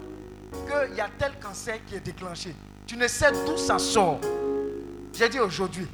[0.51, 2.55] qu'il y a tel cancer qui est déclenché.
[2.87, 4.21] Tu ne sais d'où ça sort.
[5.11, 5.87] J'ai dit aujourd'hui,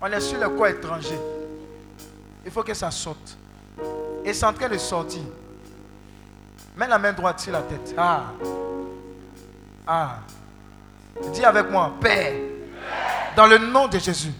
[0.00, 1.18] on est sur le corps étranger.
[2.44, 3.36] Il faut que ça sorte.
[4.28, 5.22] Et c'est en train de sortir.
[6.76, 7.94] Mets la main droite sur la tête.
[7.96, 8.24] Ah.
[9.86, 10.16] Ah.
[11.32, 12.34] Dis avec moi, Père,
[13.34, 14.34] dans le nom de Jésus,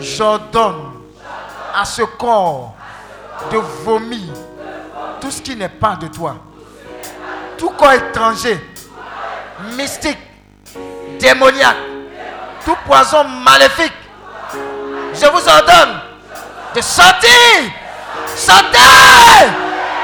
[0.00, 0.90] j'ordonne
[1.72, 2.74] à ce corps
[3.52, 4.32] de vomir
[5.20, 6.34] tout ce qui n'est pas de toi.
[7.56, 8.58] Tout corps étranger,
[9.76, 10.18] mystique,
[11.20, 11.76] démoniaque,
[12.64, 13.92] tout poison maléfique,
[15.14, 16.00] je vous ordonne
[16.74, 17.30] de sortir.
[18.36, 19.50] Sortez.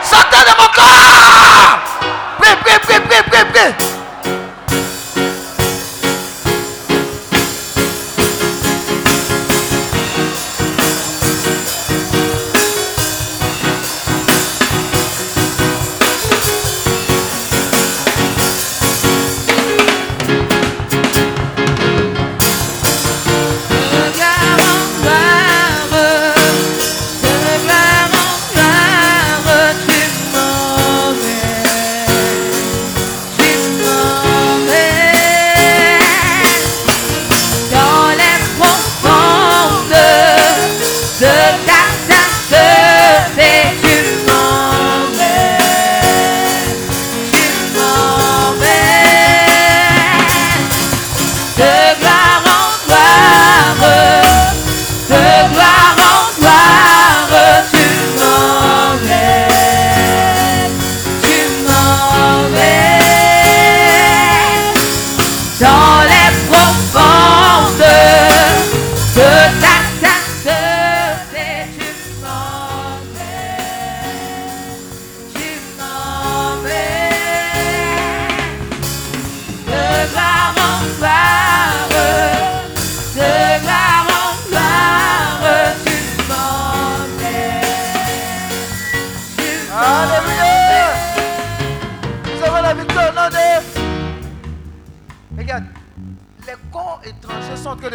[0.03, 1.27] Sortez de mon corps.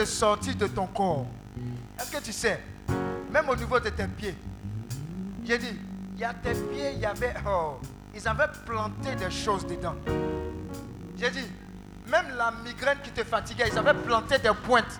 [0.02, 1.28] De sortir de ton corps.
[2.00, 2.60] Est-ce que tu sais,
[3.32, 4.36] même au niveau de tes pieds,
[5.46, 5.80] j'ai dit,
[6.16, 7.80] il y a tes pieds, il y avait, oh,
[8.16, 9.96] ils avaient planté des choses dedans.
[11.18, 11.46] J'ai dit,
[12.08, 15.00] même la migraine qui te fatiguait, ils avaient planté des pointes.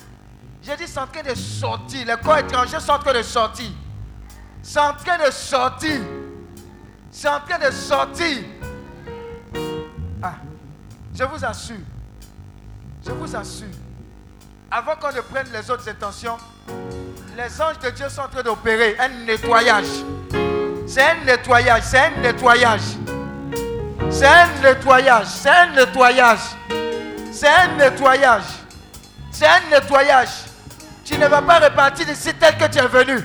[0.62, 2.06] J'ai dit, c'est en train de sortir.
[2.06, 3.72] Les corps étrangers sont en train de sortir.
[4.62, 6.00] C'est en train de sortir.
[7.10, 8.38] C'est en train de sortir.
[10.22, 10.36] Ah,
[11.12, 11.78] je vous assure.
[13.04, 13.81] Je vous assure.
[14.74, 16.38] Avant qu'on ne prenne les autres intentions,
[17.36, 19.86] les anges de Dieu sont en train d'opérer un nettoyage.
[20.88, 22.82] C'est un nettoyage, c'est un nettoyage.
[24.10, 26.40] C'est un nettoyage, c'est un nettoyage.
[27.34, 28.44] C'est un nettoyage.
[29.30, 30.30] C'est un nettoyage.
[31.04, 33.18] Tu ne vas pas repartir d'ici tel que tu es venu.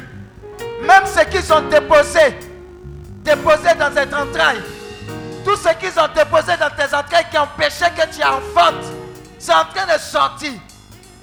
[0.82, 2.36] Même ceux qui sont déposés,
[3.23, 4.62] déposés dans tes entrailles,
[5.44, 8.85] tous ceux qui sont déposés dans tes entrailles qui empêchaient que tu enfantes,
[9.39, 10.52] c'est en train de sortir.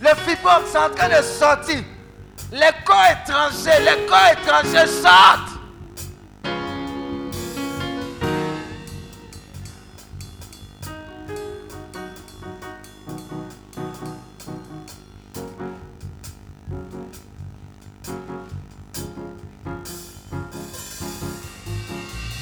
[0.02, 1.84] Le fibrome, c'est en train de sortir.
[2.52, 5.53] Les corps étrangers, les corps étrangers sortent.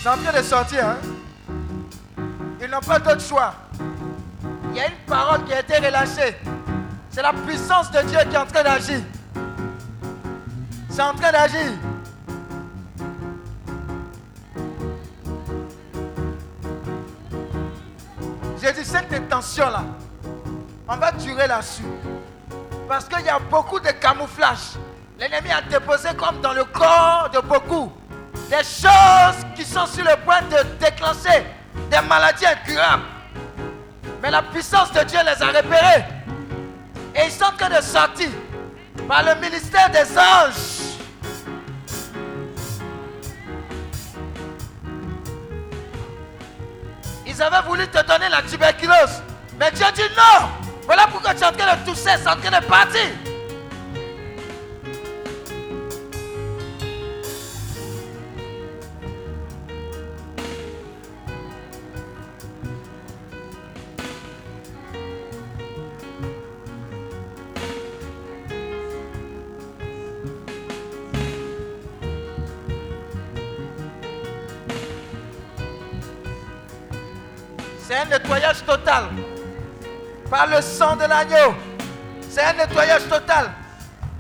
[0.02, 0.84] C'est en train de sortir.
[0.84, 0.98] Hein?
[2.60, 3.54] Ils n'ont pas d'autre choix.
[4.72, 6.36] Il y a une parole qui a été relâchée.
[7.12, 9.02] C'est la puissance de Dieu qui est en train d'agir.
[10.90, 11.74] C'est en train d'agir.
[18.62, 19.84] J'ai dit cette intention-là,
[20.88, 21.84] on va durer là-dessus.
[22.88, 24.78] Parce qu'il y a beaucoup de camouflage.
[25.20, 27.92] L'ennemi a déposé comme dans le corps de beaucoup
[28.50, 31.44] des choses qui sont sur le point de déclencher
[31.90, 33.04] des maladies incurables.
[34.22, 36.21] Mais la puissance de Dieu les a repérés.
[37.16, 38.30] Et ils sont en train de sortir
[39.08, 40.82] par le ministère des anges.
[47.26, 49.22] Ils avaient voulu te donner la tuberculose.
[49.60, 50.48] Mais Dieu dit non.
[50.86, 53.31] Voilà pourquoi tu es en train de tousser, c'est en train de partir.
[80.50, 81.54] Le sang de l'agneau.
[82.30, 83.52] C'est un nettoyage total.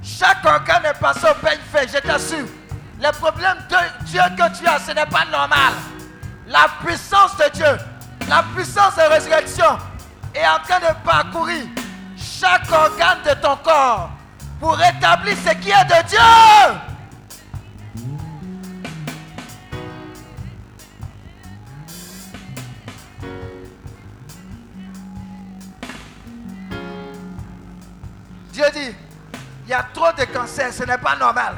[0.03, 2.45] Chaque organe est passé au peigne fait, je t'assure.
[3.01, 5.73] Le problème de Dieu que tu as, ce n'est pas normal.
[6.47, 7.77] La puissance de Dieu,
[8.29, 9.77] la puissance de résurrection
[10.35, 11.65] est en train de parcourir
[12.15, 14.11] chaque organe de ton corps
[14.59, 16.19] pour rétablir ce qui est de Dieu.
[28.61, 28.95] Dieu dit,
[29.63, 31.55] il y a trop de cancers, ce n'est pas normal.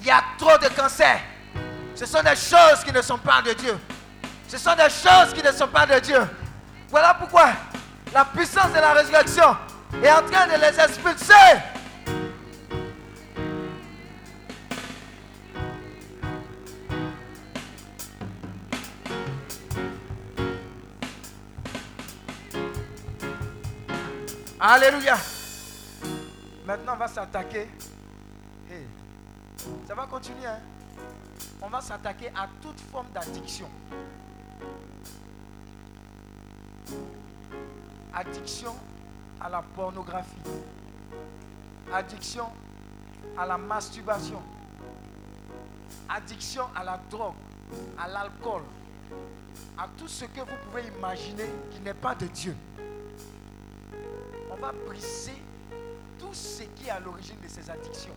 [0.00, 1.20] Il y a trop de cancers.
[1.96, 3.76] Ce sont des choses qui ne sont pas de Dieu.
[4.46, 6.20] Ce sont des choses qui ne sont pas de Dieu.
[6.90, 7.48] Voilà pourquoi
[8.14, 9.56] la puissance de la résurrection
[10.00, 11.34] est en train de les expulser.
[24.60, 25.16] Alléluia.
[26.68, 27.66] Maintenant, on va s'attaquer.
[29.86, 30.44] Ça va continuer.
[30.44, 30.58] hein?
[31.62, 33.70] On va s'attaquer à toute forme d'addiction.
[38.12, 38.74] Addiction
[39.40, 40.28] à la pornographie.
[41.90, 42.48] Addiction
[43.38, 44.42] à la masturbation.
[46.06, 47.32] Addiction à la drogue,
[47.98, 48.62] à l'alcool,
[49.78, 52.54] à tout ce que vous pouvez imaginer qui n'est pas de Dieu.
[54.50, 55.47] On va briser
[56.18, 58.14] tout ce qui est à l'origine de ces addictions.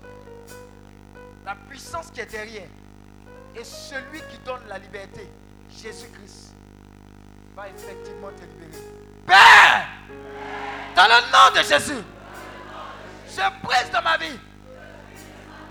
[1.45, 2.67] La puissance qui est derrière
[3.55, 5.29] et celui qui donne la liberté,
[5.69, 6.53] Jésus-Christ,
[7.55, 8.83] va effectivement te libérer.
[9.25, 9.87] Père,
[10.95, 12.03] dans le nom de Jésus,
[13.27, 14.39] je brise dans ma vie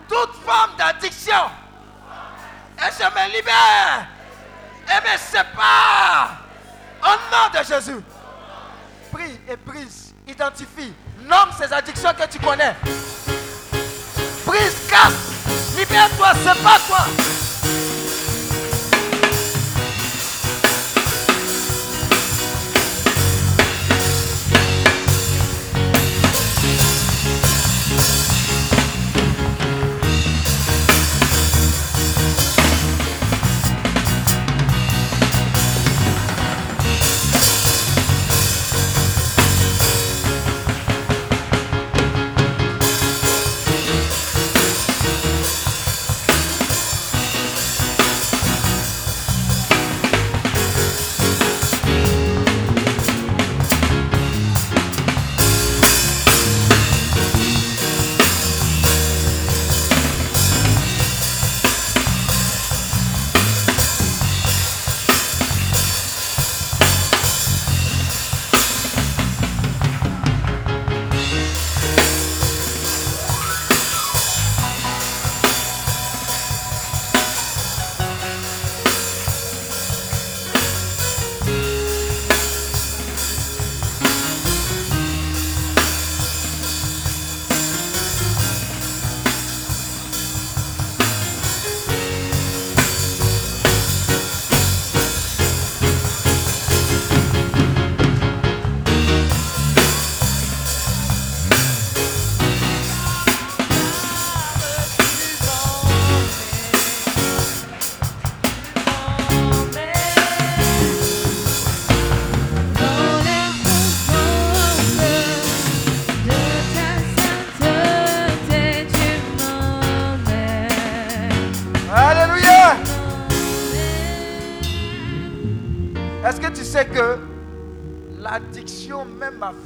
[0.09, 1.51] toute forme d'addiction
[2.79, 4.09] et je me libère
[4.89, 6.39] et me sépare
[7.03, 8.03] au nom de Jésus.
[9.13, 10.93] Prie et brise, identifie,
[11.29, 12.75] nomme ces addictions que tu connais.
[14.47, 17.40] Brise, casse, libère-toi, sépare-toi.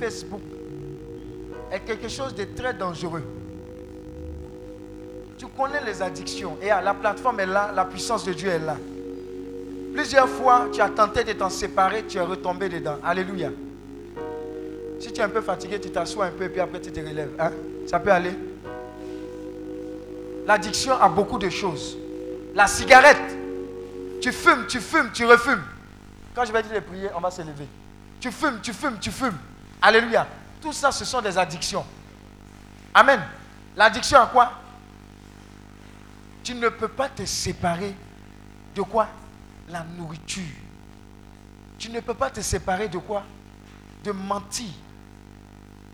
[0.04, 0.42] Facebook
[1.72, 3.24] est quelque chose de très dangereux.
[5.38, 8.58] Tu connais les addictions et ah, la plateforme est là, la puissance de Dieu est
[8.58, 8.76] là.
[9.94, 12.98] Plusieurs fois, tu as tenté de t'en séparer, tu es retombé dedans.
[13.02, 13.50] Alléluia.
[15.00, 17.00] Si tu es un peu fatigué, tu t'assois un peu et puis après tu te
[17.00, 17.32] relèves.
[17.38, 17.52] Hein?
[17.86, 18.32] Ça peut aller.
[20.46, 21.96] L'addiction a beaucoup de choses.
[22.54, 23.38] La cigarette,
[24.20, 25.62] tu fumes, tu fumes, tu refumes.
[26.34, 27.66] Quand je vais dire de prier, on va se lever.
[28.20, 29.38] Tu fumes, tu fumes, tu fumes.
[29.84, 30.26] Alléluia.
[30.62, 31.84] Tout ça, ce sont des addictions.
[32.94, 33.20] Amen.
[33.76, 34.50] L'addiction à quoi?
[36.42, 37.94] Tu ne peux pas te séparer
[38.74, 39.08] de quoi?
[39.68, 40.42] La nourriture.
[41.78, 43.24] Tu ne peux pas te séparer de quoi?
[44.02, 44.70] De mentir.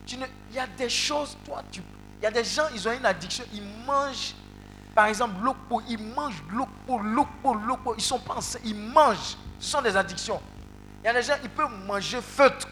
[0.09, 1.83] Il y a des choses, toi, tu...
[2.21, 4.35] il y a des gens, ils ont une addiction, ils mangent,
[4.95, 5.57] par exemple, l'eau
[5.89, 9.37] ils mangent l'eau l'eau l'eau ils sont pas ils mangent.
[9.59, 10.41] Ce sont des addictions.
[11.03, 12.69] Il y a des gens, ils peuvent manger feutre.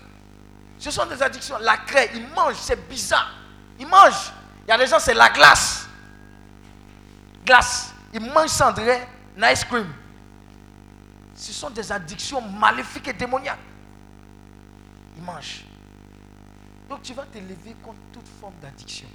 [0.78, 1.58] Ce sont des addictions.
[1.60, 3.34] La craie, ils mangent, c'est bizarre.
[3.78, 4.32] Ils mangent.
[4.66, 5.86] Il y a des gens, c'est la glace.
[7.44, 7.92] Glace.
[8.12, 9.00] Ils mangent cendré,
[9.38, 9.92] ice cream.
[11.34, 13.58] Ce sont des addictions maléfiques et démoniaques.
[15.16, 15.64] Ils mangent.
[16.88, 19.08] Donc tu vas te lever contre toute forme d'addiction.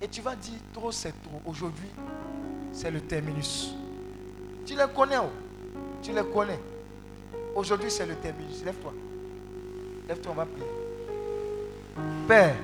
[0.00, 1.42] Et tu vas dire, trop c'est trop.
[1.44, 1.88] Aujourd'hui,
[2.72, 3.74] c'est le terminus.
[4.64, 5.32] Tu les connais, oh.
[6.02, 6.60] tu les connais.
[7.54, 8.62] Aujourd'hui, c'est le terminus.
[8.64, 8.92] Lève-toi.
[10.08, 10.66] Lève-toi, on va prier.
[12.26, 12.54] Père,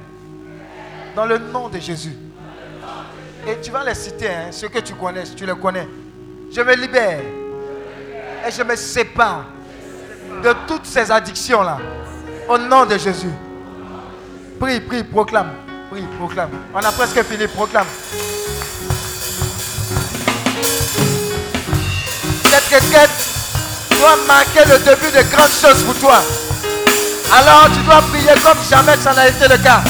[1.14, 2.16] dans le nom de Jésus.
[3.47, 5.86] Et tu vas les citer, hein, ceux que tu connais, tu les connais.
[6.50, 7.20] Je me libère.
[8.48, 9.44] Et je me sépare
[10.42, 11.76] de toutes ces addictions-là.
[12.48, 13.32] Au nom de Jésus.
[14.58, 15.52] Prie, prie, proclame.
[15.90, 16.50] Prie, proclame.
[16.73, 17.86] On a presque fini, proclame.
[22.44, 26.23] Cette requête doit marquer le début de grandes choses pour toi.
[27.36, 29.82] Alors tu dois prier comme jamais ça n'a été le cas.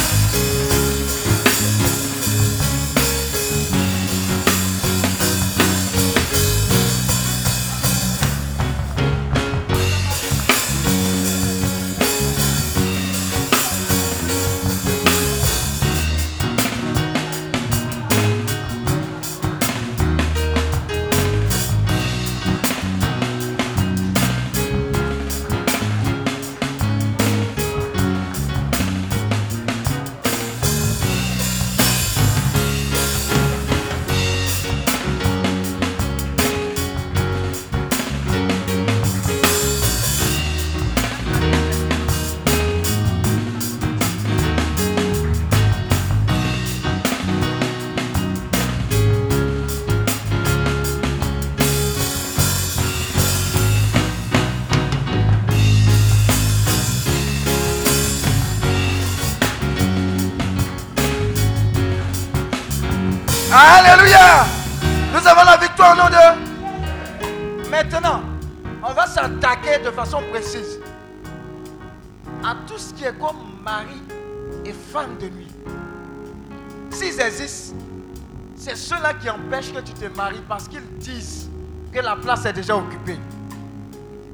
[78.64, 81.50] C'est ceux-là qui empêchent que tu te maries parce qu'ils disent
[81.92, 83.18] que la place est déjà occupée.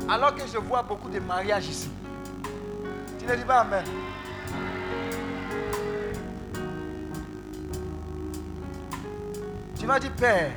[0.08, 1.90] Alors que je vois beaucoup de mariages ici.
[3.18, 3.82] Tu ne dis pas Amen.
[9.76, 10.52] Tu vas dire, Père,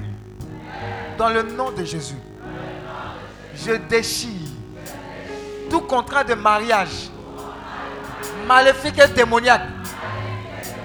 [1.18, 2.18] dans le nom de Jésus,
[3.56, 4.50] je déchire
[5.72, 7.10] tout contrat de mariage
[8.48, 9.64] maléfique et démoniaque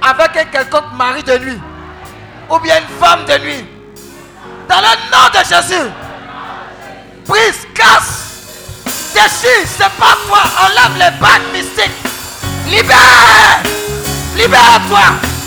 [0.01, 1.61] avec un quelconque mari de nuit
[2.51, 3.65] ou bien une femme de nuit.
[4.69, 5.91] Dans le nom de Jésus,
[7.27, 11.91] prise, casse, déchire, c'est pas toi, enlève les bagues mystiques.
[12.67, 13.63] Libère,
[14.37, 15.38] libère-toi.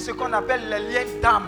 [0.00, 1.46] Ce qu'on appelle les liens d'âme.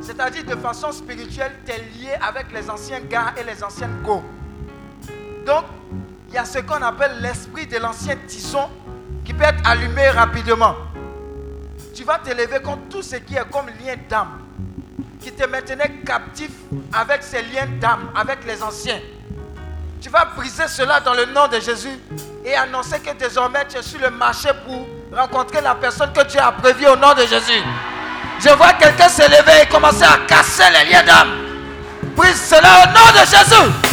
[0.00, 4.22] C'est-à-dire de façon spirituelle, tu es lié avec les anciens gars et les anciennes go.
[5.44, 5.64] Donc,
[6.28, 8.68] il y a ce qu'on appelle l'esprit de l'ancien tisson
[9.24, 10.74] qui peut être allumé rapidement.
[11.94, 14.40] Tu vas t'élever contre tout ce qui est comme lien d'âme,
[15.20, 16.50] qui te maintenait captif
[16.92, 19.00] avec ces liens d'âme, avec les anciens.
[20.00, 21.98] Tu vas briser cela dans le nom de Jésus
[22.44, 26.40] et annoncer que désormais tu es sur le marché pour rencontrer la personne que Dieu
[26.40, 27.62] a prévue au nom de Jésus.
[28.40, 31.30] Je vois quelqu'un s'élever et commencer à casser les liens d'âme.
[32.16, 33.87] Brise cela au nom de Jésus.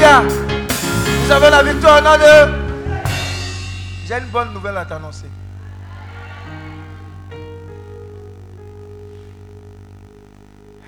[0.00, 3.04] Vous avez la victoire nom de...
[4.06, 5.26] J'ai une bonne nouvelle à t'annoncer.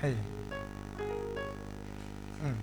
[0.03, 0.15] Hey.
[2.41, 2.55] Hmm.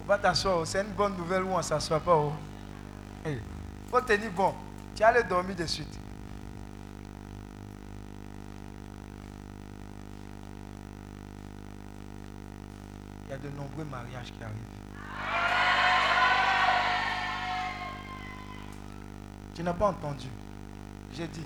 [0.00, 0.64] On va t'asseoir.
[0.64, 2.14] C'est une bonne nouvelle où on ne s'assoit pas.
[2.14, 2.32] Oh.
[3.26, 3.40] Hey.
[3.90, 4.54] Faut tenir bon.
[4.94, 5.98] Tu allais dormir de suite.
[13.26, 13.48] Il y a de
[13.78, 14.56] nombreux mariages qui arrivent.
[19.54, 20.26] Tu n'as pas entendu.
[21.14, 21.44] J'ai dit.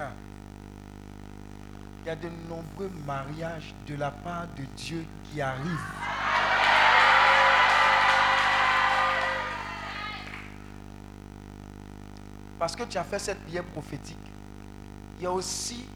[0.00, 0.10] hein,
[2.02, 5.90] Il y a de nombreux mariages de la part de Dieu qui arrivent.
[12.58, 14.16] Parce que tu as fait cette prière prophétique.
[15.18, 15.86] Il y a aussi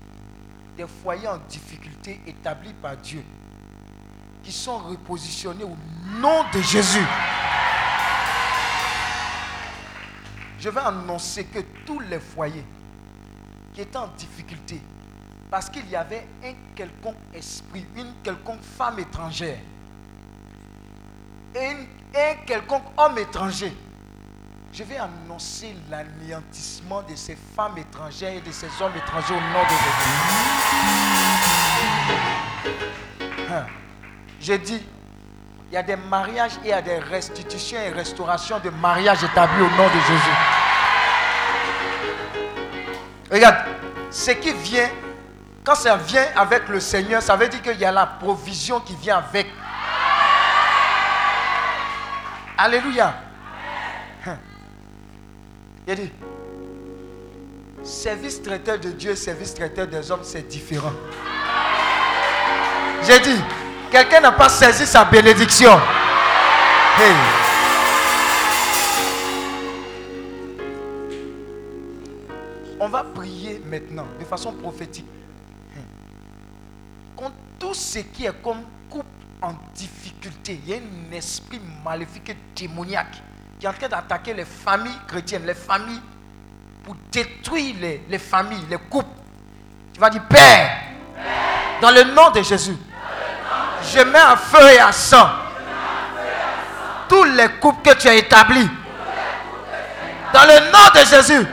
[0.77, 3.23] des foyers en difficulté établis par Dieu
[4.49, 5.77] qui sont repositionnés au
[6.18, 7.05] nom de Jésus.
[10.59, 12.65] Je vais annoncer que tous les foyers
[13.75, 14.81] qui étaient en difficulté,
[15.51, 19.59] parce qu'il y avait un quelconque esprit, une quelconque femme étrangère,
[21.55, 21.77] et
[22.17, 23.77] un quelconque homme étranger,
[24.73, 29.62] je vais annoncer l'anéantissement de ces femmes étrangères et de ces hommes étrangers au nom
[29.62, 30.09] de Jésus.
[33.51, 33.67] Hein?
[34.41, 34.81] J'ai dit,
[35.70, 39.23] il y a des mariages et il y a des restitutions et restaurations de mariages
[39.23, 40.36] établis au nom de Jésus.
[43.31, 43.57] Regarde,
[44.10, 44.89] ce qui vient,
[45.65, 48.94] quand ça vient avec le Seigneur, ça veut dire qu'il y a la provision qui
[48.97, 49.47] vient avec.
[52.57, 53.15] Alléluia.
[55.86, 56.10] A dit,
[57.83, 60.92] service traiteur de Dieu, service traiteur des hommes, c'est différent.
[63.07, 63.41] J'ai dit,
[63.99, 65.73] quelqu'un n'a pas saisi sa bénédiction.
[65.73, 67.15] Hey.
[72.78, 75.07] On va prier maintenant de façon prophétique.
[77.17, 79.07] Contre tout ce qui est comme couple
[79.43, 83.20] en difficulté, il y a un esprit maléfique et démoniaque
[83.59, 86.01] qui est en train d'attaquer les familles chrétiennes, les familles,
[86.85, 89.09] pour détruire les, les familles, les couples.
[89.93, 90.70] Tu vas dire, Père,
[91.83, 92.77] dans le nom de Jésus,
[93.92, 95.28] je mets à feu et à sang
[97.08, 98.68] tous les couples que tu as établis.
[100.33, 101.47] Dans le nom de Jésus,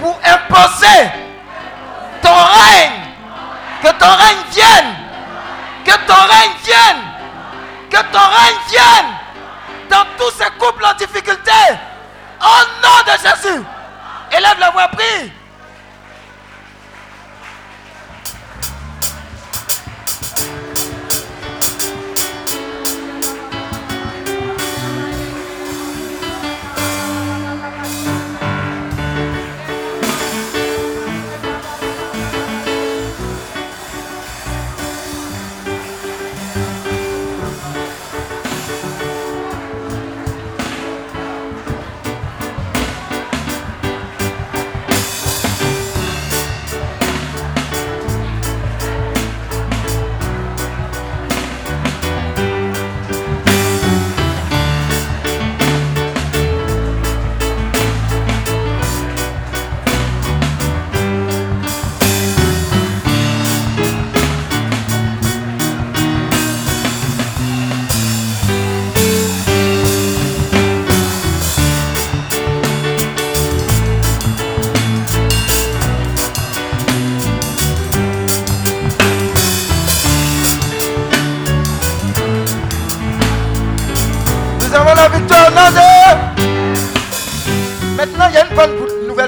[0.00, 1.10] pour imposer
[2.22, 3.00] ton règne.
[3.82, 4.94] Que ton règne vienne.
[5.84, 7.02] Que ton règne vienne.
[7.90, 9.12] Que ton règne vienne
[9.90, 11.52] dans tous ces couples en difficulté.
[12.40, 13.62] Au nom de Jésus.
[14.32, 15.32] Élève la voix, prie.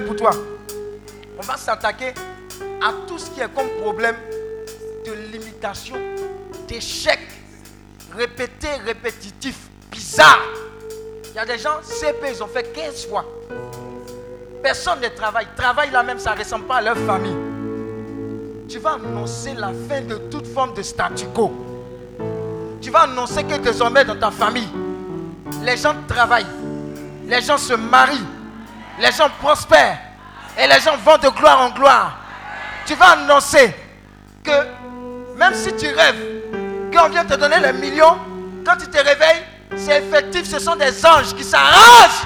[0.06, 0.30] Pour toi.
[1.38, 2.14] On va s'attaquer
[2.82, 4.16] à tout ce qui est comme problème
[5.04, 5.96] de limitation,
[6.68, 7.18] d'échec
[8.16, 9.56] répété, répétitif,
[9.90, 10.40] bizarre.
[11.30, 13.24] Il y a des gens, CP, ils ont fait 15 fois.
[14.62, 15.46] Personne ne travaille.
[15.56, 17.36] Travaille là même, ça ne ressemble pas à leur famille.
[18.68, 21.52] Tu vas annoncer la fin de toute forme de statu quo.
[22.80, 24.68] Tu vas annoncer que désormais dans ta famille,
[25.62, 26.46] les gens travaillent,
[27.26, 28.26] les gens se marient,
[28.98, 29.98] les gens prospèrent
[30.58, 32.12] et les gens vont de gloire en gloire.
[32.86, 33.74] Tu vas annoncer
[34.44, 34.66] que
[35.36, 36.16] même si tu rêves
[36.94, 38.18] qu'on vient te donner les millions,
[38.64, 39.44] quand tu te réveilles,
[39.76, 42.24] c'est effectif, ce sont des anges qui s'arrangent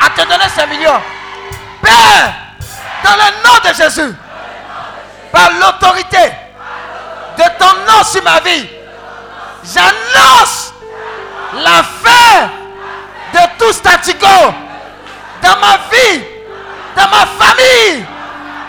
[0.00, 1.00] à te donner ces millions.
[1.80, 2.34] Père,
[3.04, 4.14] dans le nom de Jésus,
[5.30, 6.32] par l'autorité
[7.38, 8.68] de ton nom sur ma vie,
[9.64, 10.74] j'annonce
[11.54, 12.50] la fin
[13.32, 14.26] de tout statico
[15.42, 16.22] dans ma vie,
[16.96, 18.04] dans ma famille,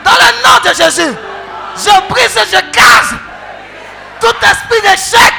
[0.03, 1.15] dans le nom de Jésus.
[1.77, 3.13] Je brise et je casse
[4.19, 5.33] tout esprit d'échec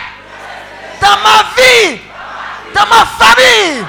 [1.00, 2.00] dans ma vie,
[2.74, 3.84] dans ma famille.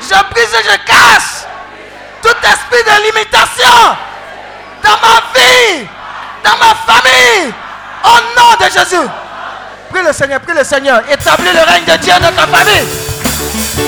[0.00, 1.46] Je brise et je casse
[2.22, 3.96] tout esprit de limitation
[4.82, 5.86] dans ma vie,
[6.44, 7.52] dans ma famille,
[8.04, 9.08] au nom de Jésus.
[9.90, 11.02] Prie le Seigneur, prie le Seigneur.
[11.10, 13.87] Établis le règne de Dieu dans ta famille.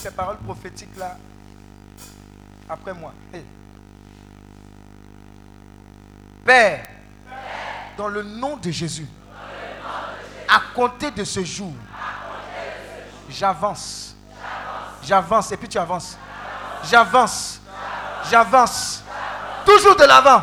[0.00, 1.16] Ces paroles prophétiques là
[2.68, 3.12] après moi.
[6.44, 6.86] Père,
[7.98, 9.06] dans le nom de Jésus,
[10.48, 11.72] à compter de ce jour,
[13.28, 14.14] j'avance.
[15.02, 15.52] J'avance.
[15.52, 16.16] Et puis tu avances.
[16.90, 17.60] J'avance.
[18.30, 19.02] J'avance.
[19.66, 20.42] Toujours de l'avant.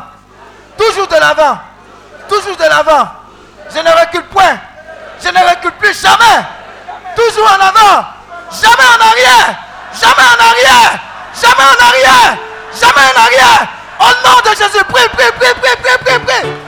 [0.76, 1.58] Toujours de l'avant.
[2.28, 3.08] Toujours de l'avant.
[3.70, 4.58] Je ne recule point.
[5.20, 6.46] Je ne recule plus jamais.
[7.16, 8.17] Toujours en avant.
[8.52, 9.54] Jamais en arrière.
[10.00, 11.00] Jamais en arrière.
[11.40, 12.38] Jamais en arrière.
[12.80, 13.68] Jamais en arrière.
[14.00, 16.67] Au nom de Jésus, prie, prie, prie, prie, prie, prie, prie.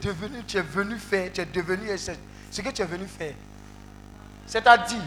[0.00, 1.88] Devenu, tu es venu faire, tu es devenu
[2.50, 3.34] ce que tu es venu faire
[4.46, 5.02] C'est-à-dire,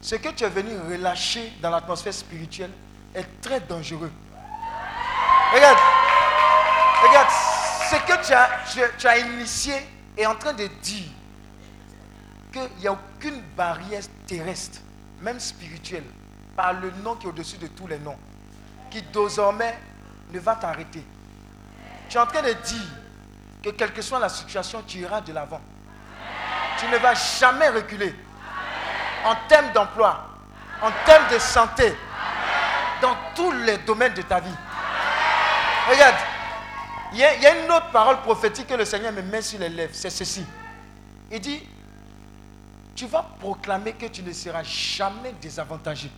[0.00, 2.70] ce que tu es venu relâcher dans l'atmosphère spirituelle
[3.14, 4.12] est très dangereux.
[5.52, 5.78] Regarde,
[7.02, 7.28] regarde,
[7.90, 8.50] ce que tu as,
[8.98, 9.74] tu, as initié
[10.16, 11.06] est en train de dire
[12.52, 14.80] qu'il n'y a aucune barrière terrestre,
[15.20, 16.04] même spirituelle,
[16.54, 18.18] par le nom qui est au-dessus de tous les noms,
[18.90, 19.78] qui désormais
[20.32, 21.02] ne va t'arrêter.
[22.08, 22.88] Tu es en train de dire
[23.66, 25.60] que quelle que soit la situation, tu iras de l'avant.
[26.78, 28.14] Tu ne vas jamais reculer
[29.24, 30.24] en termes d'emploi,
[30.80, 31.92] en termes de santé,
[33.02, 34.54] dans tous les domaines de ta vie.
[35.90, 36.14] Regarde,
[37.12, 39.68] il y, y a une autre parole prophétique que le Seigneur me met sur les
[39.68, 40.46] lèvres, c'est ceci.
[41.32, 41.60] Il dit,
[42.94, 46.08] tu vas proclamer que tu ne seras jamais désavantagé.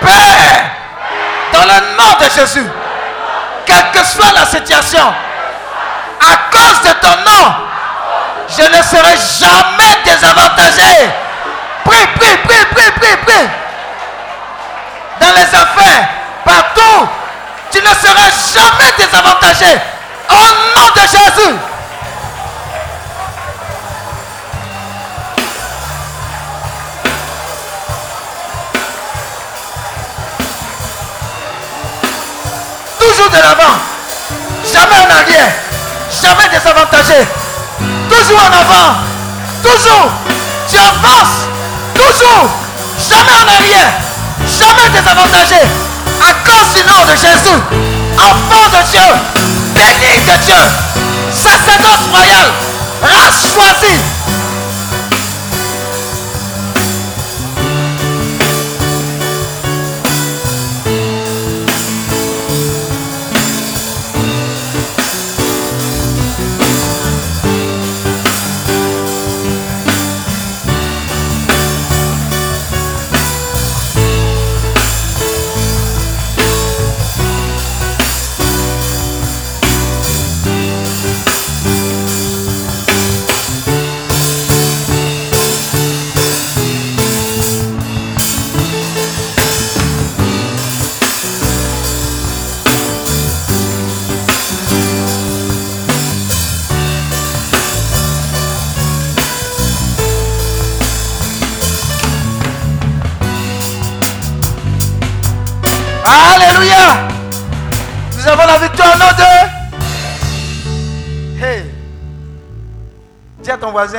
[0.00, 0.70] Père,
[1.52, 2.66] dans le nom de Jésus,
[3.66, 5.12] quelle que soit la situation,
[6.20, 7.54] à cause de ton nom,
[8.48, 11.10] je ne serai jamais désavantagé.
[11.84, 13.48] Prie, prie, prie, prie, prie, prie.
[15.20, 16.08] Dans les affaires,
[16.44, 17.08] partout,
[17.70, 19.80] tu ne seras jamais désavantagé.
[20.28, 21.58] Au nom de Jésus.
[32.98, 33.78] Toujours de l'avant.
[34.72, 35.69] Jamais en arrière.
[36.10, 37.26] Jamais désavantagé.
[38.10, 38.96] Toujours en avant.
[39.62, 40.10] Toujours.
[40.68, 41.46] Tu avances.
[41.94, 42.50] Toujours.
[43.08, 43.92] Jamais en arrière.
[44.58, 45.62] Jamais désavantagé.
[46.20, 47.60] À cause du nom de Jésus.
[48.18, 49.08] Enfant de Dieu.
[49.74, 50.62] Béni de Dieu.
[51.32, 52.50] Sacerdoce royal.
[53.02, 54.00] Race choisie.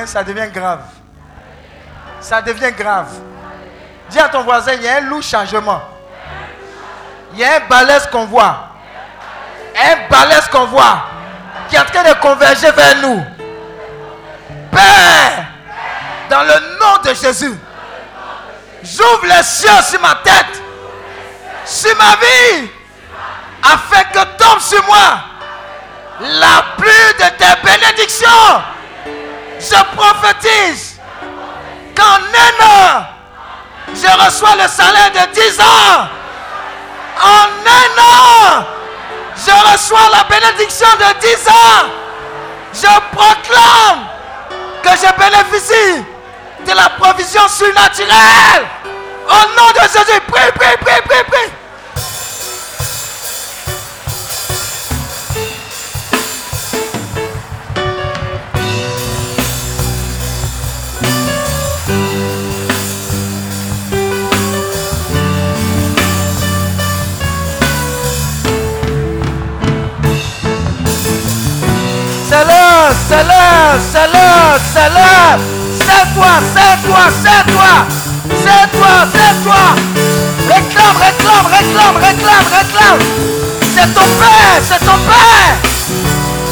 [0.05, 0.81] Ça devient grave.
[2.19, 3.09] Ça devient grave.
[4.09, 5.81] Dis à ton voisin, il y a un lourd changement.
[7.33, 8.67] Il y a un balèze qu'on voit.
[9.75, 11.05] Un balèze qu'on voit.
[11.69, 13.23] Qui est en train de converger vers nous.
[14.71, 15.45] Père,
[16.29, 17.57] dans le nom de Jésus,
[18.83, 20.61] j'ouvre les cieux sur ma tête,
[21.65, 22.69] sur ma vie,
[23.63, 25.19] afin que tombe sur moi
[26.21, 28.27] la pluie de tes bénédictions.
[29.61, 30.99] Je prophétise
[31.95, 33.05] qu'en un an,
[33.93, 36.07] je reçois le salaire de 10 ans.
[37.23, 38.65] En un an,
[39.37, 41.89] je reçois la bénédiction de 10 ans.
[42.73, 44.07] Je proclame
[44.81, 46.05] que je bénéficie
[46.65, 48.67] de la provision surnaturelle.
[49.27, 51.60] Au nom de Jésus, prie, prie, prie, prie, prie.
[72.41, 72.93] C'est l'heure,
[74.73, 75.37] c'est l'heure.
[75.77, 77.73] C'est toi, c'est toi, c'est toi.
[78.43, 79.65] C'est toi, c'est toi.
[80.47, 82.99] Réclame, réclame, réclame, réclame, réclame.
[83.75, 85.55] C'est ton Père, c'est ton Père.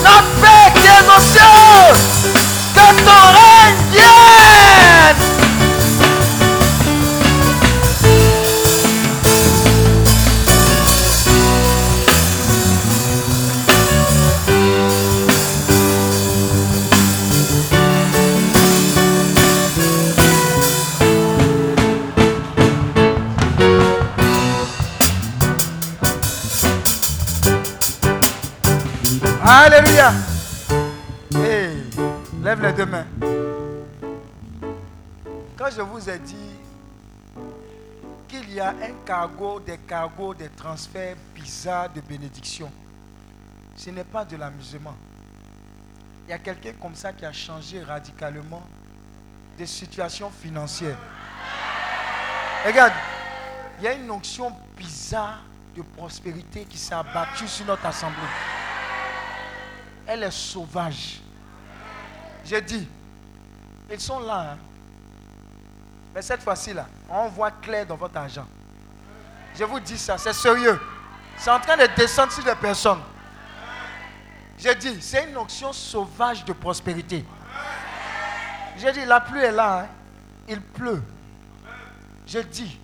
[0.03, 1.93] Notre Père qui est aux cieux.
[2.75, 5.28] Que ton règne vienne.
[29.51, 30.13] Alléluia.
[31.33, 31.83] Hey,
[32.43, 33.07] lève les deux mains.
[35.57, 36.35] Quand je vous ai dit
[38.27, 42.71] qu'il y a un cargo, des cargos, des transferts bizarres de bénédiction,
[43.75, 44.95] ce n'est pas de l'amusement.
[46.27, 48.61] Il y a quelqu'un comme ça qui a changé radicalement
[49.57, 50.99] des situations financières.
[52.67, 52.93] Regarde,
[53.79, 55.41] il y a une onction bizarre
[55.75, 58.19] de prospérité qui s'est abattue sur notre assemblée.
[60.11, 61.19] Elle est sauvage.
[62.43, 62.87] J'ai dit,
[63.91, 64.53] ils sont là.
[64.53, 64.57] hein.
[66.15, 68.47] Mais cette fois-ci, là, on voit clair dans votre argent.
[69.55, 70.81] Je vous dis ça, c'est sérieux.
[71.37, 73.01] C'est en train de descendre sur des personnes.
[74.57, 77.23] J'ai dit, c'est une onction sauvage de prospérité.
[78.77, 79.81] J'ai dit, la pluie est là.
[79.81, 79.87] hein.
[80.47, 81.03] Il pleut.
[82.25, 82.79] Je dis,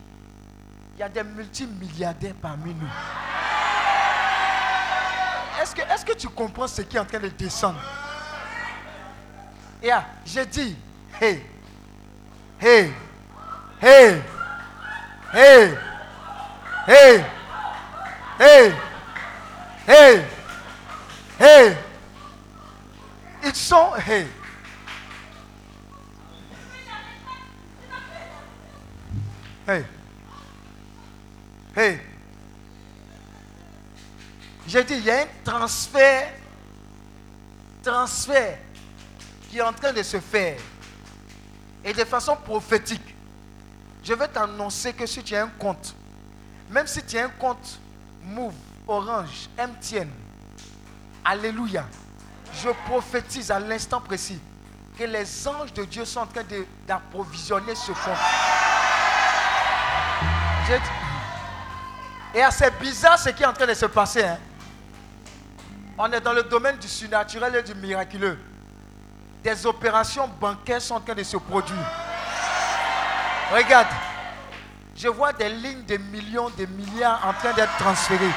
[0.95, 2.87] il y a des multimilliardaires parmi nous.
[5.61, 7.79] Est-ce que, est-ce que tu comprends ce qui est en train de descendre?
[9.81, 10.75] Et ah, j'ai dit,
[11.21, 11.45] hey,
[12.59, 12.91] hey,
[13.81, 14.21] hey,
[15.33, 15.73] hey,
[16.87, 17.23] hey,
[18.39, 18.73] hey,
[19.87, 20.25] hey,
[21.39, 21.77] hey.
[23.43, 24.27] Ils sont, hey.
[29.67, 29.83] Hey.
[31.75, 32.14] Hey.
[34.67, 36.31] J'ai dit, il y a un transfert,
[37.83, 38.57] transfert
[39.49, 40.57] qui est en train de se faire.
[41.83, 43.15] Et de façon prophétique.
[44.03, 45.95] Je vais t'annoncer que si tu as un compte,
[46.69, 47.79] même si tu as un compte
[48.23, 48.53] Move,
[48.87, 50.09] Orange, MTN,
[51.23, 51.85] Alléluia,
[52.63, 54.39] je prophétise à l'instant précis
[54.97, 56.43] que les anges de Dieu sont en train
[56.87, 58.17] d'approvisionner ce compte.
[62.33, 64.23] Et assez bizarre ce qui est en train de se passer.
[64.23, 64.37] hein.
[65.97, 68.37] On est dans le domaine du surnaturel et du miraculeux.
[69.43, 71.85] Des opérations bancaires sont en train de se produire.
[73.53, 73.87] Regarde,
[74.95, 78.33] je vois des lignes de millions, de milliards en train d'être transférées.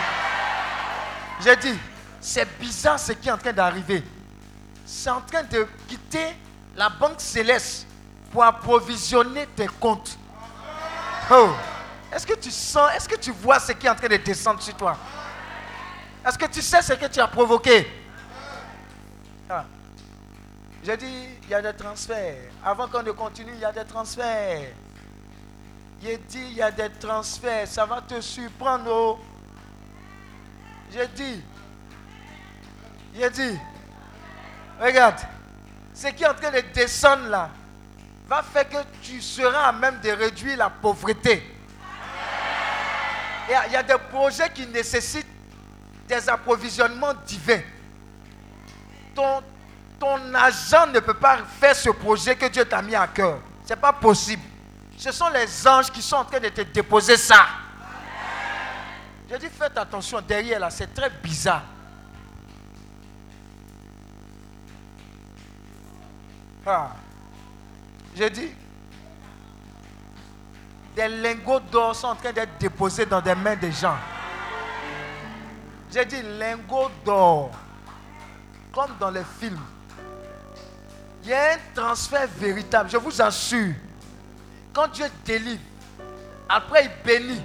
[1.41, 1.79] J'ai dit,
[2.21, 4.05] c'est bizarre ce qui est en train d'arriver.
[4.85, 6.37] C'est en train de quitter
[6.77, 7.87] la banque céleste
[8.31, 10.17] pour approvisionner tes comptes.
[11.31, 11.51] Oh.
[12.13, 14.63] Est-ce que tu sens, est-ce que tu vois ce qui est en train de descendre
[14.63, 14.97] sur toi?
[16.27, 17.87] Est-ce que tu sais ce que tu as provoqué?
[19.49, 19.65] Ah.
[20.85, 22.51] J'ai dit, il y a des transferts.
[22.65, 24.73] Avant qu'on ne continue, il y a des transferts.
[26.03, 27.67] J'ai dit, il y a des transferts.
[27.69, 28.85] Ça va te surprendre.
[28.91, 29.19] oh.
[30.93, 31.43] J'ai dit,
[33.15, 33.59] j'ai dit,
[34.81, 35.19] regarde,
[35.95, 37.51] ce qui est en train de descendre là
[38.27, 41.43] va faire que tu seras à même de réduire la pauvreté.
[43.49, 45.27] Il y a- il y a des projets qui nécessitent
[46.09, 47.61] des approvisionnements divins.
[49.15, 49.43] Ton,
[50.35, 53.41] agent ne peut pas faire ce projet que Dieu t'a mis à cœur.
[53.65, 54.43] Ce n'est pas possible.
[54.97, 57.47] Ce sont les anges qui sont en train de te déposer ça.
[59.31, 61.63] Je dis faites attention derrière là, c'est très bizarre.
[66.67, 66.91] Ah.
[68.15, 68.51] J'ai dit,
[70.97, 73.97] des lingots d'or sont en train d'être déposés dans des mains des gens.
[76.05, 77.51] Dit lingots d'or,
[78.73, 79.59] comme dans les films.
[81.25, 83.75] Il y a un transfert véritable, je vous assure.
[84.73, 85.61] Quand Dieu délivre,
[86.49, 87.43] après il bénit,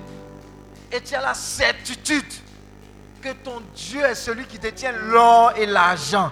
[0.92, 2.32] et tu as la certitude
[3.22, 6.32] que ton Dieu est celui qui détient l'or et l'argent.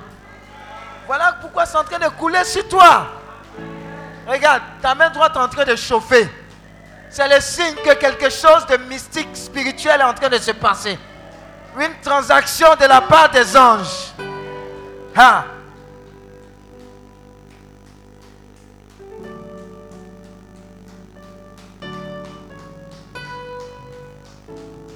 [1.08, 3.08] Voilà pourquoi c'est en train de couler sur toi.
[4.28, 6.30] Regarde, ta main droite est en train de chauffer.
[7.10, 11.00] C'est le signe que quelque chose de mystique, spirituel est en train de se passer.
[11.80, 14.14] Une transaction de la part des anges.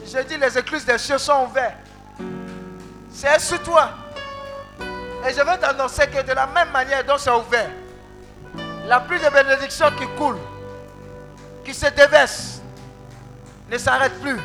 [0.05, 1.75] Je dis, les écluses des cieux sont ouvertes.
[3.11, 3.89] C'est sur toi.
[5.27, 7.69] Et je veux t'annoncer que de la même manière dont c'est ouvert,
[8.87, 10.37] la pluie de bénédiction qui coule,
[11.63, 12.61] qui se déverse,
[13.71, 14.39] ne s'arrête plus.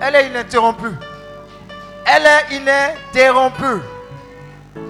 [0.00, 0.96] Elle est ininterrompue.
[2.06, 3.82] Elle est ininterrompue.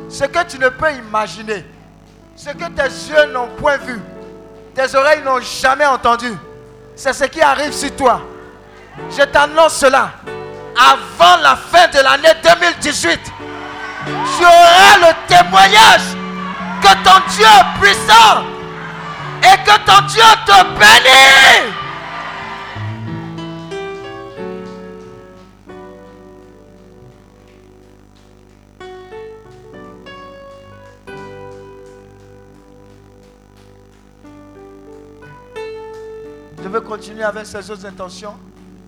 [0.08, 1.64] Ce que tu ne peux imaginer,
[2.36, 4.00] ce que tes yeux n'ont point vu,
[4.74, 6.32] tes oreilles n'ont jamais entendu,
[6.96, 8.20] c'est ce qui arrive sur toi.
[9.10, 10.10] Je t'annonce cela.
[10.76, 13.20] Avant la fin de l'année 2018,
[14.06, 16.02] tu auras le témoignage
[16.82, 18.44] que ton Dieu est puissant
[19.42, 21.83] et que ton Dieu te bénit.
[36.74, 38.34] Veux continuer avec ces autres intentions.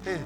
[0.05, 0.17] Et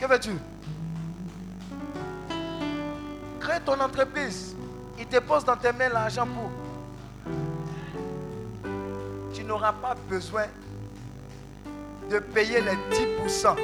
[0.00, 0.30] que veux-tu?
[3.38, 4.56] Crée ton entreprise.
[4.98, 6.50] Il te pose dans tes mains l'argent pour.
[9.34, 10.46] Tu n'auras pas besoin
[12.10, 12.78] de payer les
[13.28, 13.56] 10%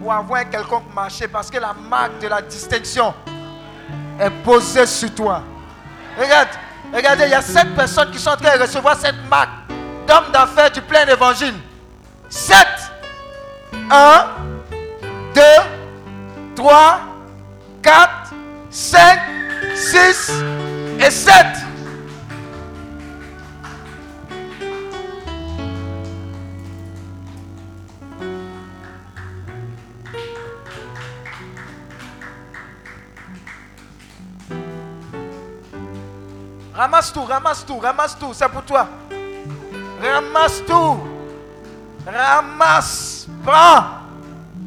[0.00, 3.14] pour avoir quelconque marché parce que la marque de la distinction
[4.18, 5.44] est posée sur toi.
[6.18, 6.48] Regarde,
[6.94, 9.50] regardez, il y a sept personnes qui sont en train de recevoir cette marque
[10.06, 11.54] d'homme d'affaires du plein évangile.
[12.28, 12.66] Sept.
[13.90, 14.26] Un,
[15.34, 15.62] deux,
[16.56, 17.00] trois,
[17.82, 18.32] quatre,
[18.70, 19.20] cinq,
[19.74, 20.32] six
[20.98, 21.67] et sept.
[36.78, 38.86] Ramasse tout, ramasse tout, ramasse tout, c'est pour toi.
[40.00, 41.00] Ramasse tout.
[42.06, 43.26] Ramasse.
[43.44, 43.84] Prends.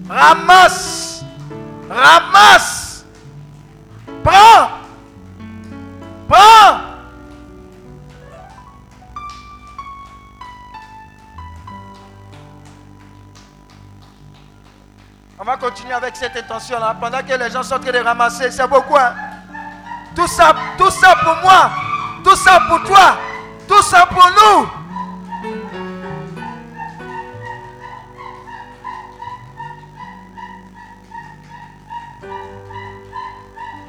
[0.09, 1.23] Ramasse.
[1.89, 3.05] Ramasse.
[4.21, 4.69] Prends.
[6.27, 6.81] Prends.
[15.39, 18.51] On va continuer avec cette intention-là pendant que les gens sont en train de ramasser.
[18.51, 18.97] C'est beaucoup.
[18.97, 19.13] Hein?
[20.13, 21.71] Tout ça, tout ça pour moi.
[22.23, 23.17] Tout ça pour toi.
[23.67, 24.81] Tout ça pour nous.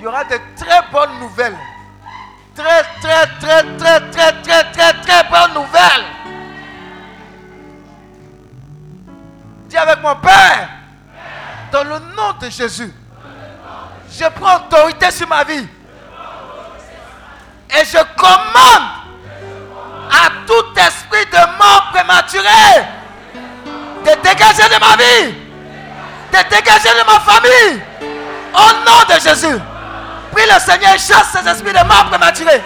[0.02, 1.56] il y aura de très bonnes nouvelles.
[2.56, 6.04] Très, très, très, très, très, très, très, très bonnes nouvelles.
[9.68, 10.68] Dis avec mon Père,
[11.70, 12.92] dans le nom de Jésus,
[14.10, 15.68] je prends autorité sur ma vie.
[17.80, 18.88] Et je commande
[20.10, 22.84] à tout esprit de mort prématurée
[24.04, 25.34] de dégager de ma vie,
[26.32, 27.82] de dégager de ma famille,
[28.54, 29.58] au nom de Jésus.
[30.32, 32.62] Prie le Seigneur, chasse ces esprits de mort prématurés.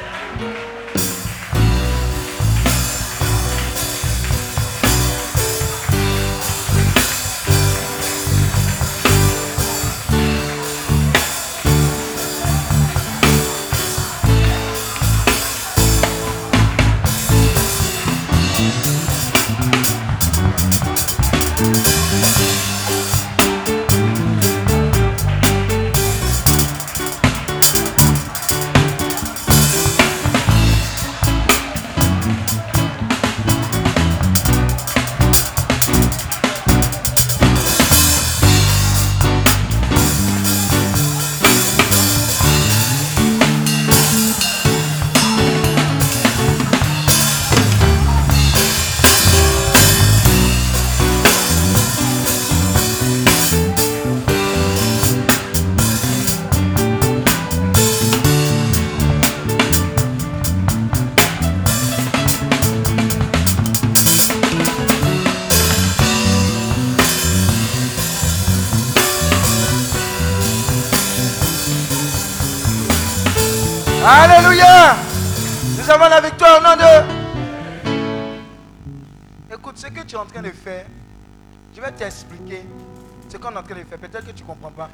[83.28, 83.98] Ce qu'on est en train de faire.
[83.98, 84.88] Peut-être que tu ne comprends pas.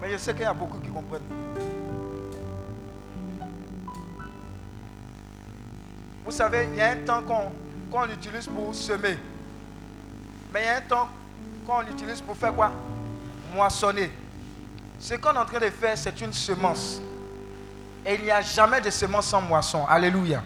[0.00, 1.22] Mais je sais qu'il y a beaucoup qui comprennent.
[6.24, 7.52] Vous savez, il y a un temps qu'on
[7.90, 9.16] qu'on utilise pour semer.
[10.52, 11.08] Mais il y a un temps
[11.66, 12.72] qu'on utilise pour faire quoi?
[13.54, 14.10] Moissonner.
[14.98, 17.00] Ce qu'on est en train de faire, c'est une semence.
[18.04, 19.86] Et il n'y a jamais de semence sans moisson.
[19.86, 20.42] Alléluia.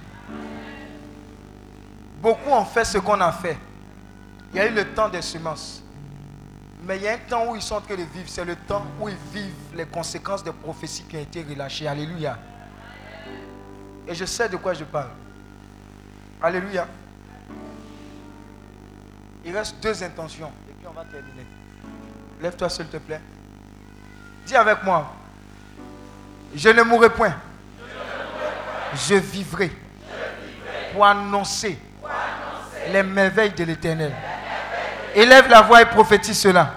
[2.20, 3.56] Beaucoup ont fait ce qu'on a fait.
[4.52, 5.82] Il y a eu le temps des semences.
[6.84, 8.28] Mais il y a un temps où ils sont en train de vivre.
[8.28, 11.86] C'est le temps où ils vivent les conséquences des prophéties qui ont été relâchées.
[11.86, 12.38] Alléluia.
[14.06, 15.10] Et je sais de quoi je parle.
[16.40, 16.86] Alléluia.
[19.44, 20.52] Il reste deux intentions.
[20.68, 21.46] Et puis on va terminer.
[22.40, 23.20] Lève-toi s'il te plaît.
[24.46, 25.12] Dis avec moi.
[26.54, 27.34] Je ne mourrai point.
[28.94, 29.70] Je vivrai
[30.92, 31.78] pour annoncer
[32.90, 34.14] les merveilles de l'éternel.
[35.18, 36.74] Élève la voix et prophétise cela.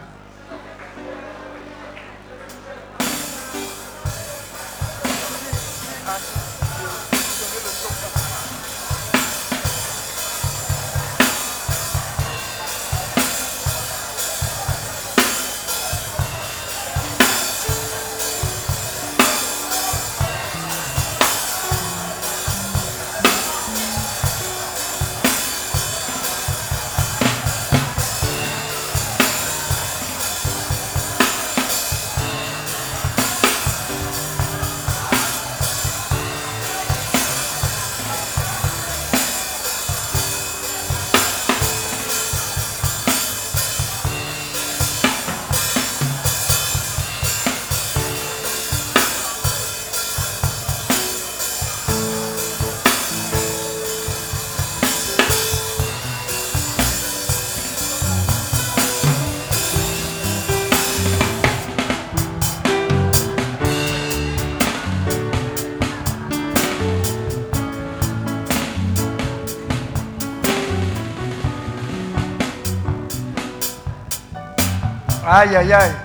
[75.42, 75.96] Aïe, aïe, aïe.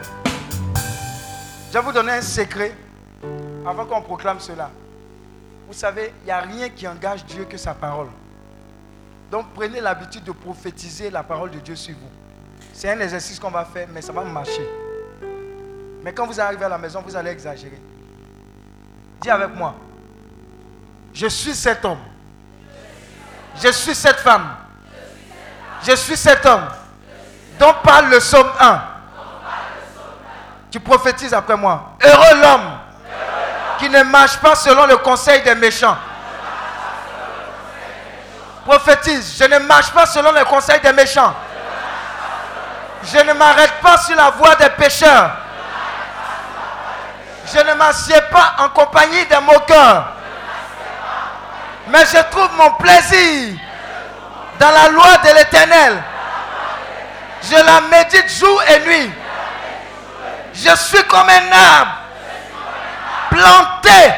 [1.69, 2.75] Je vais vous donner un secret
[3.67, 4.71] avant qu'on proclame cela.
[5.67, 8.07] Vous savez, il n'y a rien qui engage Dieu que sa parole.
[9.31, 12.09] Donc prenez l'habitude de prophétiser la parole de Dieu sur vous.
[12.73, 14.67] C'est un exercice qu'on va faire, mais ça va marcher.
[16.03, 17.79] Mais quand vous arrivez à la maison, vous allez exagérer.
[19.21, 19.75] Dis avec moi.
[21.13, 22.01] Je suis cet homme.
[23.63, 24.49] Je suis cette femme.
[25.83, 26.69] Je suis cet homme
[27.61, 28.96] dont parle le psaume 1.
[30.77, 31.93] Tu prophétises après moi.
[32.05, 32.79] Heureux l'homme
[33.79, 35.97] qui ne marche pas selon le conseil des méchants.
[38.67, 41.33] Prophétise, je ne marche pas selon le conseil des méchants.
[43.05, 45.31] Je ne m'arrête pas sur la voie des pécheurs.
[47.55, 50.05] Je ne m'assieds pas en compagnie des moqueurs.
[51.89, 53.59] Mais je trouve mon plaisir
[54.61, 56.03] dans la loi de l'éternel.
[57.45, 59.11] Je la médite jour et nuit.
[60.59, 61.93] Je suis comme un arbre
[63.31, 64.15] planté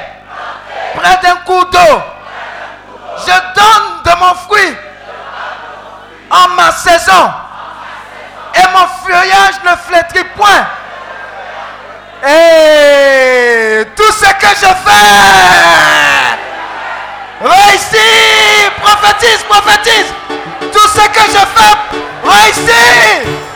[0.94, 2.02] près d'un cours d'eau.
[3.26, 4.76] Je donne de mon fruit
[6.30, 7.32] en ma saison.
[8.54, 10.66] Et mon feuillage ne flétrit point.
[12.28, 15.08] Et tout ce que je fais
[17.42, 18.70] réussit.
[18.80, 20.12] Prophétise, prophétise.
[20.72, 21.74] Tout ce que je fais
[22.24, 23.47] réussit.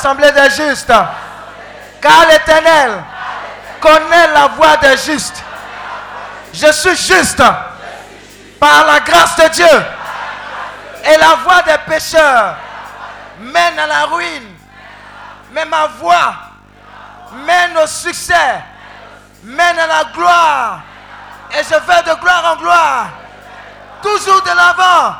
[0.00, 0.92] L'assemblée des justes.
[2.00, 3.02] Car l'Éternel
[3.80, 5.42] connaît la voie des justes.
[6.54, 7.42] Je suis juste
[8.58, 9.84] par la grâce de Dieu.
[11.04, 12.56] Et la voie des pécheurs
[13.40, 14.56] mène à la ruine.
[15.52, 16.34] Mais ma voie
[17.32, 18.62] mène au succès,
[19.42, 20.80] mène à la gloire.
[21.52, 23.06] Et je vais de gloire en gloire.
[24.02, 25.14] Toujours de l'avant,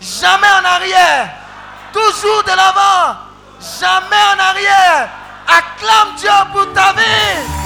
[0.00, 1.28] jamais en arrière.
[1.92, 3.27] Toujours de l'avant,
[3.60, 5.08] jamais en arrière.
[5.46, 7.58] Acclame Dieu pour ta vie.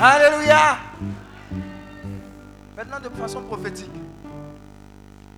[0.00, 0.78] Alléluia.
[2.76, 3.90] Maintenant, de façon prophétique,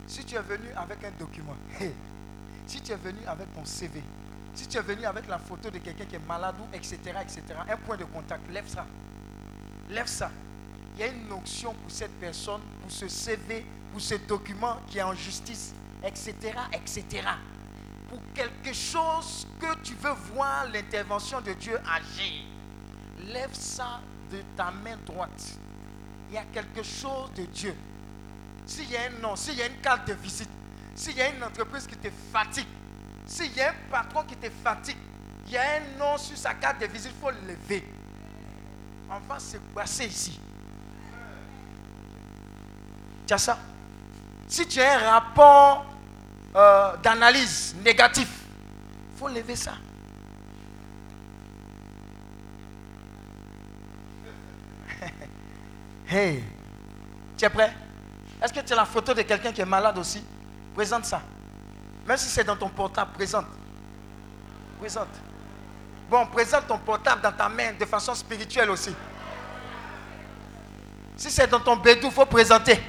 [0.06, 1.56] si tu es venu avec un document,
[2.66, 4.02] si tu es venu avec ton CV,
[4.54, 7.42] si tu es venu avec la photo de quelqu'un qui est malade ou etc., etc.,
[7.70, 8.84] un point de contact, lève ça.
[9.90, 10.30] Lève ça.
[10.94, 14.98] Il y a une option pour cette personne, pour ce CV, pour ce document qui
[14.98, 16.34] est en justice, etc.,
[16.72, 17.26] etc.
[18.08, 22.44] Pour quelque chose que tu veux voir l'intervention de Dieu agir.
[23.26, 25.58] Lève ça de ta main droite.
[26.28, 27.74] Il y a quelque chose de Dieu.
[28.66, 30.50] S'il y a un nom, s'il y a une carte de visite,
[30.94, 32.66] s'il y a une entreprise qui te fatigue,
[33.26, 34.96] s'il y a un patron qui te fatigue,
[35.46, 37.84] il y a un nom sur sa carte de visite, il faut le lever.
[39.10, 40.40] On va se passer ici.
[43.26, 43.58] Tu as ça?
[44.46, 45.84] Si tu as un rapport
[46.54, 48.28] euh, d'analyse négatif,
[49.12, 49.72] il faut lever ça.
[56.08, 56.42] Hey,
[57.38, 57.72] tu es prêt?
[58.42, 60.24] Est-ce que tu as la photo de quelqu'un qui est malade aussi?
[60.74, 61.22] Présente ça.
[62.06, 63.46] Même si c'est dans ton portable, présente.
[64.80, 65.29] Présente.
[66.10, 68.92] Bon, présente ton portable dans ta main de façon spirituelle aussi.
[71.16, 72.82] Si c'est dans ton bédou, il faut présenter.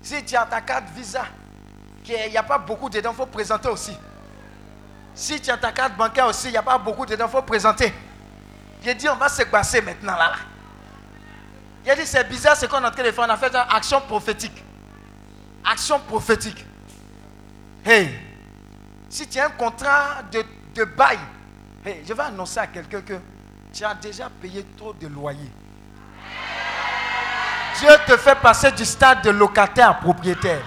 [0.00, 1.26] Si tu as ta carte Visa,
[2.02, 3.94] qu'il n'y a pas beaucoup dedans, il faut présenter aussi.
[5.14, 7.42] Si tu as ta carte bancaire aussi, il n'y a pas beaucoup dedans, il faut
[7.42, 7.92] présenter.
[8.82, 10.36] J'ai dit, on va se passer maintenant là.
[11.84, 13.26] Il a dit, c'est bizarre ce qu'on est en train de faire.
[13.28, 14.64] On a fait une action prophétique.
[15.62, 16.64] Action prophétique.
[17.84, 18.18] Hey,
[19.10, 20.42] si tu as un contrat de,
[20.74, 21.18] de bail,
[22.06, 23.14] je vais annoncer à quelqu'un que
[23.72, 25.50] tu as déjà payé trop de loyer.
[27.78, 30.62] Dieu te fait passer du stade de locataire à propriétaire.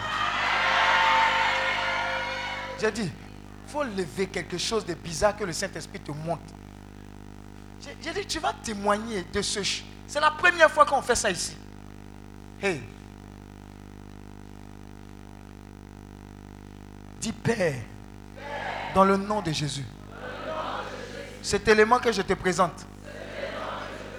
[2.79, 6.43] J'ai dit, il faut lever quelque chose de bizarre que le Saint-Esprit te montre.
[8.01, 9.59] J'ai dit, tu vas témoigner de ce...
[10.07, 11.57] C'est la première fois qu'on fait ça ici.
[12.61, 12.81] Hey.
[17.19, 17.75] Dis Père,
[18.93, 19.85] dans le nom de Jésus.
[21.41, 22.85] Cet élément que je te présente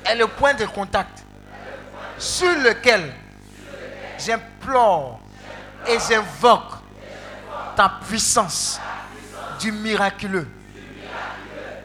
[0.05, 1.25] est le point de contact
[2.19, 3.13] sur lequel
[4.19, 5.21] j'implore
[5.87, 6.73] et j'invoque
[7.77, 8.81] ta puissance
[9.59, 10.49] du miraculeux.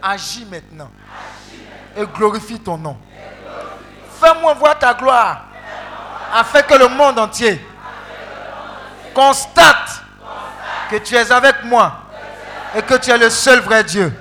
[0.02, 0.92] Agis maintenant
[1.98, 2.98] et glorifie ton nom.
[4.20, 5.46] Fais-moi voir ta gloire
[6.34, 7.66] afin que le monde entier
[9.14, 10.02] constate
[10.90, 12.02] que tu es avec moi
[12.76, 14.14] et que tu es le seul vrai Dieu.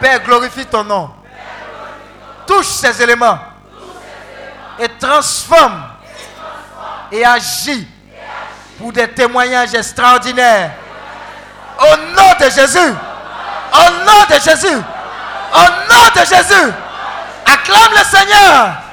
[0.00, 1.10] Père, glorifie ton nom.
[2.46, 3.38] Touche ces éléments
[4.78, 5.82] et transforme
[7.12, 7.86] et agis
[8.78, 10.70] pour des témoignages extraordinaires.
[11.78, 12.94] Au nom de Jésus.
[13.72, 14.82] Au nom de Jésus.
[15.54, 16.72] Au nom de Jésus.
[17.46, 18.89] Acclame le Seigneur.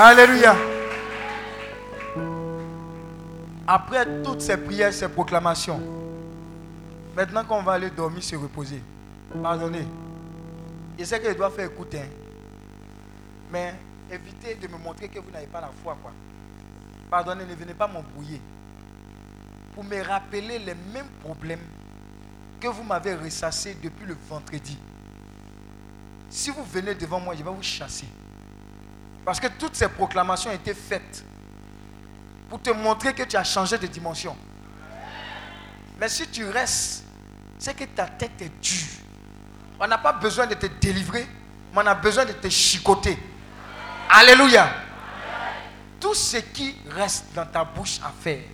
[0.00, 0.54] Alléluia.
[3.66, 5.80] Après toutes ces prières, ces proclamations,
[7.16, 8.80] maintenant qu'on va aller dormir, se reposer,
[9.42, 9.84] pardonnez.
[10.96, 12.10] Je sais que je dois faire écouter, hein.
[13.50, 13.74] mais
[14.08, 15.98] évitez de me montrer que vous n'avez pas la foi.
[16.00, 16.12] Quoi.
[17.10, 18.40] Pardonnez, ne venez pas m'embrouiller.
[19.74, 21.66] Pour me rappeler les mêmes problèmes
[22.60, 24.78] que vous m'avez ressassés depuis le vendredi.
[26.30, 28.06] Si vous venez devant moi, je vais vous chasser.
[29.28, 31.22] Parce que toutes ces proclamations été faites
[32.48, 34.34] pour te montrer que tu as changé de dimension.
[36.00, 37.04] Mais si tu restes,
[37.58, 38.88] c'est que ta tête est dure.
[39.78, 41.26] On n'a pas besoin de te délivrer,
[41.74, 43.18] mais on a besoin de te chicoter.
[44.08, 44.66] Alléluia.
[46.00, 48.44] Tout ce qui reste dans ta bouche à faire,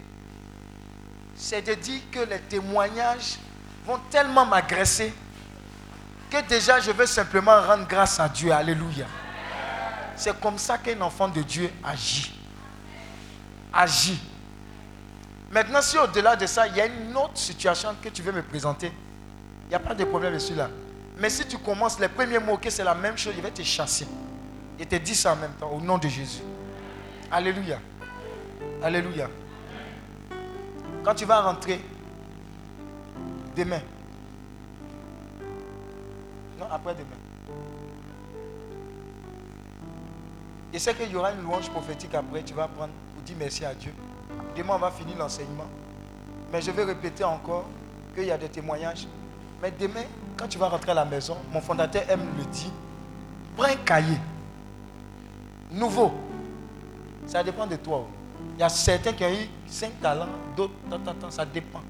[1.36, 3.38] c'est de dire que les témoignages
[3.86, 5.14] vont tellement m'agresser
[6.28, 8.50] que déjà je veux simplement rendre grâce à Dieu.
[8.50, 9.06] Alléluia.
[10.16, 12.32] C'est comme ça qu'un enfant de Dieu agit.
[13.72, 14.20] Agit.
[15.50, 18.42] Maintenant, si au-delà de ça, il y a une autre situation que tu veux me
[18.42, 18.92] présenter,
[19.64, 20.68] il n'y a pas de problème dessus là.
[21.18, 23.62] Mais si tu commences les premiers mots, que c'est la même chose, il va te
[23.62, 24.06] chasser.
[24.78, 26.42] Il te dit ça en même temps, au nom de Jésus.
[27.30, 27.78] Alléluia.
[28.82, 29.28] Alléluia.
[31.04, 31.80] Quand tu vas rentrer,
[33.56, 33.80] demain,
[36.58, 37.16] non, après-demain,
[40.74, 43.64] je sais qu'il y aura une louange prophétique après, tu vas prendre pour dire merci
[43.64, 43.94] à Dieu.
[44.56, 45.68] Demain, on va finir l'enseignement.
[46.52, 47.66] Mais je vais répéter encore
[48.12, 49.06] qu'il y a des témoignages.
[49.62, 50.02] Mais demain,
[50.36, 52.72] quand tu vas rentrer à la maison, mon fondateur aime le dire,
[53.56, 54.18] prends un cahier.
[55.70, 56.12] Nouveau.
[57.28, 58.06] Ça dépend de toi.
[58.56, 60.74] Il y a certains qui ont eu 5 talents, d'autres,
[61.30, 61.82] ça dépend.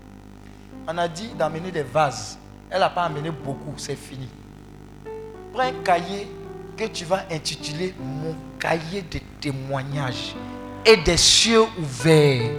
[0.87, 2.39] On a dit d'amener des vases.
[2.69, 4.29] Elle n'a pas amené beaucoup, c'est fini.
[5.55, 6.29] Prends un cahier
[6.77, 10.35] que tu vas intituler Mon cahier de témoignages
[10.85, 12.51] et des cieux ouverts.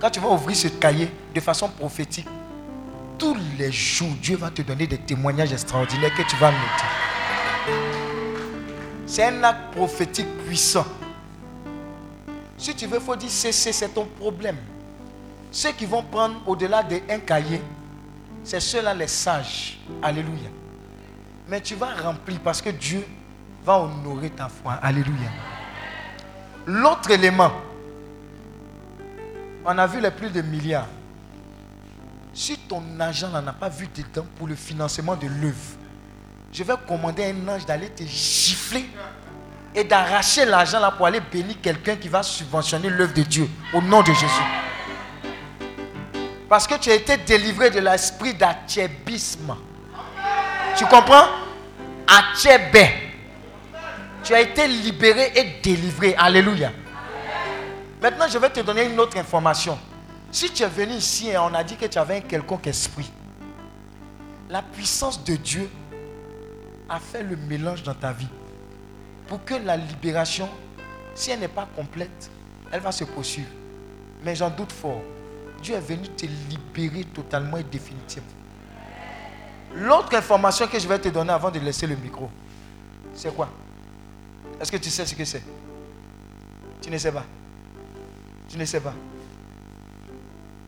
[0.00, 2.28] Quand tu vas ouvrir ce cahier de façon prophétique,
[3.18, 7.78] tous les jours, Dieu va te donner des témoignages extraordinaires que tu vas noter.
[9.06, 10.86] C'est un acte prophétique puissant.
[12.56, 14.56] Si tu veux, il faut dire c'est ton problème.
[15.50, 17.60] Ceux qui vont prendre au-delà d'un cahier,
[18.44, 19.78] c'est ceux-là les sages.
[20.02, 20.50] Alléluia.
[21.48, 23.06] Mais tu vas remplir parce que Dieu
[23.64, 24.74] va honorer ta foi.
[24.74, 25.30] Alléluia.
[26.66, 27.52] L'autre élément,
[29.64, 30.86] on a vu les plus de milliards.
[32.34, 35.76] Si ton agent n'en a pas vu dedans pour le financement de l'œuvre,
[36.52, 38.88] je vais commander à un ange d'aller te gifler
[39.74, 43.80] et d'arracher l'argent là pour aller bénir quelqu'un qui va subventionner l'œuvre de Dieu au
[43.80, 44.42] nom de Jésus.
[46.48, 49.54] Parce que tu as été délivré de l'esprit d'achébisme.
[50.78, 51.26] Tu comprends?
[52.06, 52.88] Achébé.
[54.22, 56.14] Tu as été libéré et délivré.
[56.16, 56.70] Alléluia.
[58.00, 59.76] Maintenant, je vais te donner une autre information.
[60.30, 63.10] Si tu es venu ici et on a dit que tu avais un quelconque esprit,
[64.48, 65.68] la puissance de Dieu
[66.88, 68.28] a fait le mélange dans ta vie.
[69.26, 70.48] Pour que la libération,
[71.12, 72.30] si elle n'est pas complète,
[72.70, 73.50] elle va se poursuivre.
[74.22, 75.02] Mais j'en doute fort.
[75.60, 78.37] Dieu est venu te libérer totalement et définitivement.
[79.80, 82.28] L'autre information que je vais te donner avant de laisser le micro,
[83.14, 83.48] c'est quoi?
[84.60, 85.42] Est-ce que tu sais ce que c'est?
[86.82, 87.24] Tu ne sais pas.
[88.48, 88.94] Tu ne sais pas.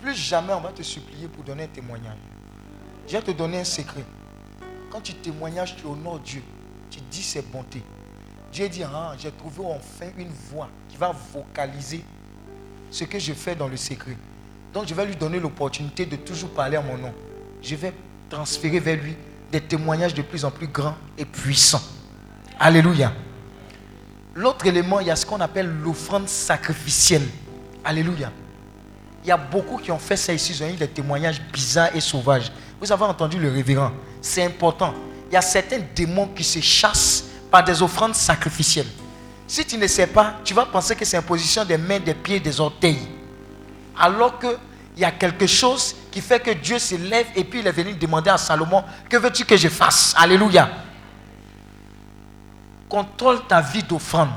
[0.00, 2.18] Plus jamais on va te supplier pour donner un témoignage.
[3.08, 4.04] Je vais te donner un secret.
[4.90, 6.42] Quand tu témoignages, tu honores Dieu.
[6.88, 7.82] Tu dis ses bontés.
[8.52, 12.04] Dieu dit, ah, j'ai trouvé enfin une voix qui va vocaliser
[12.90, 14.16] ce que je fais dans le secret.
[14.72, 17.12] Donc je vais lui donner l'opportunité de toujours parler à mon nom.
[17.62, 17.92] Je vais
[18.30, 19.16] transférer vers lui
[19.52, 21.82] des témoignages de plus en plus grands et puissants.
[22.58, 23.12] Alléluia.
[24.34, 27.26] L'autre élément, il y a ce qu'on appelle l'offrande sacrificielle.
[27.84, 28.30] Alléluia.
[29.24, 31.94] Il y a beaucoup qui ont fait ça ici, ils ont eu des témoignages bizarres
[31.94, 32.50] et sauvages.
[32.80, 33.90] Vous avez entendu le révérend.
[34.22, 34.94] C'est important.
[35.30, 38.86] Il y a certains démons qui se chassent par des offrandes sacrificielles.
[39.46, 42.14] Si tu ne sais pas, tu vas penser que c'est une position des mains, des
[42.14, 43.08] pieds, des orteils.
[43.98, 44.38] Alors
[45.00, 47.72] qu'il y a quelque chose qui fait que Dieu se lève et puis il est
[47.72, 50.12] venu demander à Salomon, que veux-tu que je fasse?
[50.14, 50.68] Alléluia.
[52.86, 54.28] Contrôle ta vie d'offrande.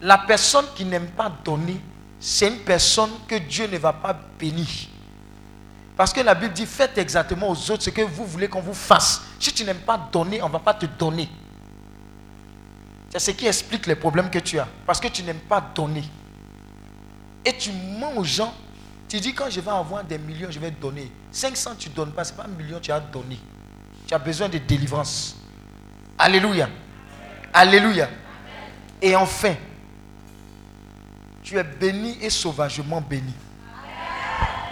[0.00, 1.80] La personne qui n'aime pas donner,
[2.20, 4.68] c'est une personne que Dieu ne va pas bénir.
[5.96, 8.72] Parce que la Bible dit, faites exactement aux autres ce que vous voulez qu'on vous
[8.72, 9.22] fasse.
[9.40, 11.28] Si tu n'aimes pas donner, on ne va pas te donner.
[13.10, 14.68] C'est ce qui explique les problèmes que tu as.
[14.86, 16.04] Parce que tu n'aimes pas donner.
[17.44, 18.54] Et tu mens aux gens.
[19.08, 21.10] Tu dis, quand je vais avoir des millions, je vais donner.
[21.30, 22.24] 500, tu ne donnes pas.
[22.24, 23.38] Ce n'est pas un million, tu as donné.
[24.06, 25.36] Tu as besoin de délivrance.
[26.18, 26.68] Alléluia.
[27.52, 28.08] Alléluia.
[29.00, 29.54] Et enfin,
[31.42, 33.32] tu es béni et sauvagement béni.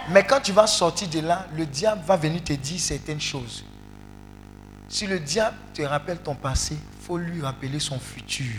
[0.09, 3.63] Mais quand tu vas sortir de là, le diable va venir te dire certaines choses.
[4.87, 8.53] Si le diable te rappelle ton passé, il faut lui rappeler son futur.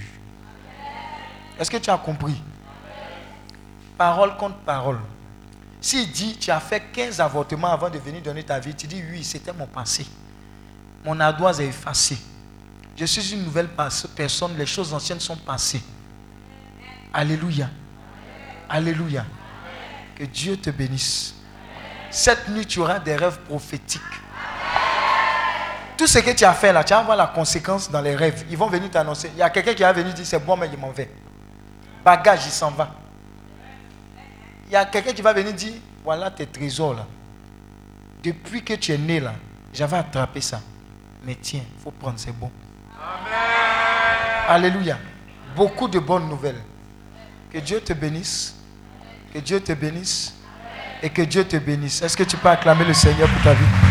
[1.59, 2.43] Est-ce que tu as compris?
[3.97, 4.99] Parole contre parole.
[5.87, 9.01] S'il dit, tu as fait 15 avortements avant de venir donner ta vie, tu dis,
[9.09, 10.05] oui, c'était mon passé.
[11.05, 12.19] Mon ardoise est effacée.
[12.97, 13.69] Je suis une nouvelle
[14.17, 15.81] personne, les choses anciennes sont passées.
[17.15, 17.71] Alléluia.
[18.69, 19.27] Alléluia.
[20.17, 21.37] Que Dieu te bénisse.
[22.11, 24.03] Cette nuit, tu auras des rêves prophétiques.
[25.97, 28.45] Tout ce que tu as fait là, tu vas voir la conséquence dans les rêves.
[28.51, 29.31] Ils vont venir t'annoncer.
[29.35, 31.05] Il y a quelqu'un qui va venir dire c'est bon, mais il m'en va.
[32.05, 33.06] Bagage, il s'en va.
[34.67, 37.07] Il y a quelqu'un qui va venir dire voilà tes trésors là.
[38.23, 39.35] Depuis que tu es né là,
[39.73, 40.61] j'avais attrapé ça.
[41.25, 42.51] Mais tiens, il faut prendre, c'est bon.
[44.49, 44.99] Alléluia.
[45.55, 46.63] Beaucoup de bonnes nouvelles.
[47.51, 48.55] Que Dieu te bénisse.
[49.33, 50.35] Que Dieu te bénisse.
[51.03, 52.03] Et que Dieu te bénisse.
[52.03, 53.86] Est-ce que tu peux acclamer le Seigneur pour ta vie?